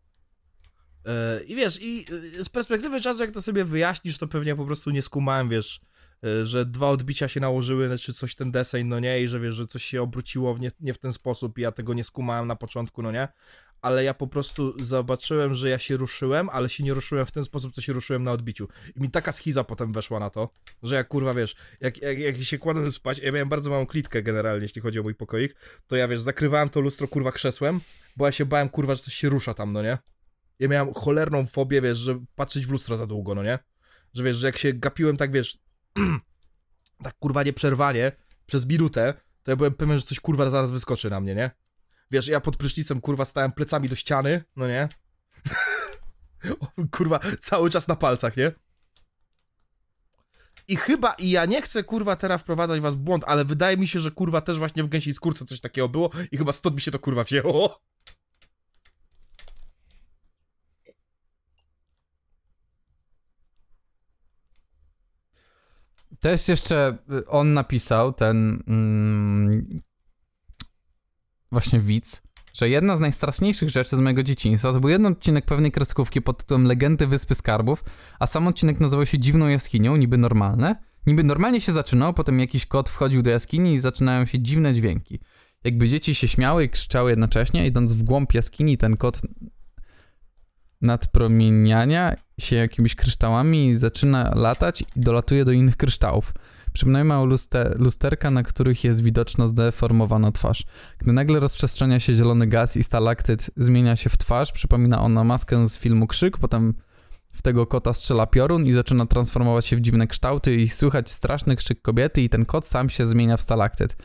[1.04, 2.04] e, i wiesz, i
[2.40, 5.80] z perspektywy czasu jak to sobie wyjaśnisz, to pewnie po prostu nie skumałem, wiesz,
[6.42, 9.66] że dwa odbicia się nałożyły, czy coś ten deseń, no nie, i że wiesz, że
[9.66, 12.56] coś się obróciło w nie, nie w ten sposób i ja tego nie skumałem na
[12.56, 13.28] początku, no nie,
[13.82, 17.44] ale ja po prostu zobaczyłem, że ja się ruszyłem, ale się nie ruszyłem w ten
[17.44, 18.68] sposób, co się ruszyłem na odbiciu.
[18.96, 20.50] I mi taka schiza potem weszła na to,
[20.82, 24.22] że jak kurwa wiesz, jak, jak, jak się kładłem spać, ja miałem bardzo małą klitkę
[24.22, 27.80] generalnie, jeśli chodzi o mój pokoik, to ja wiesz, zakrywałem to lustro kurwa krzesłem,
[28.16, 29.98] bo ja się bałem kurwa, że coś się rusza tam, no nie?
[30.58, 33.58] Ja miałem cholerną fobię, wiesz, że patrzeć w lustro za długo, no nie?
[34.14, 35.58] Że wiesz, że jak się gapiłem tak, wiesz,
[37.04, 38.12] tak kurwa nieprzerwanie
[38.46, 41.50] przez minutę, to ja byłem pewien, że coś kurwa zaraz wyskoczy na mnie, nie?
[42.10, 44.88] Wiesz, ja pod prysznicem, kurwa, stałem plecami do ściany, no nie?
[46.96, 48.52] Kurwa, cały czas na palcach, nie?
[50.68, 53.88] I chyba, i ja nie chcę, kurwa, teraz wprowadzać was w błąd, ale wydaje mi
[53.88, 56.80] się, że, kurwa, też właśnie w gęsiej skórce coś takiego było i chyba stąd mi
[56.80, 57.80] się to, kurwa, wzięło.
[66.20, 69.82] Też jeszcze y, on napisał, ten mm,
[71.52, 75.72] właśnie widz, że jedna z najstraszniejszych rzeczy z mojego dzieciństwa to był jeden odcinek pewnej
[75.72, 77.84] kreskówki pod tytułem Legendy Wyspy Skarbów,
[78.18, 80.76] a sam odcinek nazywał się Dziwną Jaskinią, niby normalne.
[81.06, 85.20] Niby normalnie się zaczynał, potem jakiś kot wchodził do jaskini i zaczynają się dziwne dźwięki.
[85.64, 89.20] Jakby dzieci się śmiały i krzyczały jednocześnie, idąc w głąb jaskini, ten kot
[90.80, 96.32] nadpromieniania się jakimiś kryształami zaczyna latać i dolatuje do innych kryształów.
[96.76, 100.64] Przed mną mają luster, lusterka, na których jest widoczna zdeformowana twarz.
[100.98, 105.66] Gdy nagle rozprzestrzenia się zielony gaz i stalaktyt zmienia się w twarz, przypomina ona maskę
[105.68, 106.74] z filmu Krzyk, potem
[107.32, 111.56] w tego kota strzela piorun i zaczyna transformować się w dziwne kształty i słychać straszny
[111.56, 113.96] krzyk kobiety i ten kot sam się zmienia w stalaktyt.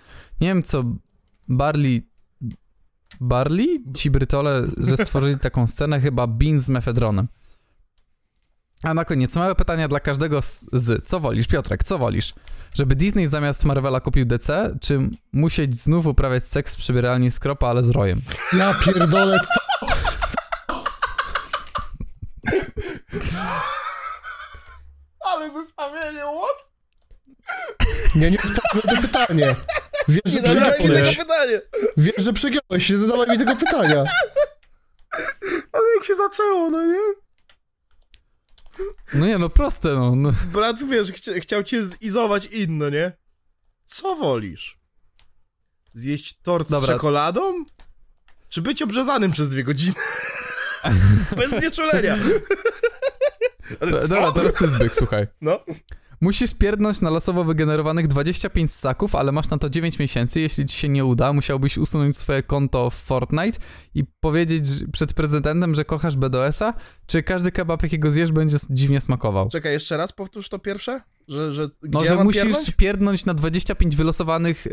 [0.41, 0.83] Nie wiem co
[1.47, 2.09] Barley...
[3.21, 3.83] Barley?
[3.93, 7.27] Ci Brytole, że stworzyli taką scenę, chyba Bean z mefedronem.
[8.83, 11.07] A na koniec, małe pytania dla każdego z, z.
[11.07, 12.33] Co wolisz, Piotrek, co wolisz?
[12.73, 14.99] Żeby Disney zamiast Marvela kupił DC, czy
[15.33, 18.21] musieć znów uprawiać seks w przybieralni skropa, ale z rojem?
[18.53, 19.85] Ja pierdolę, co?
[25.25, 26.71] Ale zestawienie, what?
[28.15, 29.55] Nie, nie odpowiedziałem na to pytanie.
[30.07, 31.59] Wiesz, że Nie zadałeś mi tego pytania.
[31.97, 34.03] Wiesz, że przegiąłeś, nie zadawaj mi tego pytania.
[35.71, 37.20] Ale jak się zaczęło, no nie?
[39.13, 40.15] No nie, no proste, no.
[40.15, 40.33] no.
[40.53, 43.17] Brat, wiesz, chcia, chciał cię zizować inno, nie?
[43.85, 44.79] Co wolisz?
[45.93, 46.93] Zjeść tort z Dobra.
[46.93, 47.65] czekoladą?
[48.49, 49.95] Czy być obrzezanym przez dwie godziny?
[51.37, 52.17] Bez znieczulenia.
[53.79, 54.07] Ale?
[54.07, 55.27] Dobra, teraz ty Zbyk, słuchaj.
[55.41, 55.59] No.
[56.21, 60.41] Musisz pierdnąć na losowo wygenerowanych 25 ssaków, ale masz na to 9 miesięcy.
[60.41, 63.59] Jeśli ci się nie uda, musiałbyś usunąć swoje konto w Fortnite
[63.95, 66.73] i powiedzieć przed prezydentem, że kochasz BDS-a,
[67.07, 69.49] czy każdy kebab, jakiego zjesz, będzie dziwnie smakował.
[69.49, 71.01] Czekaj, jeszcze raz powtórz to pierwsze?
[71.27, 72.71] Że, że gdzie No, ja że mam musisz pierdnąć?
[72.71, 74.71] pierdnąć na 25 wylosowanych yy,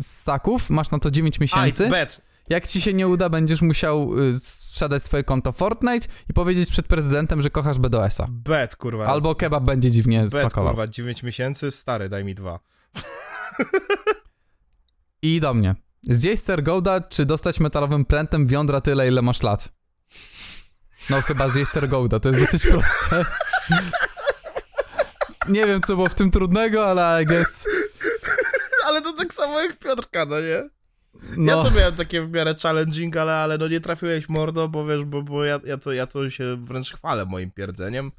[0.00, 1.84] ssaków, masz na to 9 miesięcy.
[1.84, 2.20] Aj, bet.
[2.50, 6.86] Jak ci się nie uda, będziesz musiał y, sprzedać swoje konto Fortnite i powiedzieć przed
[6.86, 8.26] prezydentem, że kochasz BDS-a.
[8.30, 9.06] Bet, kurwa.
[9.06, 10.72] Albo kebab będzie dziwnie bet, smakował.
[10.72, 12.60] kurwa, 9 miesięcy, stary, daj mi dwa.
[15.22, 15.74] I do mnie.
[16.02, 19.68] Zjeść ser Gouda, czy dostać metalowym prętem w jądra tyle, ile masz lat?
[21.10, 23.24] No chyba zjeść ser Gouda, to jest dosyć proste.
[25.48, 27.66] Nie wiem, co było w tym trudnego, ale I guess...
[28.86, 30.77] Ale to tak samo jak Piotrka, no nie?
[31.36, 34.86] No, Ja to miałem takie w miarę challenging, ale, ale no nie trafiłeś mordo, bo
[34.86, 38.12] wiesz, bo, bo ja, ja, to, ja to się wręcz chwalę moim pierdzeniem.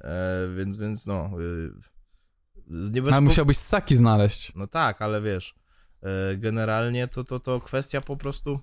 [0.00, 1.30] E, więc, więc no.
[2.70, 3.20] Ale niebezpo...
[3.20, 4.54] musiałbyś ssaki znaleźć.
[4.56, 5.54] No tak, ale wiesz,
[6.02, 8.60] e, generalnie to, to, to kwestia po prostu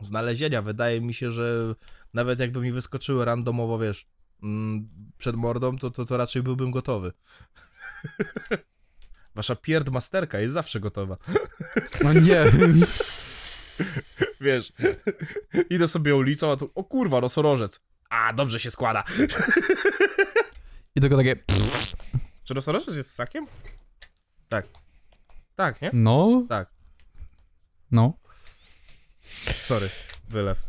[0.00, 0.62] znalezienia.
[0.62, 1.74] Wydaje mi się, że
[2.14, 4.06] nawet jakby mi wyskoczyły randomowo, wiesz,
[4.42, 4.88] mm,
[5.18, 7.12] przed mordą, to, to, to raczej byłbym gotowy.
[9.34, 11.16] Wasza pierdmasterka jest zawsze gotowa.
[12.04, 12.44] No nie.
[14.40, 14.72] Wiesz,
[15.70, 17.80] idę sobie ulicą, a tu, o kurwa, nosorożec.
[18.10, 19.04] A, dobrze się składa.
[20.96, 21.36] I tylko takie...
[22.44, 23.46] Czy nosorożec jest ssakiem?
[24.48, 24.66] Tak.
[25.56, 25.90] Tak, nie?
[25.92, 26.70] No, Tak.
[27.90, 28.12] no.
[29.62, 29.88] Sorry,
[30.28, 30.62] wylew.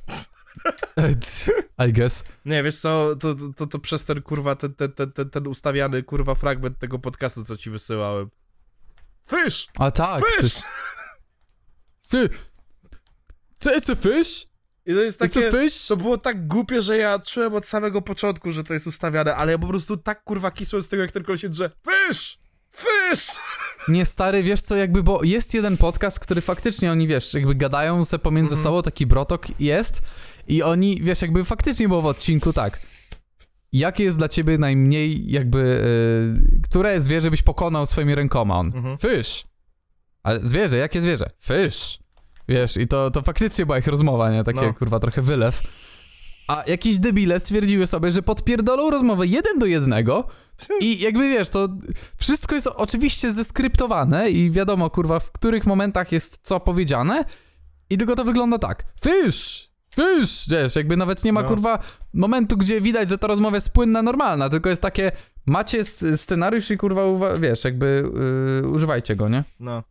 [1.88, 2.24] I guess.
[2.46, 5.48] Nie, wiesz co, to, to, to, to przez ten kurwa, ten, ten, ten, ten, ten
[5.48, 8.30] ustawiany kurwa fragment tego podcastu, co ci wysyłałem.
[9.30, 9.68] Fish!
[9.80, 10.22] A tak.
[10.26, 10.54] Fish!
[12.08, 12.30] Fy...
[13.60, 14.48] Co, it's a fish?
[14.86, 15.52] I to jest takie...
[15.88, 19.52] To było tak głupie, że ja czułem od samego początku, że to jest ustawiane, ale
[19.52, 21.70] ja po prostu tak kurwa kisłem z tego, jak ten koleś się drze.
[22.10, 22.40] Fish!
[22.76, 23.28] Fish!
[23.88, 28.06] Nie, stary, wiesz co, jakby, bo jest jeden podcast, który faktycznie oni, wiesz, jakby gadają
[28.06, 28.64] se pomiędzy Mhm.
[28.64, 30.02] sobą, taki brotok jest
[30.48, 32.80] i oni, wiesz, jakby faktycznie było w odcinku tak.
[33.74, 35.60] Jakie jest dla ciebie najmniej, jakby,
[36.58, 38.60] y, które zwierzę byś pokonał swoimi rękoma?
[38.60, 38.98] On, Mhm.
[38.98, 39.44] fish.
[40.24, 41.30] Ale zwierzę, jakie zwierzę?
[41.42, 42.00] Fish.
[42.48, 44.44] Wiesz, i to, to faktycznie była ich rozmowa, nie?
[44.44, 44.74] Takie, No.
[44.74, 45.62] kurwa, trochę wylew.
[46.48, 50.28] A jakieś debile stwierdziły sobie, że podpierdolą rozmowę jeden do jednego
[50.82, 51.68] i jakby wiesz, to
[52.18, 57.26] wszystko jest oczywiście zeskryptowane i wiadomo, kurwa, w których momentach jest co powiedziane
[57.90, 58.84] i tylko to wygląda tak.
[59.04, 59.69] Fish!
[60.00, 60.50] Fish!
[60.50, 61.48] Wiesz, jakby nawet nie ma, No.
[61.48, 61.80] kurwa,
[62.14, 65.12] momentu, gdzie widać, że ta rozmowa jest płynna, normalna, tylko jest takie,
[65.46, 65.84] macie
[66.16, 68.04] scenariusz i, kurwa, wiesz, jakby
[68.64, 69.44] yy, używajcie go, nie?
[69.60, 69.84] No.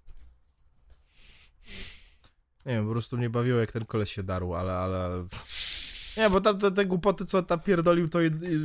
[2.66, 5.24] Nie wiem, po prostu mnie bawiło, jak ten koleś się darł, ale, ale...
[6.16, 8.18] Nie, bo tam te, te głupoty, co tam pierdolił, to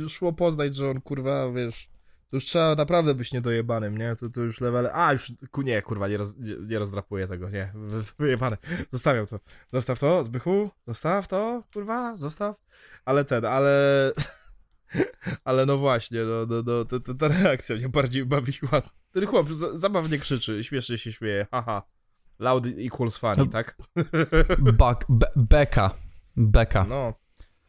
[0.08, 1.88] szło poznać, że on, kurwa, wiesz...
[2.34, 4.16] To już trzeba naprawdę być niedojebanym, nie?
[4.16, 4.90] To, to już level...
[4.92, 5.32] A, już...
[5.50, 7.72] Ku, nie, kurwa, nie, roz, nie, nie rozdrapuję tego, nie.
[7.74, 8.56] Wy- Wyjebane.
[8.90, 9.40] Zostawiam to.
[9.72, 10.70] Zostaw to, Zbychu.
[10.82, 12.56] Zostaw to, kurwa, zostaw.
[13.04, 14.12] Ale ten, ale...
[15.44, 18.82] Ale no właśnie, no, no, no to, to, ta reakcja mnie bardziej bawiła.
[19.12, 21.82] Ten chłop za, zabawnie krzyczy, śmiesznie się śmieje, haha.
[22.38, 23.46] Loud equals funny, No.
[23.46, 23.76] tak?
[24.78, 25.90] Bak, be, beka.
[26.36, 26.86] Beka.
[26.88, 27.14] No,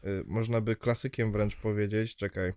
[0.04, 2.52] y, można by klasykiem wręcz powiedzieć, czekaj.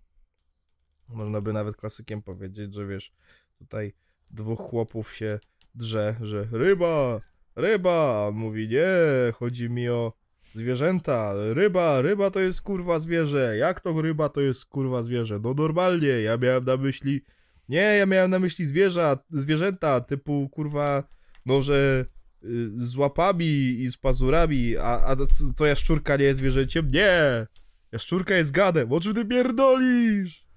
[1.10, 3.12] Można by nawet klasykiem powiedzieć, że wiesz,
[3.58, 3.94] tutaj
[4.32, 5.40] dwóch chłopów się
[5.76, 7.22] drze, że ryba,
[7.56, 8.88] ryba, mówi nie,
[9.34, 10.14] chodzi mi o
[10.54, 15.54] zwierzęta, ryba, ryba to jest kurwa zwierzę, jak to ryba to jest kurwa zwierzę, no
[15.54, 17.22] normalnie, ja miałem na myśli,
[17.70, 21.04] nie, ja miałem na myśli zwierza, zwierzęta typu kurwa,
[21.46, 22.06] no że
[22.44, 23.46] y, z łapami
[23.80, 25.16] i z pazurami, a, a
[25.56, 26.88] to jaszczurka nie jest zwierzęciem?
[26.88, 27.48] Nie!
[27.92, 30.49] Jaszczurka jest gadem, o czym ty pierdolisz?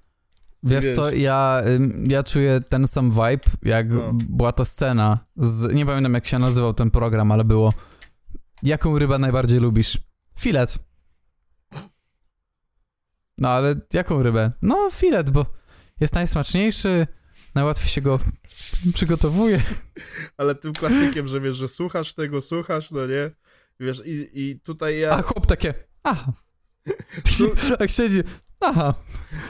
[0.62, 0.97] Wiesz, wiesz.
[0.97, 1.62] co, ja,
[2.09, 4.12] ja czuję ten sam vibe, jak No.
[4.14, 7.72] była to scena z, nie pamiętam jak się nazywał ten program, ale było
[8.62, 9.98] jaką rybę najbardziej lubisz?
[10.39, 10.78] Filet.
[13.39, 14.52] No ale jaką rybę?
[14.62, 15.47] No filet, bo
[16.01, 17.06] jest najsmaczniejszy,
[17.55, 18.18] najłatwiej się go
[18.94, 19.62] przygotowuje.
[20.36, 23.30] Ale tym klasykiem, że wiesz, że słuchasz tego, słuchasz, no nie?
[23.80, 25.10] Wiesz, i, i tutaj ja...
[25.10, 26.32] A chłop takie, aha.
[27.78, 28.22] tak siedzi,
[28.62, 28.94] aha.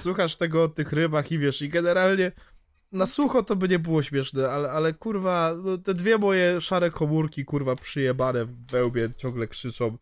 [0.01, 2.33] słuchasz tego o tych rybach i wiesz, i generalnie
[2.93, 6.91] na sucho to by nie było śmieszne, ale, ale kurwa, no, te dwie moje szare
[6.91, 9.99] komórki, kurwa, przyjebane w wełbie ciągle krzyczą.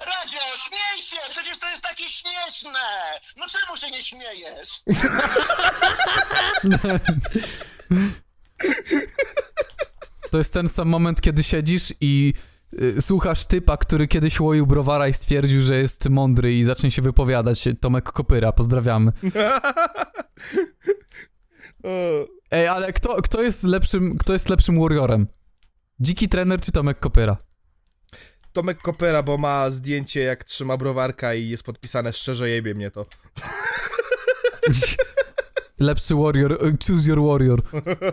[0.00, 1.16] Radio, śmiej się!
[1.30, 2.80] Przecież to jest takie śmieszne!
[3.36, 4.80] No czemu się nie śmiejesz?
[10.30, 12.34] To jest ten sam moment, kiedy siedzisz i
[13.00, 17.68] słuchasz typa, który kiedyś łoił browara i stwierdził, że jest mądry i zacznie się wypowiadać.
[17.80, 19.12] Tomek Kopyra, pozdrawiamy.
[22.50, 25.26] Ej, ale kto, kto, jest lepszym, kto jest lepszym warriorem?
[26.00, 27.36] Dziki trener czy Tomek Kopyra?
[28.52, 33.06] Tomek Kopera, bo ma zdjęcie jak trzyma browarka i jest podpisane szczerze jebie mnie to.
[35.84, 37.62] Lepszy warrior, y, choose your warrior.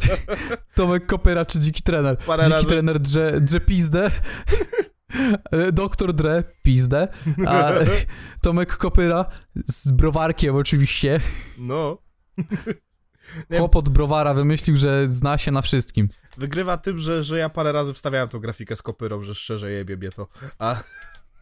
[0.75, 2.17] Tomek Kopyra czy dziki trener?
[2.17, 4.11] Parę dziki razy- trener drze, drze pizdę.
[5.51, 7.07] E, Doktor Dre, pizdę,
[7.47, 7.71] a
[8.43, 9.25] Tomek Kopyra
[9.65, 11.19] z browarkiem oczywiście.
[11.59, 11.97] No.
[13.49, 13.57] Nie.
[13.59, 16.09] Chłop od browara wymyślił, że zna się na wszystkim.
[16.37, 19.97] Wygrywa tym, że, że ja parę razy wstawiałem tą grafikę z kopyrą, że szczerze jebie
[19.97, 20.27] mnie to.
[20.59, 20.83] A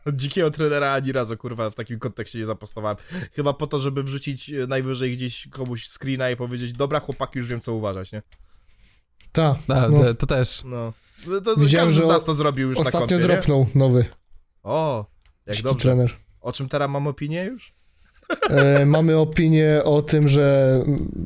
[0.05, 2.97] od dzikiego trenera ani razu, kurwa, w takim kontekście nie zapostowałem.
[3.33, 7.47] Chyba po to, żeby wrzucić e, najwyżej gdzieś komuś screena i powiedzieć, dobra chłopaki, już
[7.47, 8.21] wiem co uważać, nie?
[9.31, 9.97] Ta, A, no.
[9.97, 10.61] to, to też.
[10.65, 10.93] No.
[11.25, 13.21] To, to Widziałem, każdy że z nas to zrobił już na Ostatnio koncie, nie?
[13.23, 14.05] dropnął nowy
[14.63, 15.05] O,
[15.45, 15.81] jak dziki dobrze.
[15.83, 16.11] trener.
[16.41, 17.73] O czym teraz mam opinię już?
[18.49, 20.73] E, mamy opinię o tym, że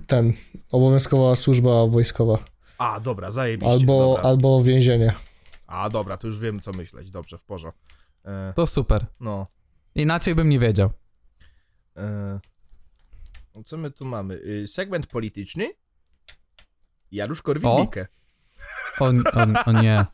[0.07, 0.33] ten,
[0.71, 2.37] obowiązkowa służba wojskowa.
[2.77, 3.71] A, dobra, zajebiście.
[3.73, 4.29] Albo, dobra.
[4.29, 5.13] albo więzienie.
[5.67, 7.11] A, dobra, to już wiem co myśleć.
[7.11, 7.79] Dobrze, w porządku.
[8.25, 9.05] E, To super.
[9.19, 9.47] no.
[9.95, 10.89] Inaczej bym nie wiedział.
[11.97, 12.39] E,
[13.65, 14.33] co my tu mamy?
[14.33, 15.69] Y, segment polityczny?
[17.11, 18.05] Janusz Korwin-Mikke.
[18.99, 19.11] O, o,
[19.65, 20.05] o nie.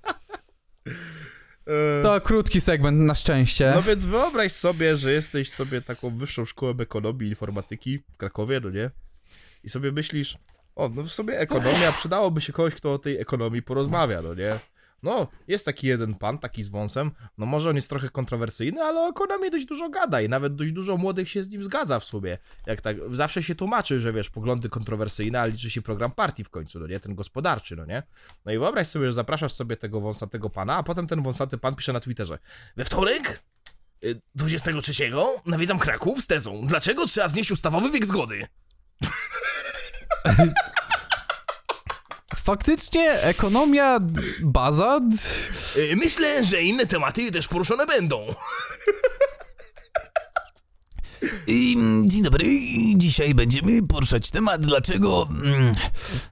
[1.68, 3.72] E, To krótki segment, na szczęście.
[3.76, 8.60] No więc wyobraź sobie, że jesteś sobie taką wyższą szkołą ekonomii i informatyki w Krakowie,
[8.64, 8.92] no nie?
[9.64, 10.38] I sobie myślisz,
[10.76, 14.60] o, no w sobie ekonomia, przydałoby się kogoś, kto o tej ekonomii porozmawia, no nie?
[15.04, 19.00] No, jest taki jeden pan, taki z wąsem, no może on jest trochę kontrowersyjny, ale
[19.00, 22.04] o ekonomii dość dużo gada i nawet dość dużo młodych się z nim zgadza w
[22.04, 22.38] sumie.
[22.66, 26.50] Jak tak, zawsze się tłumaczy, że wiesz, poglądy kontrowersyjne, ale liczy się program partii w
[26.50, 27.00] końcu, no nie?
[27.00, 28.04] Ten gospodarczy, no nie?
[28.46, 31.76] No i wyobraź sobie, że zapraszasz sobie tego wąsatego pana, a potem ten wąsaty pan
[31.76, 32.40] pisze na Twitterze.
[32.78, 33.44] We wtorek
[34.36, 35.12] 23
[35.46, 38.48] nawiedzam Kraków z tezą, dlaczego trzeba znieść ustawowy wiek zgody?
[42.36, 44.00] Faktycznie ekonomia,
[44.42, 45.00] baza.
[45.78, 48.36] Y, Myślę, że inne tematy też poruszone będą.
[51.48, 52.46] I, mm, Dzień dobry,
[52.96, 55.28] dzisiaj będziemy poruszać temat, dlaczego...
[55.44, 55.76] mm,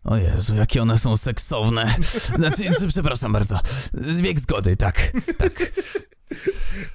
[0.03, 1.95] O Jezu, jakie one są seksowne.
[2.37, 3.59] Znaczy, przepraszam bardzo.
[3.93, 5.71] Z wiek zgody, tak, tak.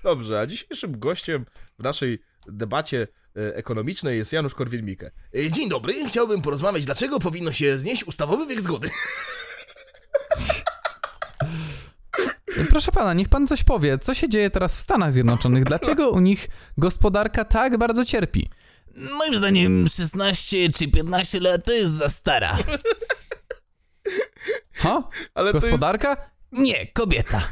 [0.03, 1.47] Dobrze, a dzisiejszym gościem
[1.79, 5.11] w naszej debacie e, ekonomicznej jest Janusz Korwin-Mikke.
[5.37, 8.91] Y, Dzień dobry, chciałbym porozmawiać, dlaczego powinno się znieść ustawowy wiek zgody.
[12.71, 13.99] Proszę pana, niech pan coś powie.
[13.99, 15.65] Co się dzieje teraz w Stanach Zjednoczonych?
[15.65, 16.49] Dlaczego u nich
[16.79, 18.51] gospodarka tak bardzo cierpi?
[18.97, 22.59] Moim zdaniem 16 czy 15 lat to jest za stara.
[24.75, 25.09] Ha?
[25.35, 26.17] Ale to jest, Gospodarka?
[26.53, 27.43] Nie, kobieta.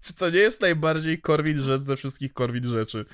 [0.00, 3.04] Czy to nie jest najbardziej Korwin rzecz ze wszystkich Korwin rzeczy?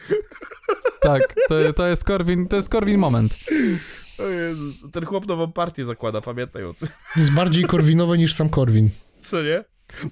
[1.00, 3.36] Tak, to, to jest Korwin, to jest Korwin moment.
[4.18, 6.88] O Jezus, ten chłop nową partię zakłada, pamiętaj o tym.
[7.16, 8.90] Jest bardziej korwinowe niż sam Korwin.
[9.20, 9.64] Co nie?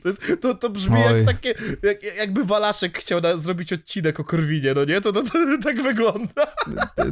[0.03, 1.17] To, jest, to, to brzmi Oj.
[1.17, 5.01] jak takie, jak, jakby Walaszek chciał na, zrobić odcinek o Korwinie, no nie?
[5.01, 5.33] To, to, to
[5.65, 6.47] tak wygląda.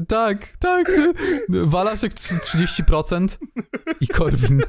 [0.08, 0.92] Tak, tak.
[1.48, 2.38] Walaszek trzy-
[2.84, 3.36] 30%
[4.00, 4.62] i Korwin.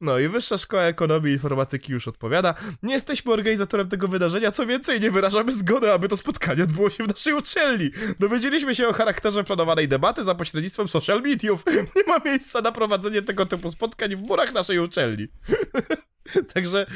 [0.00, 2.54] No i Wyższa Szkoła Ekonomii i Informatyki już odpowiada.
[2.82, 7.04] Nie jesteśmy organizatorem tego wydarzenia, co więcej, nie wyrażamy zgody, aby to spotkanie odbyło się
[7.04, 7.90] w naszej uczelni.
[8.20, 11.64] Dowiedzieliśmy się o charakterze planowanej debaty za pośrednictwem social mediów.
[11.96, 15.28] Nie ma miejsca na prowadzenie tego typu spotkań w murach naszej uczelni.
[16.54, 16.86] Także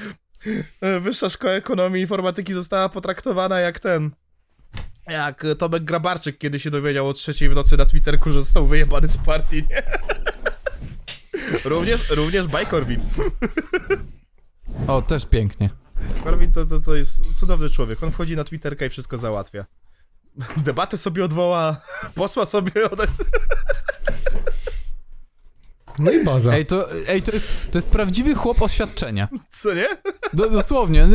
[0.81, 4.11] e, Wyższa Szkoła Ekonomii i Informatyki została potraktowana jak ten...
[5.09, 9.09] Jak Tomek Grabarczyk, kiedy się dowiedział o trzeciej w nocy na Twitterku, że został wyjebany
[9.09, 9.83] z partii, nie?
[11.65, 12.59] Również, również by.
[14.87, 15.71] O, też pięknie.
[16.25, 18.03] Korwin to, to, to jest cudowny człowiek.
[18.03, 19.67] On wchodzi na Twitterka i wszystko załatwia.
[20.57, 21.81] Debatę sobie odwoła,
[22.15, 23.07] posła sobie ode...
[25.99, 26.53] No i baza.
[26.53, 29.29] Ej, to, ej, to, jest, to jest prawdziwy chłop oświadczenia.
[29.49, 29.89] Co nie?
[30.33, 31.09] Do, dosłownie.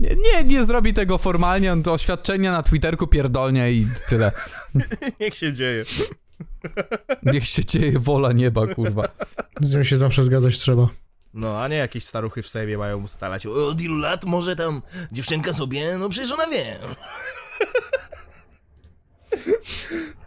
[0.00, 4.32] Nie, nie, nie zrobi tego formalnie, on to oświadczenia na Twitterku pierdolnie i tyle.
[5.20, 5.84] Niech się dzieje.
[7.22, 9.08] Niech się dzieje wola nieba, kurwa.
[9.60, 10.88] Z nią się zawsze zgadzać trzeba.
[11.34, 13.46] No, a nie jakieś staruchy w Sejmie mają ustalać.
[13.46, 14.82] Od ilu lat może tam
[15.12, 16.78] dziewczynka sobie, no przecież ona wie.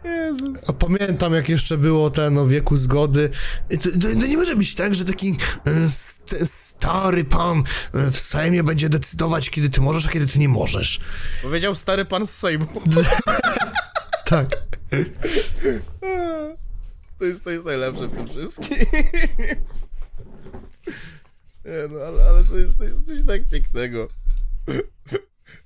[0.04, 0.70] Jezus.
[0.70, 3.30] A pamiętam, jak jeszcze było ten o wieku zgody.
[3.70, 5.36] To, to, to nie może być tak, że taki
[5.66, 7.58] e, st stary pan
[7.94, 11.00] e, w Sejmie będzie decydować, kiedy ty możesz, a kiedy ty nie możesz.
[11.42, 12.66] Powiedział stary pan z Sejmu.
[14.26, 14.48] Tak.
[17.18, 18.78] To jest, to jest najlepsze w tym wszystkim.
[21.64, 24.08] Nie no, ale, ale to, jest, to jest coś tak pięknego.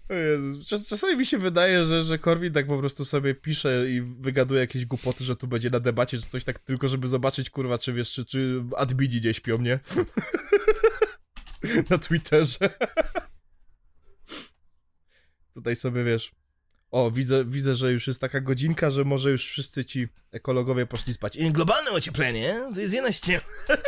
[0.09, 0.67] O Jezus.
[0.67, 4.61] Czas, czasami mi się wydaje, że, że Korwin tak po prostu sobie pisze i wygaduje
[4.61, 7.93] jakieś głupoty, że tu będzie na debacie, czy coś tak tylko, żeby zobaczyć, kurwa, czy
[7.93, 9.81] wiesz, czy, czy admini nie śpią, nie?
[11.91, 12.71] na Twitterze.
[15.55, 16.33] Tutaj sobie, wiesz,
[16.91, 21.15] o, widzę, widzę, że już jest taka godzinka, że może już wszyscy ci ekologowie poszli
[21.15, 21.37] spać.
[21.37, 23.43] I globalne ocieplenie to jest jedna ściema.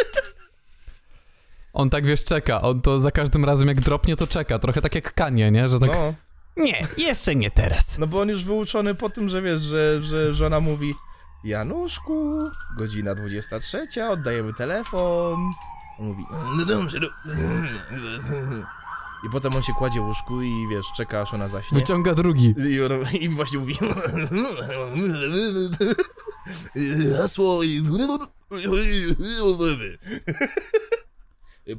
[1.72, 2.62] On tak, wiesz, czeka.
[2.62, 4.58] On to za każdym razem jak dropnie, to czeka.
[4.58, 5.68] Trochę tak jak Kanie, nie?
[5.68, 5.90] Że tak...
[5.90, 6.14] No,
[6.56, 7.98] Nie, jeszcze nie teraz.
[7.98, 10.94] no bo on już wyuczony po tym, że wiesz, że, że żona mówi
[11.44, 12.42] Januszku,
[12.78, 15.50] godzina 23, oddajemy telefon.
[15.98, 16.24] On mówi,
[16.56, 17.08] no dobrze, no.
[19.24, 21.78] I potem on się kładzie w łóżku i wiesz, czeka aż ona zaśnie.
[21.78, 22.55] Wyciąga drugi.
[22.59, 23.78] I, on, I właśnie mówi
[27.19, 27.82] hasło i...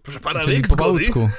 [0.04, 1.30] Proszę pana, Czyli po maluczku.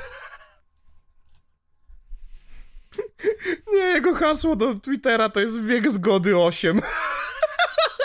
[3.72, 6.80] Nie, jego hasło do Twittera to jest wiek zgody 8.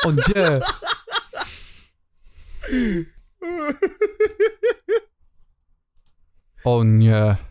[0.04, 0.60] O gdzie?
[6.64, 7.49] O nie.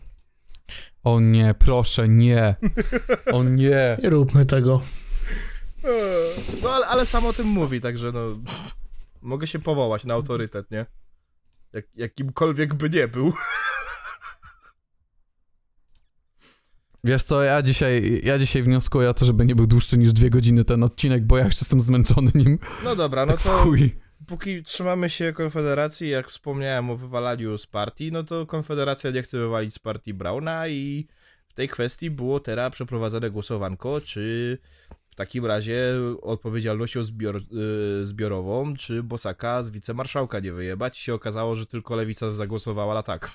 [1.05, 2.57] O nie, proszę, nie.
[3.33, 3.97] O nie.
[4.03, 4.81] Nie róbmy tego.
[6.62, 8.20] No ale, ale sam o tym mówi, także no...
[9.23, 10.87] Mogę się powołać na autorytet, nie?
[11.73, 13.33] Jak, jakimkolwiek by nie był.
[17.05, 20.31] Wiesz co, ja dzisiaj, ja dzisiaj wnioskuję o to, żeby nie był dłuższy niż dwie
[20.31, 22.59] godziny ten odcinek, bo ja już jestem zmęczony nim.
[22.85, 23.97] No dobra, no Tak to chuj.
[24.27, 29.39] Póki trzymamy się Konfederacji, jak wspomniałem o wywalaniu z partii, no to Konfederacja nie chce
[29.39, 31.07] wywalić z partii Brauna i
[31.49, 34.59] w tej kwestii było teraz przeprowadzone głosowanko, czy
[35.11, 40.99] w takim razie odpowiedzialnością zbior, y, zbiorową, czy Bosaka z wicemarszałka nie wyjebać.
[40.99, 43.31] I się okazało, że tylko Lewica zagłosowała na tak.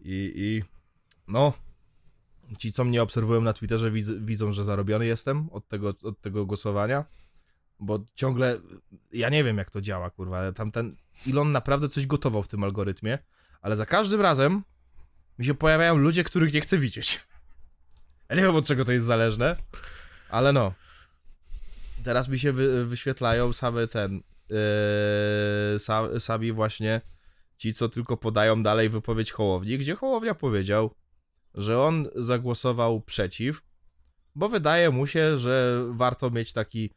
[0.00, 0.62] I, i
[1.28, 1.52] no,
[2.58, 6.46] ci co mnie obserwują na Twitterze widz, widzą, że zarobiony jestem od tego, od tego
[6.46, 7.04] głosowania.
[7.80, 8.60] Bo ciągle,
[9.12, 10.96] ja nie wiem jak to działa, kurwa, ale tamten
[11.28, 13.18] Elon naprawdę coś gotował w tym algorytmie,
[13.62, 14.62] ale za każdym razem
[15.38, 17.26] mi się pojawiają ludzie, których nie chcę widzieć.
[18.28, 19.56] Ja nie wiem od czego to jest zależne,
[20.28, 20.72] ale no.
[22.04, 27.00] Teraz mi się wy, wyświetlają same ten, yy, sa, sami właśnie
[27.56, 30.94] ci, co tylko podają dalej wypowiedź Hołowni, gdzie Hołownia powiedział,
[31.54, 33.62] że on zagłosował przeciw,
[34.34, 36.90] bo wydaje mu się, że warto mieć taki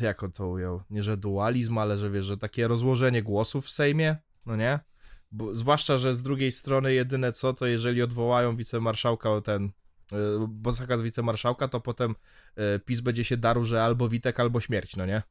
[0.00, 3.70] jak on to ujął, nie że dualizm, ale że wiesz, że takie rozłożenie głosów w
[3.70, 4.16] Sejmie,
[4.46, 4.80] no nie?
[5.32, 9.70] Bo, zwłaszcza, że z drugiej strony jedyne co, to jeżeli odwołają wicemarszałka ten,
[10.12, 10.18] yy,
[10.48, 12.14] Bosaka z wicemarszałka, to potem
[12.56, 15.22] yy, PiS będzie się darł, że albo Witek, albo śmierć, no nie?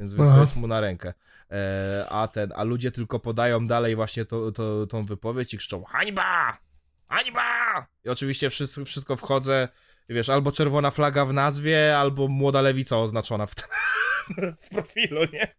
[0.00, 0.40] Więc, Aha.
[0.40, 1.14] jest mu na rękę.
[1.50, 5.84] E, a ten, a ludzie tylko podają dalej właśnie to, to, tą wypowiedź i krzyczą
[5.84, 6.58] hańba!
[7.08, 7.86] Hańba!
[8.04, 9.68] I oczywiście wszystko, wszystko wchodzę,
[10.08, 13.54] wiesz, albo czerwona flaga w nazwie, albo młoda lewica oznaczona w,
[14.62, 15.54] w profilu, nie?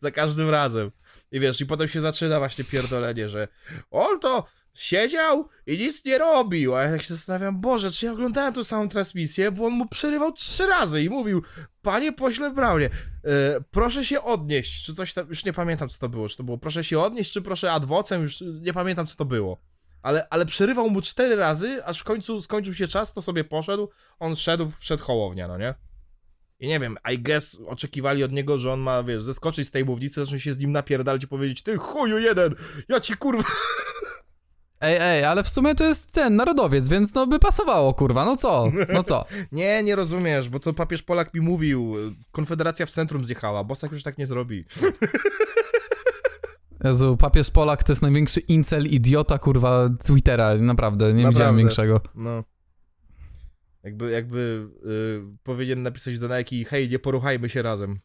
[0.00, 0.90] Za każdym razem.
[1.32, 3.48] I wiesz, i potem się zaczyna właśnie pierdolenie, że
[3.90, 8.12] on to siedział i nic nie robił, a ja tak się zastanawiam, Boże, czy ja
[8.12, 11.42] oglądałem tą samą transmisję, bo on mu przerywał trzy razy i mówił,
[11.82, 12.90] panie pośle Braunie, e,
[13.70, 16.58] proszę się odnieść, czy coś tam, już nie pamiętam co to było, czy to było
[16.58, 19.71] proszę się odnieść, czy proszę adwocem, już nie pamiętam co to było.
[20.02, 23.88] Ale, ale przerywał mu cztery razy, aż w końcu skończył się czas, to sobie poszedł,
[24.18, 25.74] on szedł, wszedł hołownia, no nie?
[26.60, 29.84] I nie wiem, I guess oczekiwali od niego, że on ma, wiesz, zeskoczyć z tej
[29.84, 32.54] mównicy, zacząć się z nim napierdalać i powiedzieć, ty chuju jeden,
[32.88, 33.44] ja ci kurwa...
[34.80, 38.36] Ej, ej, ale w sumie to jest ten narodowiec, więc no by pasowało, kurwa, no
[38.36, 38.72] co?
[38.88, 39.24] No co?
[39.52, 41.94] Nie, nie rozumiesz, bo to papież Polak mi mówił,
[42.32, 44.64] Konfederacja w centrum zjechała, Bosak już tak nie zrobi.
[46.84, 51.58] Jezu, papież Polak to jest największy incel idiota, kurwa, Twittera, naprawdę, nie widziałem Naprawdę.
[51.58, 52.00] większego.
[52.14, 52.44] No.
[53.82, 57.96] Jakby, jakby y, powinien napisać do Nike, hej, nie poruchajmy się razem.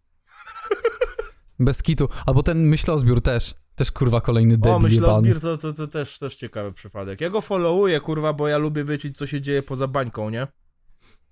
[1.60, 2.10] Bez kitu.
[2.26, 3.56] Albo ten myślozbiór też.
[3.76, 5.20] Też kurwa kolejny debil o.
[5.20, 7.22] Zbir to, to, to też, też ciekawy przypadek.
[7.22, 10.48] Ja go followuję, kurwa, bo ja lubię wiedzieć, co się dzieje poza bańką, nie?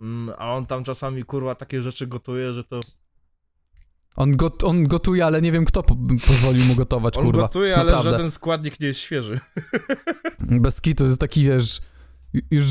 [0.01, 2.79] Mm, a on tam czasami, kurwa, takie rzeczy gotuje, że to...
[4.17, 5.95] On, got, on gotuje, ale nie wiem kto po,
[6.27, 7.41] pozwolił mu gotować, On kurwa.
[7.41, 8.11] gotuje, ale Naprawdę.
[8.11, 9.39] żaden składnik nie jest świeży.
[10.61, 11.81] Bez kitu, to jest taki, wiesz,
[12.51, 12.65] już,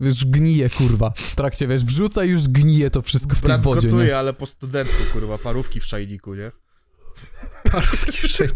[0.00, 1.12] już gnije, kurwa.
[1.16, 4.18] W trakcie, wiesz, wrzuca i już gnije to wszystko w tej Brat wodzie, gotuje, nie?
[4.18, 6.52] ale po studencku, kurwa, parówki w czajniku, nie?
[7.72, 8.54] Parski wszędzie.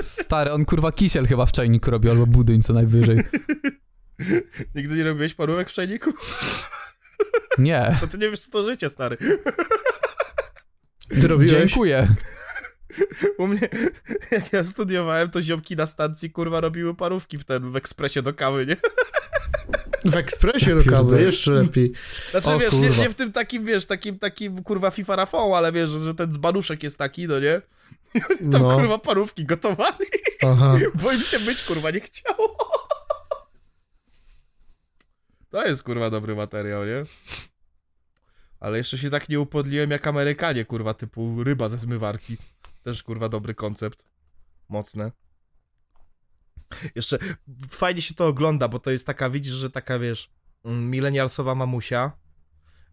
[0.00, 3.20] Stary, on kurwa kisiel chyba w czajniku robi, albo budyń co najwyżej.
[4.74, 6.12] Nigdy nie robiłeś parówek w czajniku?
[7.58, 7.96] Nie.
[8.00, 9.16] To ty nie wiesz, co to życie, stary.
[11.08, 11.50] Ty robiłeś?
[11.50, 12.08] Dziękuję.
[13.38, 13.68] U mnie,
[14.30, 18.34] jak ja studiowałem, to ziomki na stacji, kurwa, robiły parówki w ten, w ekspresie do
[18.34, 18.76] kawy, nie?
[20.10, 21.92] W ekspresie do kawy, jeszcze lepiej.
[22.30, 25.72] Znaczy, O wiesz, nie, nie w tym takim, wiesz, takim, takim, kurwa, FIFA Rafał, ale
[25.72, 27.60] wiesz, że, że ten dzbanuszek jest taki, no nie?
[28.52, 30.06] Tam, No, kurwa, parówki gotowali,
[30.42, 30.76] aha.
[31.02, 32.56] bo im się być, kurwa, nie chciało.
[35.50, 37.04] To jest, kurwa, dobry materiał, nie?
[38.64, 42.36] Ale jeszcze się tak nie upodliłem jak Amerykanie, kurwa, typu ryba ze zmywarki.
[42.82, 44.04] Też, kurwa, dobry koncept.
[44.68, 45.12] Mocne.
[46.94, 47.18] Jeszcze
[47.70, 50.30] fajnie się to ogląda, bo to jest taka, widzisz, że taka, wiesz,
[50.64, 52.12] mm, milenialsowa mamusia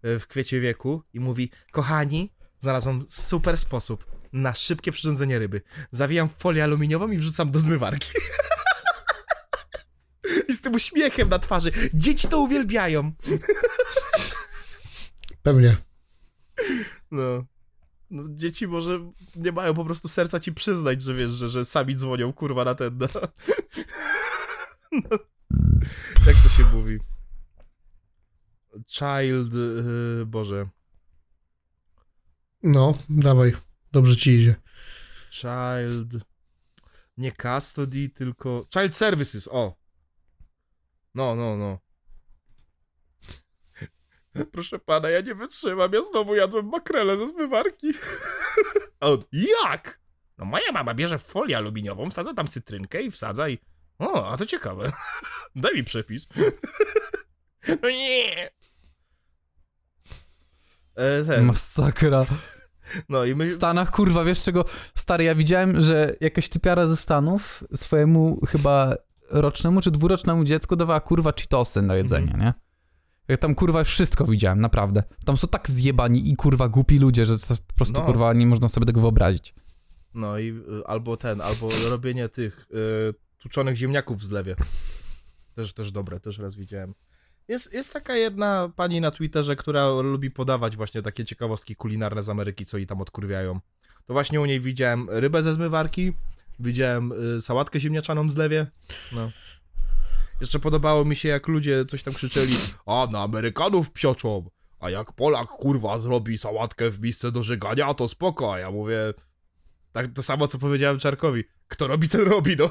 [0.05, 5.61] y, w kwiecie wieku i mówi, kochani, znalazłam super sposób na szybkie przyrządzenie ryby.
[5.91, 8.11] Zawijam w folię aluminiową i wrzucam do zmywarki.
[10.49, 11.71] I z tym uśmiechem na twarzy.
[11.93, 13.11] Dzieci to uwielbiają.
[15.43, 15.77] Pewnie.
[17.11, 17.45] No.
[18.09, 18.23] no.
[18.29, 22.33] Dzieci może nie mają po prostu serca ci przyznać, że wiesz, że, że sami dzwonią,
[22.33, 22.97] kurwa, na ten.
[22.97, 23.07] No.
[24.91, 25.17] No.
[26.27, 26.99] Jak to się mówi?
[28.87, 29.53] Child.
[29.53, 30.69] Yy, Boże.
[32.63, 33.53] No, dawaj.
[33.91, 34.55] Dobrze ci idzie.
[35.29, 36.23] Child.
[37.17, 38.67] Nie custody, tylko.
[38.73, 39.75] Child services, o.
[41.15, 41.79] No, no, no.
[44.51, 47.93] Proszę pana, ja nie wytrzymam, ja znowu jadłem makrelę ze zmywarki.
[48.99, 49.99] A on, jak?
[50.37, 53.57] No moja mama bierze folię aluminiową, wsadza tam cytrynkę i wsadza i...
[53.99, 54.91] O, a to ciekawe.
[55.55, 56.27] Daj mi przepis.
[57.81, 58.51] No nie.
[60.95, 61.45] E, ten.
[61.45, 62.25] Masakra.
[63.09, 63.49] No i my...
[63.49, 64.65] W Stanach, kurwa, wiesz czego?
[64.95, 68.95] Stary, ja widziałem, że jakaś typiara ze Stanów swojemu chyba
[69.29, 72.53] rocznemu czy dwurocznemu dziecku dawała kurwa cheetosy na jedzenie, nie?
[73.27, 75.03] Ja tam kurwa już wszystko widziałem, naprawdę.
[75.25, 78.05] Tam są tak zjebani i kurwa głupi ludzie, że to po prostu No.
[78.05, 79.53] kurwa nie można sobie tego wyobrazić.
[80.13, 82.67] No i y, albo ten, albo robienie tych
[83.09, 84.55] y, tuczonych ziemniaków w zlewie.
[85.55, 86.93] Też, też dobre, też raz widziałem.
[87.47, 92.29] Jest, jest taka jedna pani na Twitterze, która lubi podawać właśnie takie ciekawostki kulinarne z
[92.29, 93.59] Ameryki, co jej tam odkurwiają.
[94.05, 96.13] To właśnie u niej widziałem rybę ze zmywarki,
[96.59, 98.67] widziałem y, sałatkę ziemniaczaną w zlewie.
[99.11, 99.31] No.
[100.41, 102.55] Jeszcze podobało mi się, jak ludzie coś tam krzyczeli,
[102.85, 104.49] a na Amerykanów psioczą,
[104.79, 109.13] a jak Polak kurwa zrobi sałatkę w miejsce do żygania, to spoko, a ja mówię,
[109.91, 111.43] tak to samo, co powiedziałem Czarkowi.
[111.67, 112.69] Kto robi, ten robi, no.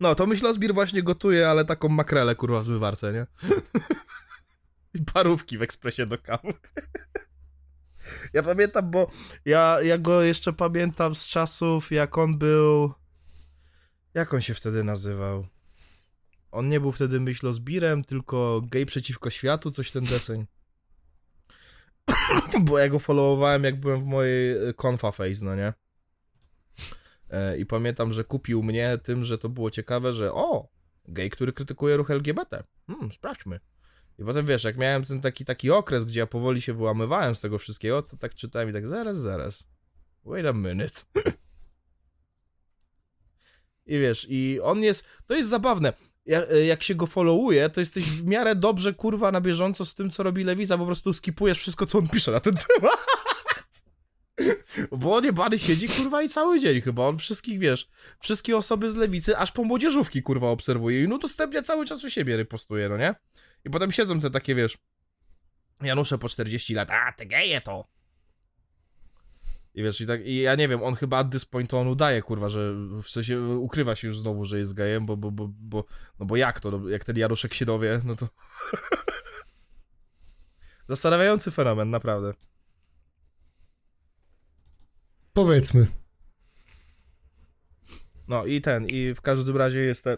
[0.00, 3.26] No, to myślozbir właśnie gotuje, ale taką makrelę, kurwa, w zmywarce, nie?
[5.00, 6.52] I parówki w ekspresie do kawy.
[8.32, 9.10] Ja pamiętam, bo
[9.44, 12.92] ja, ja go jeszcze pamiętam z czasów, jak on był...
[14.14, 15.46] Jak on się wtedy nazywał?
[16.50, 20.46] On nie był wtedy myślozbirem, tylko gej przeciwko światu, coś ten deseń.
[22.66, 25.72] bo ja go followowałem, jak byłem w mojej e, konfa face, no nie?
[27.30, 30.68] E, I pamiętam, że kupił mnie tym, że to było ciekawe, że o,
[31.08, 32.64] gej, który krytykuje ruch LGBT.
[32.86, 33.60] Hmm, sprawdźmy.
[34.18, 37.40] I potem wiesz, jak miałem ten taki, taki okres, gdzie ja powoli się wyłamywałem z
[37.40, 39.64] tego wszystkiego, to tak czytałem i tak zaraz, zaraz.
[40.24, 41.00] Wait a minute.
[43.88, 45.92] I wiesz, i on jest, to jest zabawne.
[46.26, 49.94] Ja- e, Jak się go followuje, to jesteś w miarę dobrze, kurwa, na bieżąco z
[49.94, 52.98] tym, co robi Lewiza, po prostu skipujesz wszystko, co on pisze na ten temat.
[54.92, 57.02] Bo on jebany siedzi, kurwa, i cały dzień chyba.
[57.08, 57.88] On wszystkich, wiesz,
[58.20, 62.10] wszystkie osoby z Lewicy, aż po młodzieżówki, kurwa, obserwuje i no udostępnia cały czas u
[62.10, 63.14] siebie, repostuje, no nie?
[63.64, 64.78] I potem siedzą te takie, wiesz,
[65.82, 67.88] Janusze po 40 lat, a, te geje to.
[69.78, 71.88] I wiesz, i tak, i ja nie wiem, on chyba at this point to on
[71.88, 75.48] udaje, kurwa, że w sensie ukrywa się już znowu, że jest gejem, bo, bo, bo,
[75.58, 75.84] bo
[76.20, 78.28] no bo jak to, no, jak ten Januszek się dowie, no to...
[80.88, 82.34] Zastanawiający fenomen, naprawdę.
[85.32, 85.86] Powiedzmy.
[88.28, 90.16] No i ten, i w każdym razie jest ten,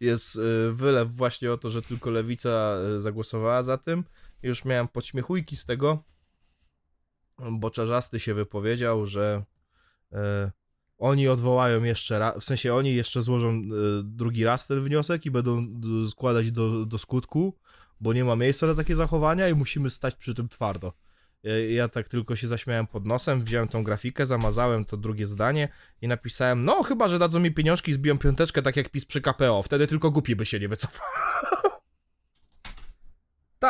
[0.00, 4.04] jest y, wylew właśnie o to, że tylko lewica y, zagłosowała za tym.
[4.42, 6.04] Już miałem podśmiechujki z tego,
[7.38, 9.44] bo Czarzasty się wypowiedział, że
[10.12, 10.16] y,
[10.98, 13.62] oni odwołają jeszcze raz, w sensie oni jeszcze złożą y,
[14.04, 15.66] drugi raz ten wniosek i będą
[16.10, 17.58] składać do, do skutku,
[18.00, 20.92] bo nie ma miejsca na takie zachowania i musimy stać przy tym twardo.
[21.42, 25.68] Ja, ja tak tylko się zaśmiałem pod nosem, wziąłem tą grafikę, zamazałem to drugie zdanie
[26.02, 29.20] i napisałem, no chyba, że dadzą mi pieniążki i zbiją piąteczkę, tak jak PiS przy
[29.20, 31.06] KPO, wtedy tylko głupi by się nie wycofał.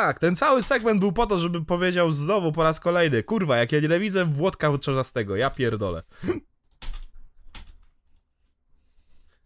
[0.01, 3.71] tak, ten cały segment był po to, żeby powiedział znowu po raz kolejny, kurwa, jak
[3.71, 6.03] ja nie widzę Włodka Czarzastego, ja pierdolę.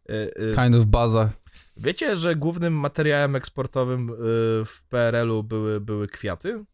[0.10, 1.30] Y, y, Kind of baza.
[1.78, 4.14] Wiecie, że głównym materiałem eksportowym y,
[4.66, 6.66] w PRL-u były, były kwiaty?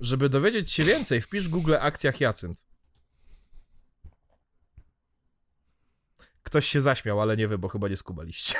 [0.00, 2.66] Żeby dowiedzieć się więcej, wpisz w Google akcja Hyacynt.
[6.42, 8.54] Ktoś się zaśmiał, ale nie wy, bo chyba nie skubaliście.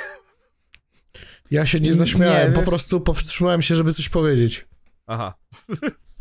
[1.53, 4.67] Ja się nie zaśmiałem, Nie, po wiesz- prostu powstrzymałem się, żeby coś powiedzieć.
[5.07, 5.33] Aha.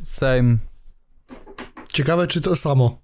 [0.03, 0.57] Same.
[1.93, 3.03] Ciekawe, czy to samo.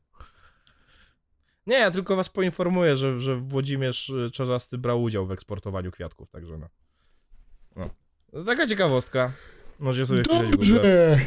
[1.67, 6.31] Nie, ja tylko was poinformuję, że, że Włodzimierz y, Czarzasty brał udział w eksportowaniu kwiatków,
[6.31, 6.69] także no.
[7.77, 7.91] no.
[8.33, 9.33] No, Taka ciekawostka.
[9.79, 10.23] Możecie sobie.
[10.51, 11.21] Dobrze.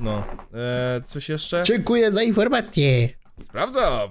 [0.00, 0.24] No.
[0.54, 1.62] E, coś jeszcze?
[1.64, 3.08] Dziękuję za informację.
[3.44, 4.10] Sprawdzam.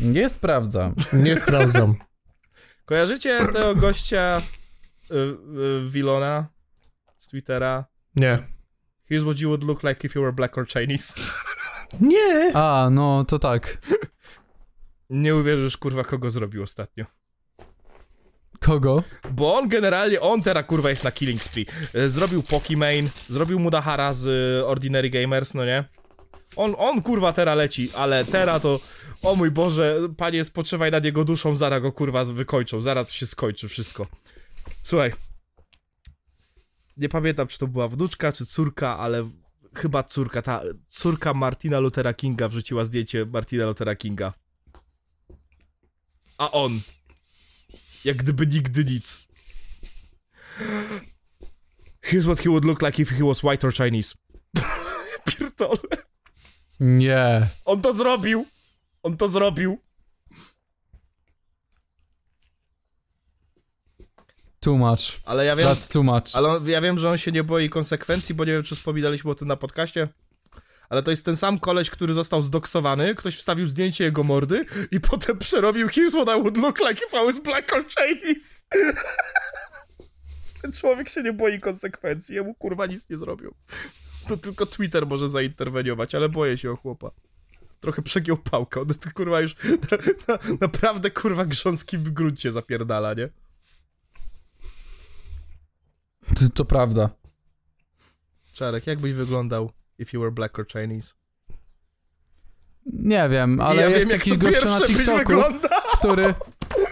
[0.00, 0.94] Nie sprawdzam.
[1.12, 1.94] Nie sprawdzam.
[2.84, 4.42] Kojarzycie tego gościa
[5.86, 6.46] Wilona
[7.18, 7.84] z Twittera?
[8.16, 8.38] Nie.
[9.10, 11.14] Here's what you would look like if you were black or Chinese.
[12.00, 12.52] Nie.
[12.54, 13.78] A, no to tak.
[15.10, 17.04] Nie uwierzysz, kurwa, kogo zrobił ostatnio.
[18.60, 19.02] Kogo?
[19.30, 21.66] Bo on generalnie, on teraz kurwa jest na killing spree.
[21.94, 25.84] E, Zrobił Pokimane, zrobił Mudahara z y, Ordinary Gamers, no nie?
[26.56, 28.80] On, on kurwa teraz leci, ale teraz to,
[29.22, 33.68] o mój Boże, panie spoczywaj nad jego duszą, zaraz go kurwa wykończą, zaraz się skończy
[33.68, 34.06] wszystko.
[34.86, 35.12] Słuchaj,
[36.96, 39.30] nie pamiętam czy to była wnuczka czy córka, ale
[39.74, 44.32] chyba córka, ta córka Martina Luthera Kinga wrzuciła zdjęcie Martina Luthera Kinga.
[46.38, 46.80] A on,
[48.04, 49.26] jak gdyby nigdy nic.
[52.02, 54.14] Here's what he would look like if he was white or Chinese.
[55.26, 56.06] Pierdolę.
[56.80, 57.48] Nie.
[57.64, 58.46] On to zrobił.
[59.02, 59.85] On to zrobił.
[64.66, 65.20] Too much.
[65.24, 66.24] Ale ja wiem, That's too much.
[66.32, 69.34] ale ja wiem, że on się nie boi konsekwencji, bo nie wiem, czy wspominaliśmy o
[69.34, 70.08] tym na podcaście.
[70.88, 75.00] Ale to jest ten sam koleś, który został zdoksowany, ktoś wstawił zdjęcie jego mordy i
[75.00, 78.62] potem przerobił Here's what I would look like if I was black or Chinese.
[80.62, 83.54] Ten człowiek się nie boi konsekwencji, jemu kurwa nic nie zrobią.
[84.28, 87.10] To tylko Twitter może zainterweniować, ale boję się o chłopa.
[87.80, 89.56] Trochę przegiął pałkę, on kurwa już
[89.90, 89.98] na,
[90.28, 93.28] na, naprawdę kurwa grząskim w gruncie zapierdala, nie?
[96.34, 97.10] To, to prawda.
[98.52, 101.14] Czarek, jak byś wyglądał if you were black or Chinese?
[102.86, 105.32] Nie wiem, ale ja jest wiem, jak jakiś gościu na TikToku,
[105.98, 106.34] który...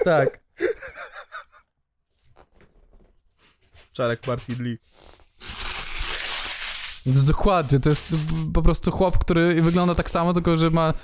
[0.04, 0.40] Tak.
[3.92, 4.78] Czarek Martin Lee.
[7.06, 8.14] Dokładnie, to jest
[8.54, 10.94] po prostu chłop, który wygląda tak samo, tylko że ma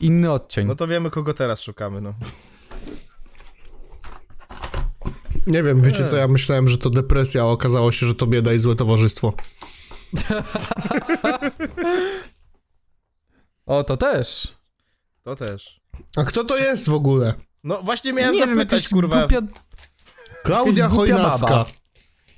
[0.00, 0.66] inny odcień.
[0.66, 2.14] No to wiemy, kogo teraz szukamy, no.
[5.46, 8.52] Nie wiem, wiecie co, ja myślałem, że to depresja, a okazało się, że to bieda
[8.52, 9.32] i złe towarzystwo.
[13.66, 14.54] O, to też.
[15.22, 15.80] To też.
[16.16, 17.34] A kto to jest w ogóle?
[17.64, 19.18] No właśnie miałem nie wiem, zapytać, jakaś kurwa.
[19.18, 19.40] głupia...
[20.42, 21.64] Klaudia Chojnacka.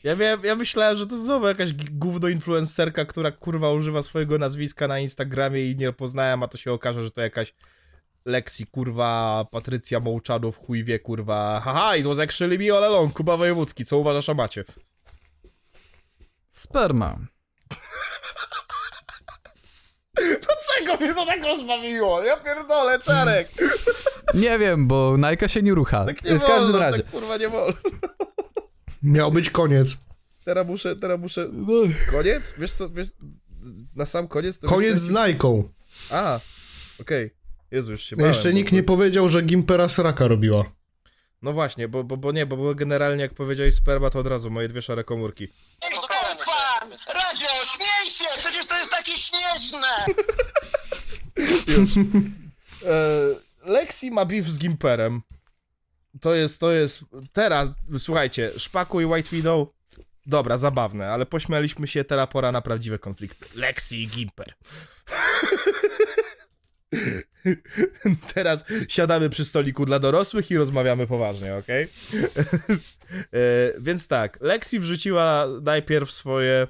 [0.05, 4.89] Ja, miałem, ja myślałem, że to znowu jakaś gówno influencerka, która kurwa używa swojego nazwiska
[4.89, 7.55] na Instagramie i nie poznałem, a to się okaże, że to jakaś
[8.25, 11.61] Lexi, kurwa, Patrycja Mołczanów, chuj wie, kurwa.
[11.65, 14.65] Haha, it was actually me all along, Kuba Wojewódzki, co uważasz o macie?
[16.51, 17.19] Sperma.
[20.17, 22.23] Dlaczego mnie to tak rozbawiło?
[22.23, 23.49] Ja pierdolę, Czarek!
[24.35, 26.05] Nie wiem, bo Najka się nie rucha.
[26.05, 27.03] Tak nie w każdym wolno, razie.
[27.03, 27.75] tak kurwa nie wolno.
[29.03, 29.97] Miał być koniec.
[30.45, 31.51] Teraz muszę, teraz muszę...
[32.11, 32.55] Koniec?
[32.59, 33.07] Wiesz co, wiesz...
[33.97, 34.59] Na sam koniec...
[34.59, 35.69] To Koniec wiesz, z Najką.
[36.11, 36.41] A,
[37.01, 37.31] okej.
[37.73, 40.65] Jezu, już się No bałem, jeszcze bo- nikt nie powiedział, że Gimpera sraka robiła.
[41.43, 44.51] No właśnie, bo, bo, bo nie, bo było generalnie jak powiedziałeś sperma, to od razu
[44.51, 45.49] moje dwie szare komórki.
[46.47, 46.91] Pan?
[47.15, 48.25] Radio, śmiej się!
[48.37, 49.89] Przecież to jest takie śmieszne!
[52.87, 55.23] E, Lexi ma beef z Gimperem.
[56.21, 57.01] To jest, to jest...
[57.33, 59.69] Teraz, słuchajcie, Szpaku i White Widow...
[60.27, 63.47] Dobra, zabawne, ale pośmialiśmy się, teraz pora na prawdziwe konflikty.
[63.55, 64.55] Lexi i Gimper.
[68.35, 71.89] Teraz siadamy przy stoliku dla dorosłych i rozmawiamy poważnie, okej?
[73.13, 76.67] E, Więc tak, Lexi wrzuciła najpierw swoje...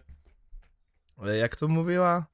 [1.26, 2.26] e, Jak to mówiła?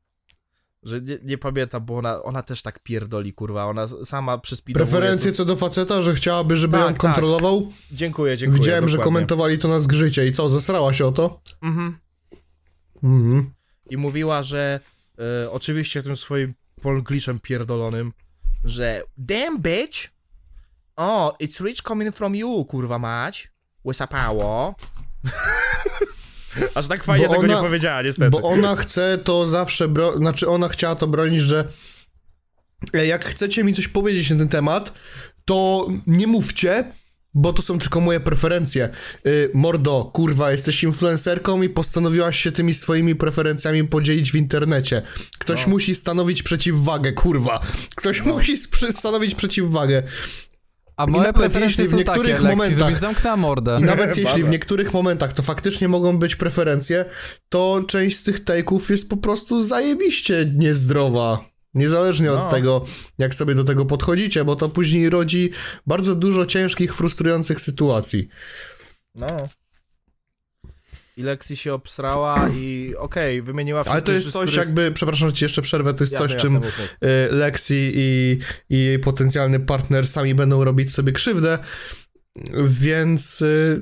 [0.83, 3.65] Że nie, nie pamiętam, bo ona, ona też tak pierdoli, kurwa.
[3.65, 4.91] Ona sama przyspidowuje...
[4.91, 6.97] Preferencje co do faceta, że chciałaby, żeby Tak, ją tak.
[7.01, 7.73] kontrolował?
[7.93, 8.61] Dziękuję, dziękuję.
[8.61, 9.05] Widziałem, że dokładnie.
[9.15, 11.41] komentowali to na zgrzycie i co, zesrała się o to?
[11.63, 11.99] Mhm.
[13.03, 13.51] Mhm.
[13.91, 14.81] I mówiła, że
[15.45, 18.13] e, oczywiście tym swoim polgliszem pierdolonym,
[18.65, 19.99] że damn bitch,
[20.97, 23.51] o, it's rich coming from you, kurwa mać,
[23.85, 24.75] łysapało.
[26.75, 28.31] Aż tak fajnie Bo tego nie ona- powiedziała, niestety.
[28.31, 30.17] Bo ona chce to zawsze, bro...
[30.17, 31.69] znaczy ona chciała to bronić, że
[33.07, 34.93] jak chcecie mi coś powiedzieć na ten temat,
[35.45, 36.93] to nie mówcie,
[37.39, 38.89] bo to są tylko moje preferencje.
[39.27, 45.03] Y, mordo, kurwa, jesteś influencerką i postanowiłaś się tymi swoimi preferencjami podzielić w internecie.
[45.39, 45.71] Ktoś No.
[45.71, 47.61] musi stanowić przeciwwagę, kurwa.
[47.95, 50.03] Ktoś musi sprzy- stanowić przeciwwagę.
[50.97, 53.79] A moje nawet preferencje jeśli w są takie, niektórych Lexi, momentach- zamknęła mordę.
[53.81, 57.05] Nawet jeśli w niektórych momentach to faktycznie mogą być preferencje,
[57.49, 61.45] to część z tych take'ów jest po prostu zajebiście niezdrowa.
[61.75, 62.45] Niezależnie No.
[62.45, 62.85] od tego,
[63.19, 65.51] jak sobie do tego podchodzicie, bo to później rodzi
[65.87, 68.29] bardzo dużo ciężkich, frustrujących sytuacji.
[69.15, 69.27] No.
[71.17, 75.29] I Lexi się obsrała i okej, wymieniła wszystkie Ale to jest coś których- jakby, przepraszam,
[75.29, 76.97] że ci jeszcze przerwę, to jest Jasne, coś, jasne, czym mów, mów.
[77.05, 78.39] y, Lexi i,
[78.71, 81.59] i jej potencjalny partner sami będą robić sobie krzywdę,
[82.65, 83.81] więc y,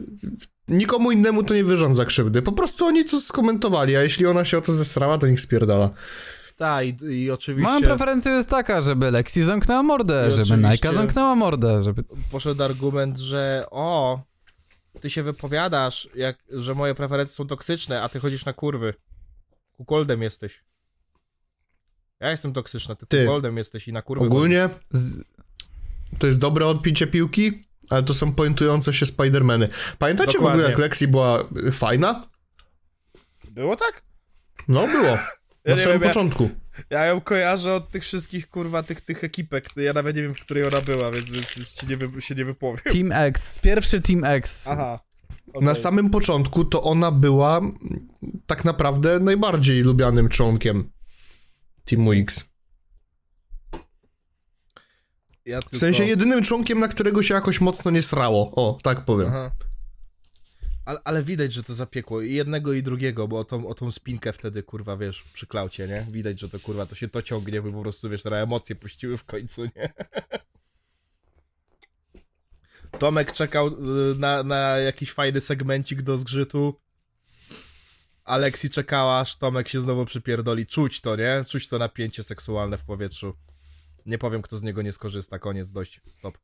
[0.69, 2.43] nikomu innemu to nie wyrządza krzywdy.
[2.43, 5.91] Po prostu oni to skomentowali, a jeśli ona się o to zesrała, to niech spierdala.
[6.57, 10.57] Tak, i, i oczywiście Moja preferencja jest taka, żeby Lexi zamknęła mordę, I żeby oczywiście-
[10.57, 12.05] Najka zamknęła mordę, żeby...
[12.31, 14.21] poszedł argument, że o,
[15.01, 18.95] ty się wypowiadasz, jak, że moje preferencje są toksyczne, a ty chodzisz na kurwy.
[19.73, 20.65] Kukoldem jesteś.
[22.21, 23.25] Ja jestem toksyczna, ty, Ty.
[23.25, 25.19] kukoldem jesteś i na kurwy Ogólnie Z...
[26.19, 29.69] to jest dobre odbicie piłki, ale to są pointujące się Spidermany.
[29.99, 30.55] Pamiętacie w Dokładnie.
[30.55, 32.25] ogóle, jak Lexi była fajna?
[33.51, 34.03] Było tak?
[34.69, 35.19] No, było.
[35.67, 36.51] Na nie samym wiem, ja- początku.
[36.91, 39.69] Ja ją kojarzę od tych wszystkich, kurwa, tych, tych ekipek.
[39.77, 42.45] Ja nawet nie wiem, w której ona była, więc, więc ci nie wy, się nie
[42.45, 42.81] wypowiem.
[42.93, 44.69] Team X, pierwszy Team X.
[44.69, 45.01] Aha.
[45.61, 45.83] Na okej.
[45.83, 47.61] samym początku to ona była
[48.47, 50.91] tak naprawdę najbardziej lubianym członkiem
[51.85, 52.45] Teamu X.
[55.45, 55.77] Ja W tylko...
[55.77, 58.51] sensie jedynym członkiem, na którego się jakoś mocno nie srało.
[58.55, 59.29] O, tak powiem.
[59.29, 59.51] Aha.
[60.87, 63.93] Ale, ale widać, że to zapiekło i jednego i drugiego, bo o tą, o tą
[63.93, 66.07] spinkę wtedy, kurwa, wiesz, przy klaucie, nie?
[66.11, 69.19] Widać, że to, kurwa, to się to ciągnie, by po prostu, wiesz, teraz emocje puściły
[69.19, 69.93] w końcu, nie?
[72.99, 73.73] Tomek czekał y,
[74.19, 76.81] na, na jakiś fajny segmencik do zgrzytu.
[78.25, 80.67] Alexi czekała, aż Tomek się znowu przypierdoli.
[80.67, 81.45] Czuć to, nie?
[81.49, 83.37] Czuć to napięcie seksualne w powietrzu.
[84.07, 85.39] Nie powiem, kto z niego nie skorzysta.
[85.39, 86.39] Koniec, dość, stop.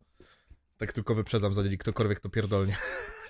[0.79, 2.77] Tak tylko wyprzedzam, zanim ktokolwiek to pierdolnie.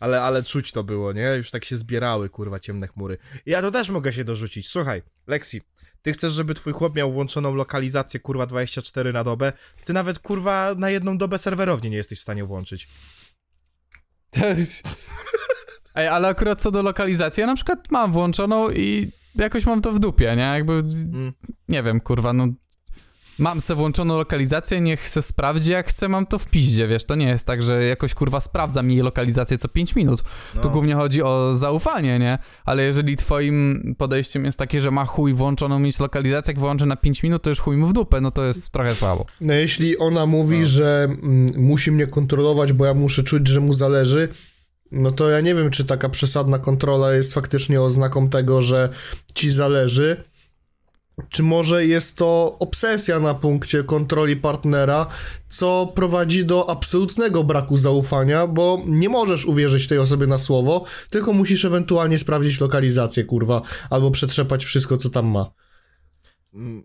[0.00, 1.34] Ale, ale czuć to było, nie?
[1.36, 3.18] Już tak się zbierały, kurwa, ciemne chmury.
[3.46, 4.68] I Ja to też mogę się dorzucić.
[4.68, 5.62] Słuchaj, Lexi,
[6.02, 9.52] ty chcesz, żeby twój chłop miał włączoną lokalizację, kurwa, 24 na dobę.
[9.84, 12.88] Ty nawet, kurwa, na jedną dobę serwerownie nie jesteś w stanie włączyć.
[15.94, 19.92] Ej, ale akurat co do lokalizacji, ja na przykład mam włączoną i jakoś mam to
[19.92, 20.42] w dupie, nie?
[20.42, 21.32] Jakby, Mm.
[21.68, 22.46] nie wiem, kurwa, no...
[23.38, 27.14] Mam se włączoną lokalizację, niech se sprawdzi jak chcę, mam to w piździe, wiesz, to
[27.14, 30.22] nie jest tak, że jakoś kurwa sprawdzam jej lokalizację co 5 minut.
[30.54, 30.60] No.
[30.62, 32.38] Tu głównie chodzi o zaufanie, nie?
[32.64, 36.96] Ale jeżeli twoim podejściem jest takie, że ma chuj włączoną mieć lokalizację, jak wyłączę na
[36.96, 39.26] 5 minut, to już chuj mu w dupę, no to jest trochę słabo.
[39.40, 40.66] No jeśli ona mówi, No.
[40.66, 44.28] że mm, musi mnie kontrolować, bo ja muszę czuć, że mu zależy,
[44.92, 48.88] no to ja nie wiem, czy taka przesadna kontrola jest faktycznie oznaką tego, że
[49.34, 50.24] ci zależy.
[51.28, 55.06] Czy może jest to obsesja na punkcie kontroli partnera,
[55.48, 61.32] co prowadzi do absolutnego braku zaufania, bo nie możesz uwierzyć tej osobie na słowo, tylko
[61.32, 65.63] musisz ewentualnie sprawdzić lokalizację, kurwa, albo przetrzepać wszystko, co tam ma.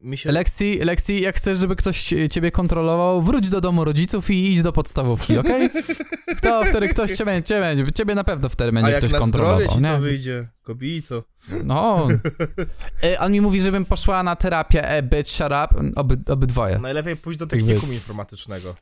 [0.02, 0.32] Mi się...
[0.32, 4.72] Lexi, Lexi, jak chcesz, żeby ktoś ciebie kontrolował, wróć do domu rodziców i idź do
[4.72, 5.70] podstawówki, okej?
[6.38, 9.12] Kto, wtedy ktoś cię będzie, cię będzie, ciebie na pewno wtedy A będzie jak ktoś
[9.12, 9.90] na zdrowie kontrolował, ci nie?
[9.90, 11.24] to wyjdzie, kobito.
[11.64, 12.08] No.
[13.04, 16.80] E, On mi mówi, żebym poszła na terapię e, bitch, shut up, oby, obydwoje.
[16.80, 18.76] Najlepiej pójść do technikum informatycznego.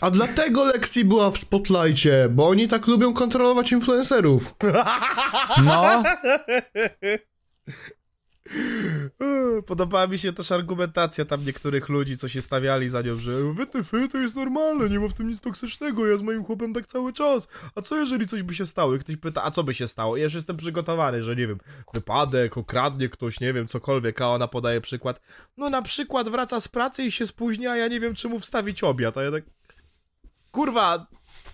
[0.00, 4.54] A dlatego Lexi była w spotlightie, bo oni tak lubią kontrolować influencerów.
[5.64, 6.02] No,
[9.66, 14.08] Podobała mi się też argumentacja tam niektórych ludzi, co się stawiali za nią, że wytyfy
[14.08, 17.12] to jest normalne, nie ma w tym nic toksycznego, ja z moim chłopem tak cały
[17.12, 17.48] czas.
[17.74, 18.94] A co jeżeli coś by się stało?
[18.94, 20.16] I ktoś pyta, a co by się stało?
[20.16, 21.58] Ja już jestem przygotowany, że nie wiem,
[21.94, 25.20] wypadek, okradnie ktoś, nie wiem, cokolwiek, a ona podaje przykład.
[25.56, 28.40] No na przykład wraca z pracy i się spóźnia, a ja nie wiem, czy mu
[28.40, 29.44] wstawić obiad, a ja tak...
[30.50, 31.06] Kurwa,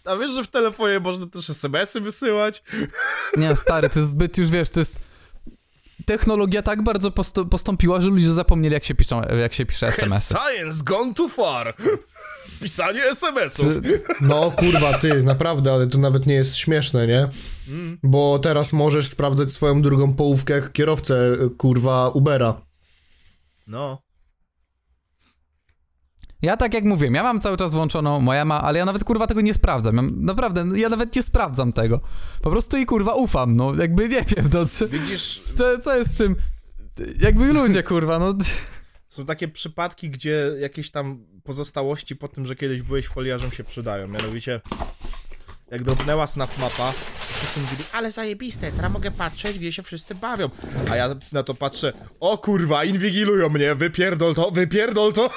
[0.05, 2.63] a wiesz, że w telefonie można też SMS-y wysyłać?
[3.37, 5.10] nie, stary, to jest zbyt już, wiesz, to jest...
[6.07, 7.11] Technologia tak bardzo
[7.51, 10.29] postąpiła, że ludzie zapomnieli, jak się piszą, jak się pisze SMS.
[10.29, 11.75] science gone too far?
[12.63, 13.67] Pisanie SMS-ów.
[14.21, 17.29] No kurwa, ty, naprawdę, ale to nawet nie jest śmieszne, nie?
[18.03, 22.61] Bo teraz możesz sprawdzać swoją drugą połówkę jak kierowcę, kurwa, Ubera.
[23.67, 24.03] No.
[26.43, 29.27] Ja tak jak mówię, ja mam cały czas włączoną, moja ma, ale ja nawet kurwa
[29.27, 29.97] tego nie sprawdzam.
[29.97, 32.01] Ja, naprawdę, ja nawet nie sprawdzam tego.
[32.43, 36.11] Po prostu i kurwa ufam, no jakby nie wiem, no co, Widzisz, co, co jest
[36.11, 36.37] z tym.
[37.21, 38.35] Jakby ludzie, kurwa, no.
[39.09, 44.09] są takie przypadki, gdzie jakieś tam pozostałości po tym, że kiedyś byłeś foliarzem się przydają.
[44.09, 44.61] Mianowicie,
[45.71, 46.93] jak dropnęła snapmapa,
[47.29, 50.51] wszyscy mówili, ale zajebiste, teraz mogę patrzeć, gdzie się wszyscy bawią.
[50.91, 55.31] A ja na to patrzę, o kurwa, inwigilują mnie, wypierdol to, wypierdol to.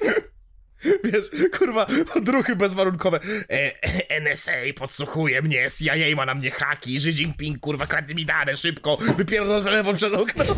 [1.04, 3.20] Wiesz, kurwa, odruchy bezwarunkowe.
[3.50, 8.56] E, NSA podsłuchuje mnie, CIA ma na mnie haki, Xi Jinping, kurwa, kradnie mi dane,
[8.56, 10.44] szybko, wypierdol telefon przez okno.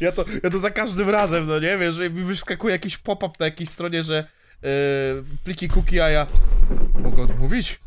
[0.00, 3.46] Ja to, ja to za każdym razem, no nie, wiesz, mi wyskakuje jakiś pop-up na
[3.46, 4.28] jakiejś stronie, że
[4.62, 4.68] e,
[5.44, 6.26] pliki cookie, a ja
[6.94, 7.80] mogę odmówić?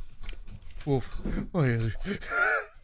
[0.85, 1.17] Uf,
[1.53, 1.61] o.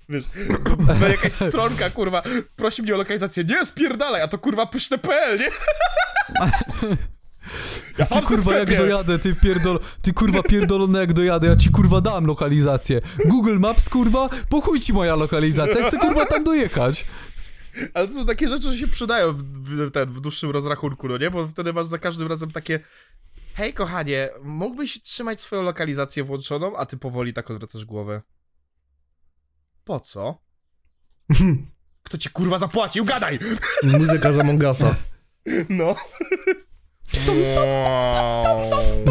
[0.10, 0.24] Wiesz,
[1.12, 2.24] jakaś stronka, kurwa,
[2.56, 5.50] prosi mnie o lokalizację, nie, spierdalaj, a to kurwa pyszne.pl, nie?
[7.98, 12.02] Ja Ty kurwa jak dojadę, ty pierdol, ty kurwa pierdolony jak dojadę, ja ci kurwa
[12.02, 13.02] dam lokalizację.
[13.26, 17.06] Google Maps kurwa, po chuj ci moja lokalizacja, ja chcę kurwa tam dojechać.
[17.94, 21.18] Ale to są takie rzeczy, że się przydają w, w, ten, w dłuższym rozrachunku, no
[21.18, 21.32] nie?
[21.32, 22.80] Bo wtedy masz za każdym razem takie
[23.56, 28.22] hej kochanie, mógłbyś trzymać swoją lokalizację włączoną, a ty powoli tak odwracasz głowę.
[29.86, 30.38] Po co?
[32.04, 33.06] Kto ci kurwa zapłacił?
[33.06, 33.40] Gadaj!
[33.84, 34.96] Muzyka z Among Usa.
[35.70, 35.96] No.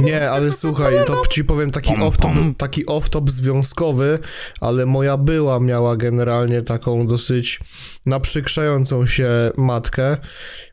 [0.03, 4.19] Nie, ale słuchaj, to ci powiem taki off-top, taki off-top związkowy,
[4.61, 7.61] ale moja była miała generalnie taką dosyć
[8.07, 10.17] naprzykrzającą się matkę,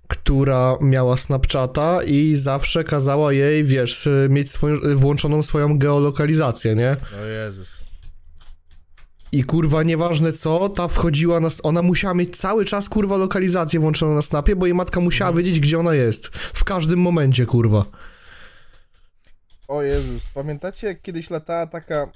[0.07, 6.97] która miała Snapchata i zawsze kazała jej, wiesz, mieć swoją, włączoną swoją geolokalizację, nie?
[7.21, 7.90] O Jezus.
[9.31, 11.47] I kurwa, nieważne co, ta wchodziła na...
[11.47, 15.33] s- Ona musiała mieć cały czas, kurwa, lokalizację włączoną na snapie, bo jej matka musiała
[15.33, 16.27] wiedzieć, gdzie ona jest.
[16.37, 17.85] W każdym momencie, kurwa.
[19.67, 22.11] O Jezus, pamiętacie jak kiedyś latała taka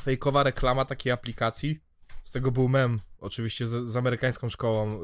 [0.00, 1.80] fejkowa reklama takiej aplikacji?
[2.26, 4.96] Z tego był mem, oczywiście z, z amerykańską szkołą, e,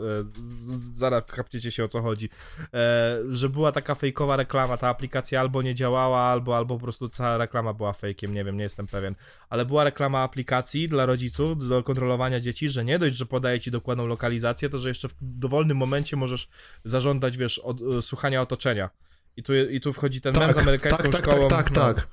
[0.44, 2.28] z, zaraz kapniecie się o co chodzi,
[2.74, 7.09] e, że była taka fejkowa reklama, ta aplikacja albo nie działała, albo, albo po prostu
[7.09, 9.15] cała reklama była fejkiem, nie wiem, nie jestem pewien,
[9.49, 13.70] ale była reklama aplikacji dla rodziców do kontrolowania dzieci, że nie dość, że podaje ci
[13.70, 16.49] dokładną lokalizację, to że jeszcze w dowolnym momencie możesz
[16.85, 18.90] zażądać, wiesz, od, e, słuchania otoczenia.
[19.36, 21.49] I tu, I tu wchodzi ten mem z amerykańską tak, tak, szkołą.
[21.49, 21.94] tak, tak, no.
[21.94, 22.09] tak.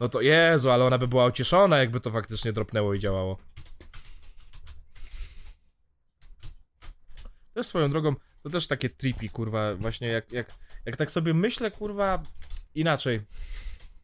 [0.00, 3.38] No to Jezu, ale ona by była ucieszona, jakby to faktycznie dropnęło i działało.
[7.56, 10.46] Też swoją drogą, to też takie trippy, kurwa, właśnie jak, jak,
[10.86, 12.22] jak tak sobie myślę, kurwa,
[12.74, 13.20] inaczej.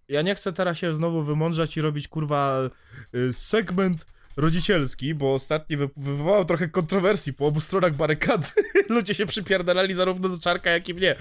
[0.08, 2.70] Ja nie chcę teraz się znowu wymądrzać i robić, kurwa,
[3.14, 4.06] y, segment
[4.36, 8.48] rodzicielski, bo ostatni wy wywołał trochę kontrowersji po obu stronach barykady.
[8.88, 11.16] Ludzie się przypierdalali zarówno do czarka, jak i mnie.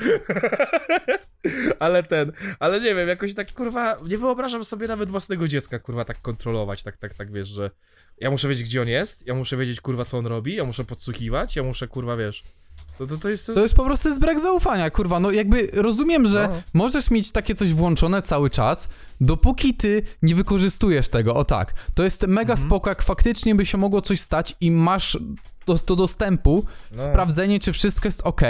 [1.79, 6.05] ale ten, ale nie wiem, jakoś tak, kurwa, nie wyobrażam sobie nawet własnego dziecka, kurwa,
[6.05, 7.71] tak kontrolować, tak, tak, tak, wiesz, że
[8.21, 10.83] ja muszę wiedzieć, gdzie on jest, ja muszę wiedzieć, kurwa, co on robi, ja muszę
[10.83, 12.43] podsłuchiwać, ja muszę, kurwa, wiesz,
[12.97, 13.47] to, to, to jest...
[13.47, 15.19] To już po prostu jest brak zaufania, kurwa.
[15.19, 16.61] No jakby rozumiem, że No.
[16.73, 18.89] możesz mieć takie coś włączone cały czas,
[19.21, 21.35] dopóki ty nie wykorzystujesz tego.
[21.35, 21.73] O tak.
[21.93, 22.67] To jest mega Mhm.
[22.69, 25.17] spoko, jak faktycznie by się mogło coś stać i masz
[25.67, 27.03] do, do dostępu, No.
[27.03, 28.41] sprawdzenie, czy wszystko jest ok.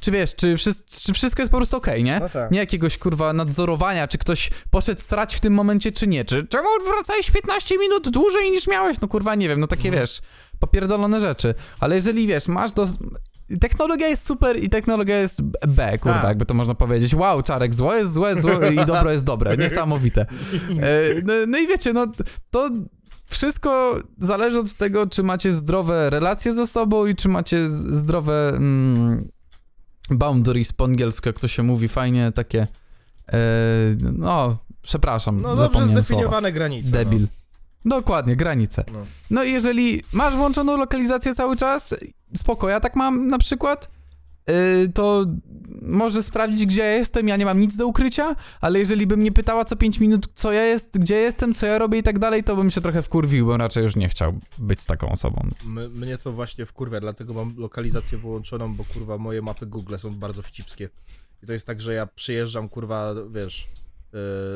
[0.00, 2.20] Czy wiesz, czy, wszys- czy wszystko jest po prostu okej, nie?
[2.20, 2.50] No tak.
[2.50, 6.24] Nie jakiegoś kurwa nadzorowania, czy ktoś poszedł srać w tym momencie, czy nie.
[6.24, 9.00] Czy czemu wracałeś 15 minut dłużej niż miałeś?
[9.00, 10.02] No kurwa, nie wiem, no takie Mhm.
[10.02, 10.20] wiesz,
[10.58, 11.54] popierdolone rzeczy.
[11.80, 12.86] Ale jeżeli wiesz, masz do.
[13.60, 16.28] Technologia jest super i technologia jest B, kurwa, Tak.
[16.28, 17.14] jakby to można powiedzieć.
[17.14, 19.56] Wow, czarek, zło jest złe, złe i dobro jest dobre.
[19.56, 20.20] Niesamowite.
[20.22, 20.26] E,
[21.24, 22.06] no, no i wiecie, no
[22.50, 22.70] to
[23.26, 29.28] wszystko zależy od tego, czy macie zdrowe relacje ze sobą i czy macie zdrowe mm,
[30.10, 32.66] boundaries po angielsku, jak to się mówi, fajnie takie.
[33.32, 33.38] E,
[34.12, 36.02] no, przepraszam, No dobrze zapomniałem słowa.
[36.02, 36.90] zdefiniowane granice.
[36.90, 37.26] Debil.
[37.84, 38.84] Dokładnie, granice.
[38.92, 39.06] No.
[39.30, 41.94] No i jeżeli masz włączoną lokalizację cały czas,
[42.36, 43.90] spoko, ja tak mam na przykład,
[44.94, 45.26] to
[45.82, 49.32] może sprawdzić, gdzie ja jestem, ja nie mam nic do ukrycia, ale jeżeli bym mnie
[49.32, 52.44] pytała co 5 minut, co ja jest, gdzie jestem, co ja robię i tak dalej,
[52.44, 55.48] to bym się trochę wkurwił, bo raczej już nie chciał być taką osobą.
[55.66, 60.14] M- mnie to właśnie wkurwia, dlatego mam lokalizację wyłączoną, bo kurwa moje mapy Google są
[60.14, 60.88] bardzo wcipskie.
[61.42, 63.68] I to jest tak, że ja przyjeżdżam, kurwa, wiesz,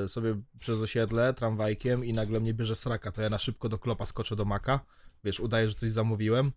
[0.03, 3.79] yy, sobie przez osiedle tramwajkiem i nagle mnie bierze sraka, to ja na szybko do
[3.79, 4.81] klopa skoczę do maka,
[5.25, 6.53] wiesz, udaję, że coś zamówiłem,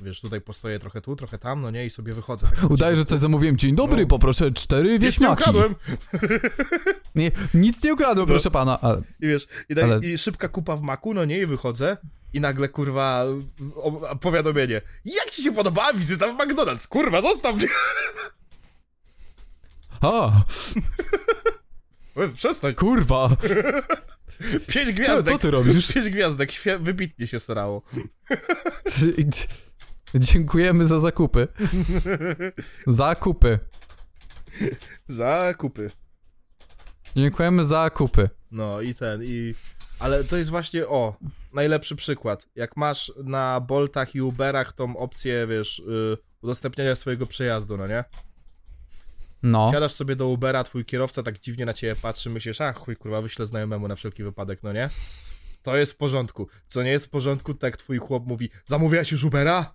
[0.00, 2.46] wiesz, tutaj postoję trochę tu, trochę tam, no nie, i sobie wychodzę.
[2.60, 3.56] Tak, Udaję, że coś zamówiłem.
[3.56, 4.08] Dzień dobry, No.
[4.08, 5.32] poproszę cztery Nic nie wieśniaki.
[5.42, 5.74] ukradłem!
[7.14, 8.34] Nie, nic nie ukradłem, No.
[8.34, 8.78] proszę pana.
[8.82, 11.96] A, I wiesz, i, daj, Ale- i szybka kupa w maku, no nie, i wychodzę.
[12.34, 13.24] I nagle, kurwa,
[14.20, 14.80] powiadomienie.
[15.04, 16.88] Jak ci się podobała wizyta w McDonald's?
[16.88, 17.66] Kurwa, zostaw mnie!
[20.00, 20.32] a
[22.36, 23.28] Przestań, kurwa.
[24.68, 25.34] pięć Co, gwiazdek.
[25.34, 25.92] co ty robisz?
[25.92, 26.50] Pięć gwiazdek,
[26.80, 27.82] wybitnie się starało.
[30.20, 31.48] Dziękujemy za zakupy.
[32.86, 33.58] Zakupy.
[35.08, 35.90] Zakupy.
[37.16, 38.28] Dziękujemy za zakupy.
[38.50, 39.54] No i ten, i...
[39.98, 41.16] Ale to jest właśnie, o,
[41.52, 42.48] najlepszy przykład.
[42.54, 48.04] Jak masz na Boltach i Uberach tą opcję, wiesz, y, udostępniania swojego przejazdu, no nie?
[49.42, 49.70] No.
[49.72, 53.22] Siadasz sobie do Ubera, twój kierowca tak dziwnie na ciebie patrzy, myślisz, ach chuj, kurwa,
[53.22, 54.90] wyślę znajomemu na wszelki wypadek, no nie?
[55.62, 56.48] To jest w porządku.
[56.66, 59.72] Co nie jest w porządku, tak twój chłop mówi, zamówiłeś już Ubera?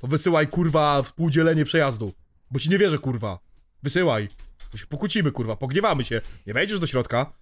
[0.00, 2.12] To wysyłaj, kurwa, współdzielenie przejazdu.
[2.50, 3.38] Bo ci nie wierzę, kurwa.
[3.82, 4.28] Wysyłaj.
[4.72, 6.20] Bo się pokłócimy, kurwa, pogniewamy się.
[6.46, 7.32] Nie wejdziesz do środka.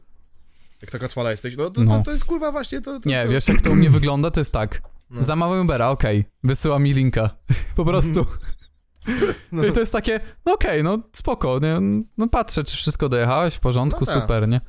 [0.82, 1.98] Jak taka cwala jesteś, no to, No.
[1.98, 3.00] To, to jest, kurwa, właśnie to...
[3.00, 3.30] to Nie, to...
[3.30, 4.30] wiesz jak to u mnie wygląda?
[4.30, 4.82] To jest tak.
[5.10, 5.22] No.
[5.22, 6.24] Zamawiam Ubera, okej.
[6.44, 7.30] Wysyła mi linka.
[7.76, 8.26] Po prostu.
[9.52, 9.64] No.
[9.64, 12.00] I to jest takie, no okej, no spoko, nie?
[12.18, 14.22] no patrzę, czy wszystko dojechałeś, w porządku, No tak.
[14.22, 14.60] super, nie?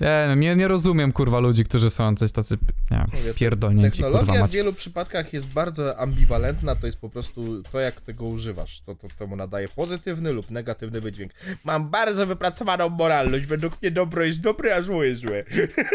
[0.00, 2.58] Nie, no, nie, nie rozumiem, kurwa, ludzi, którzy są coś tacy,
[2.90, 4.54] nie wiem, pierdolnięci, kurwa, Technologia w mać.
[4.54, 8.80] wielu przypadkach jest bardzo ambiwalentna, to jest po prostu to, jak tego używasz.
[8.80, 11.32] To, to temu nadaje pozytywny lub negatywny wydźwięk.
[11.64, 15.44] Mam bardzo wypracowaną moralność, według mnie dobro jest dobre, a zło jest złe.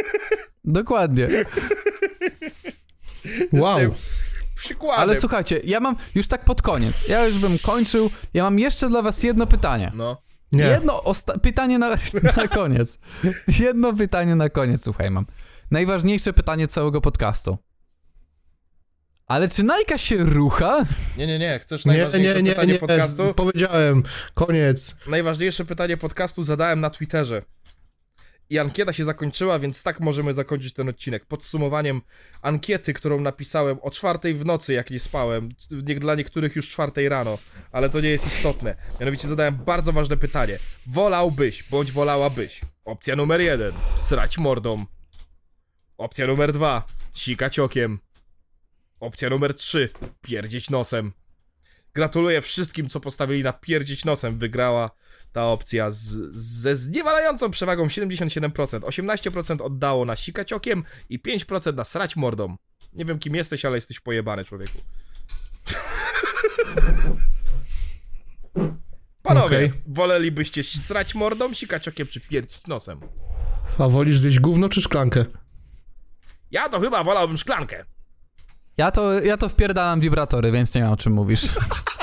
[0.66, 1.28] Dokładnie.
[3.54, 3.80] Wow.
[4.56, 5.02] Przykładem.
[5.02, 8.90] Ale słuchajcie, ja mam już tak pod koniec, ja już bym kończył, ja mam jeszcze
[8.90, 9.92] dla was jedno pytanie.
[9.96, 10.22] No,
[10.52, 10.64] Nie.
[10.64, 11.90] Jedno osta- pytanie na,
[12.38, 13.00] na koniec.
[13.60, 15.26] Jedno pytanie na koniec, słuchaj, mam.
[15.72, 17.58] Najważniejsze pytanie całego podcastu.
[19.28, 20.86] Ale czy Najka się rucha?
[21.18, 23.24] nie, nie, nie, chcesz Nie, najważniejsze nie, nie, pytanie nie, podcastu?
[23.32, 24.04] z- powiedziałem,
[24.34, 24.96] koniec.
[25.08, 27.42] Najważniejsze pytanie podcastu zadałem na Twitterze.
[28.52, 31.26] I ankieta się zakończyła, więc tak możemy zakończyć ten odcinek.
[31.26, 32.02] Podsumowaniem
[32.42, 35.50] ankiety, którą napisałem o czwartej w nocy, jak nie spałem.
[35.72, 37.38] Nie, dla niektórych już czwartej rano,
[37.72, 38.76] ale to nie jest istotne.
[39.00, 40.60] Mianowicie zadałem bardzo ważne pytanie.
[40.88, 42.62] Wolałbyś, bądź wolałabyś.
[42.86, 43.74] Opcja numer jeden.
[44.00, 44.86] Srać mordą.
[45.98, 46.86] Opcja numer dwa.
[47.16, 48.00] Sikać okiem.
[49.00, 49.90] Opcja numer trzy.
[50.22, 51.12] Pierdzieć nosem.
[51.94, 54.38] Gratuluję wszystkim, co postawili na pierdzieć nosem.
[54.38, 54.92] Wygrała
[55.34, 58.80] ta opcja z, ze zniewalającą przewagą 77%.
[58.80, 62.56] 18% oddało na sikać okiem i 5% na srać mordą.
[62.94, 64.78] Nie wiem kim jesteś, ale jesteś pojebany, człowieku.
[69.24, 69.72] Panowie, Okej.
[69.88, 73.00] wolelibyście srać mordą, sikać okiem czy pierdzić nosem?
[73.80, 75.26] A wolisz zjeść gówno czy szklankę?
[76.52, 77.86] Ja to chyba wolałbym szklankę.
[78.78, 81.42] Ja to, ja to wpierdalam wibratory, więc nie wiem o czym mówisz.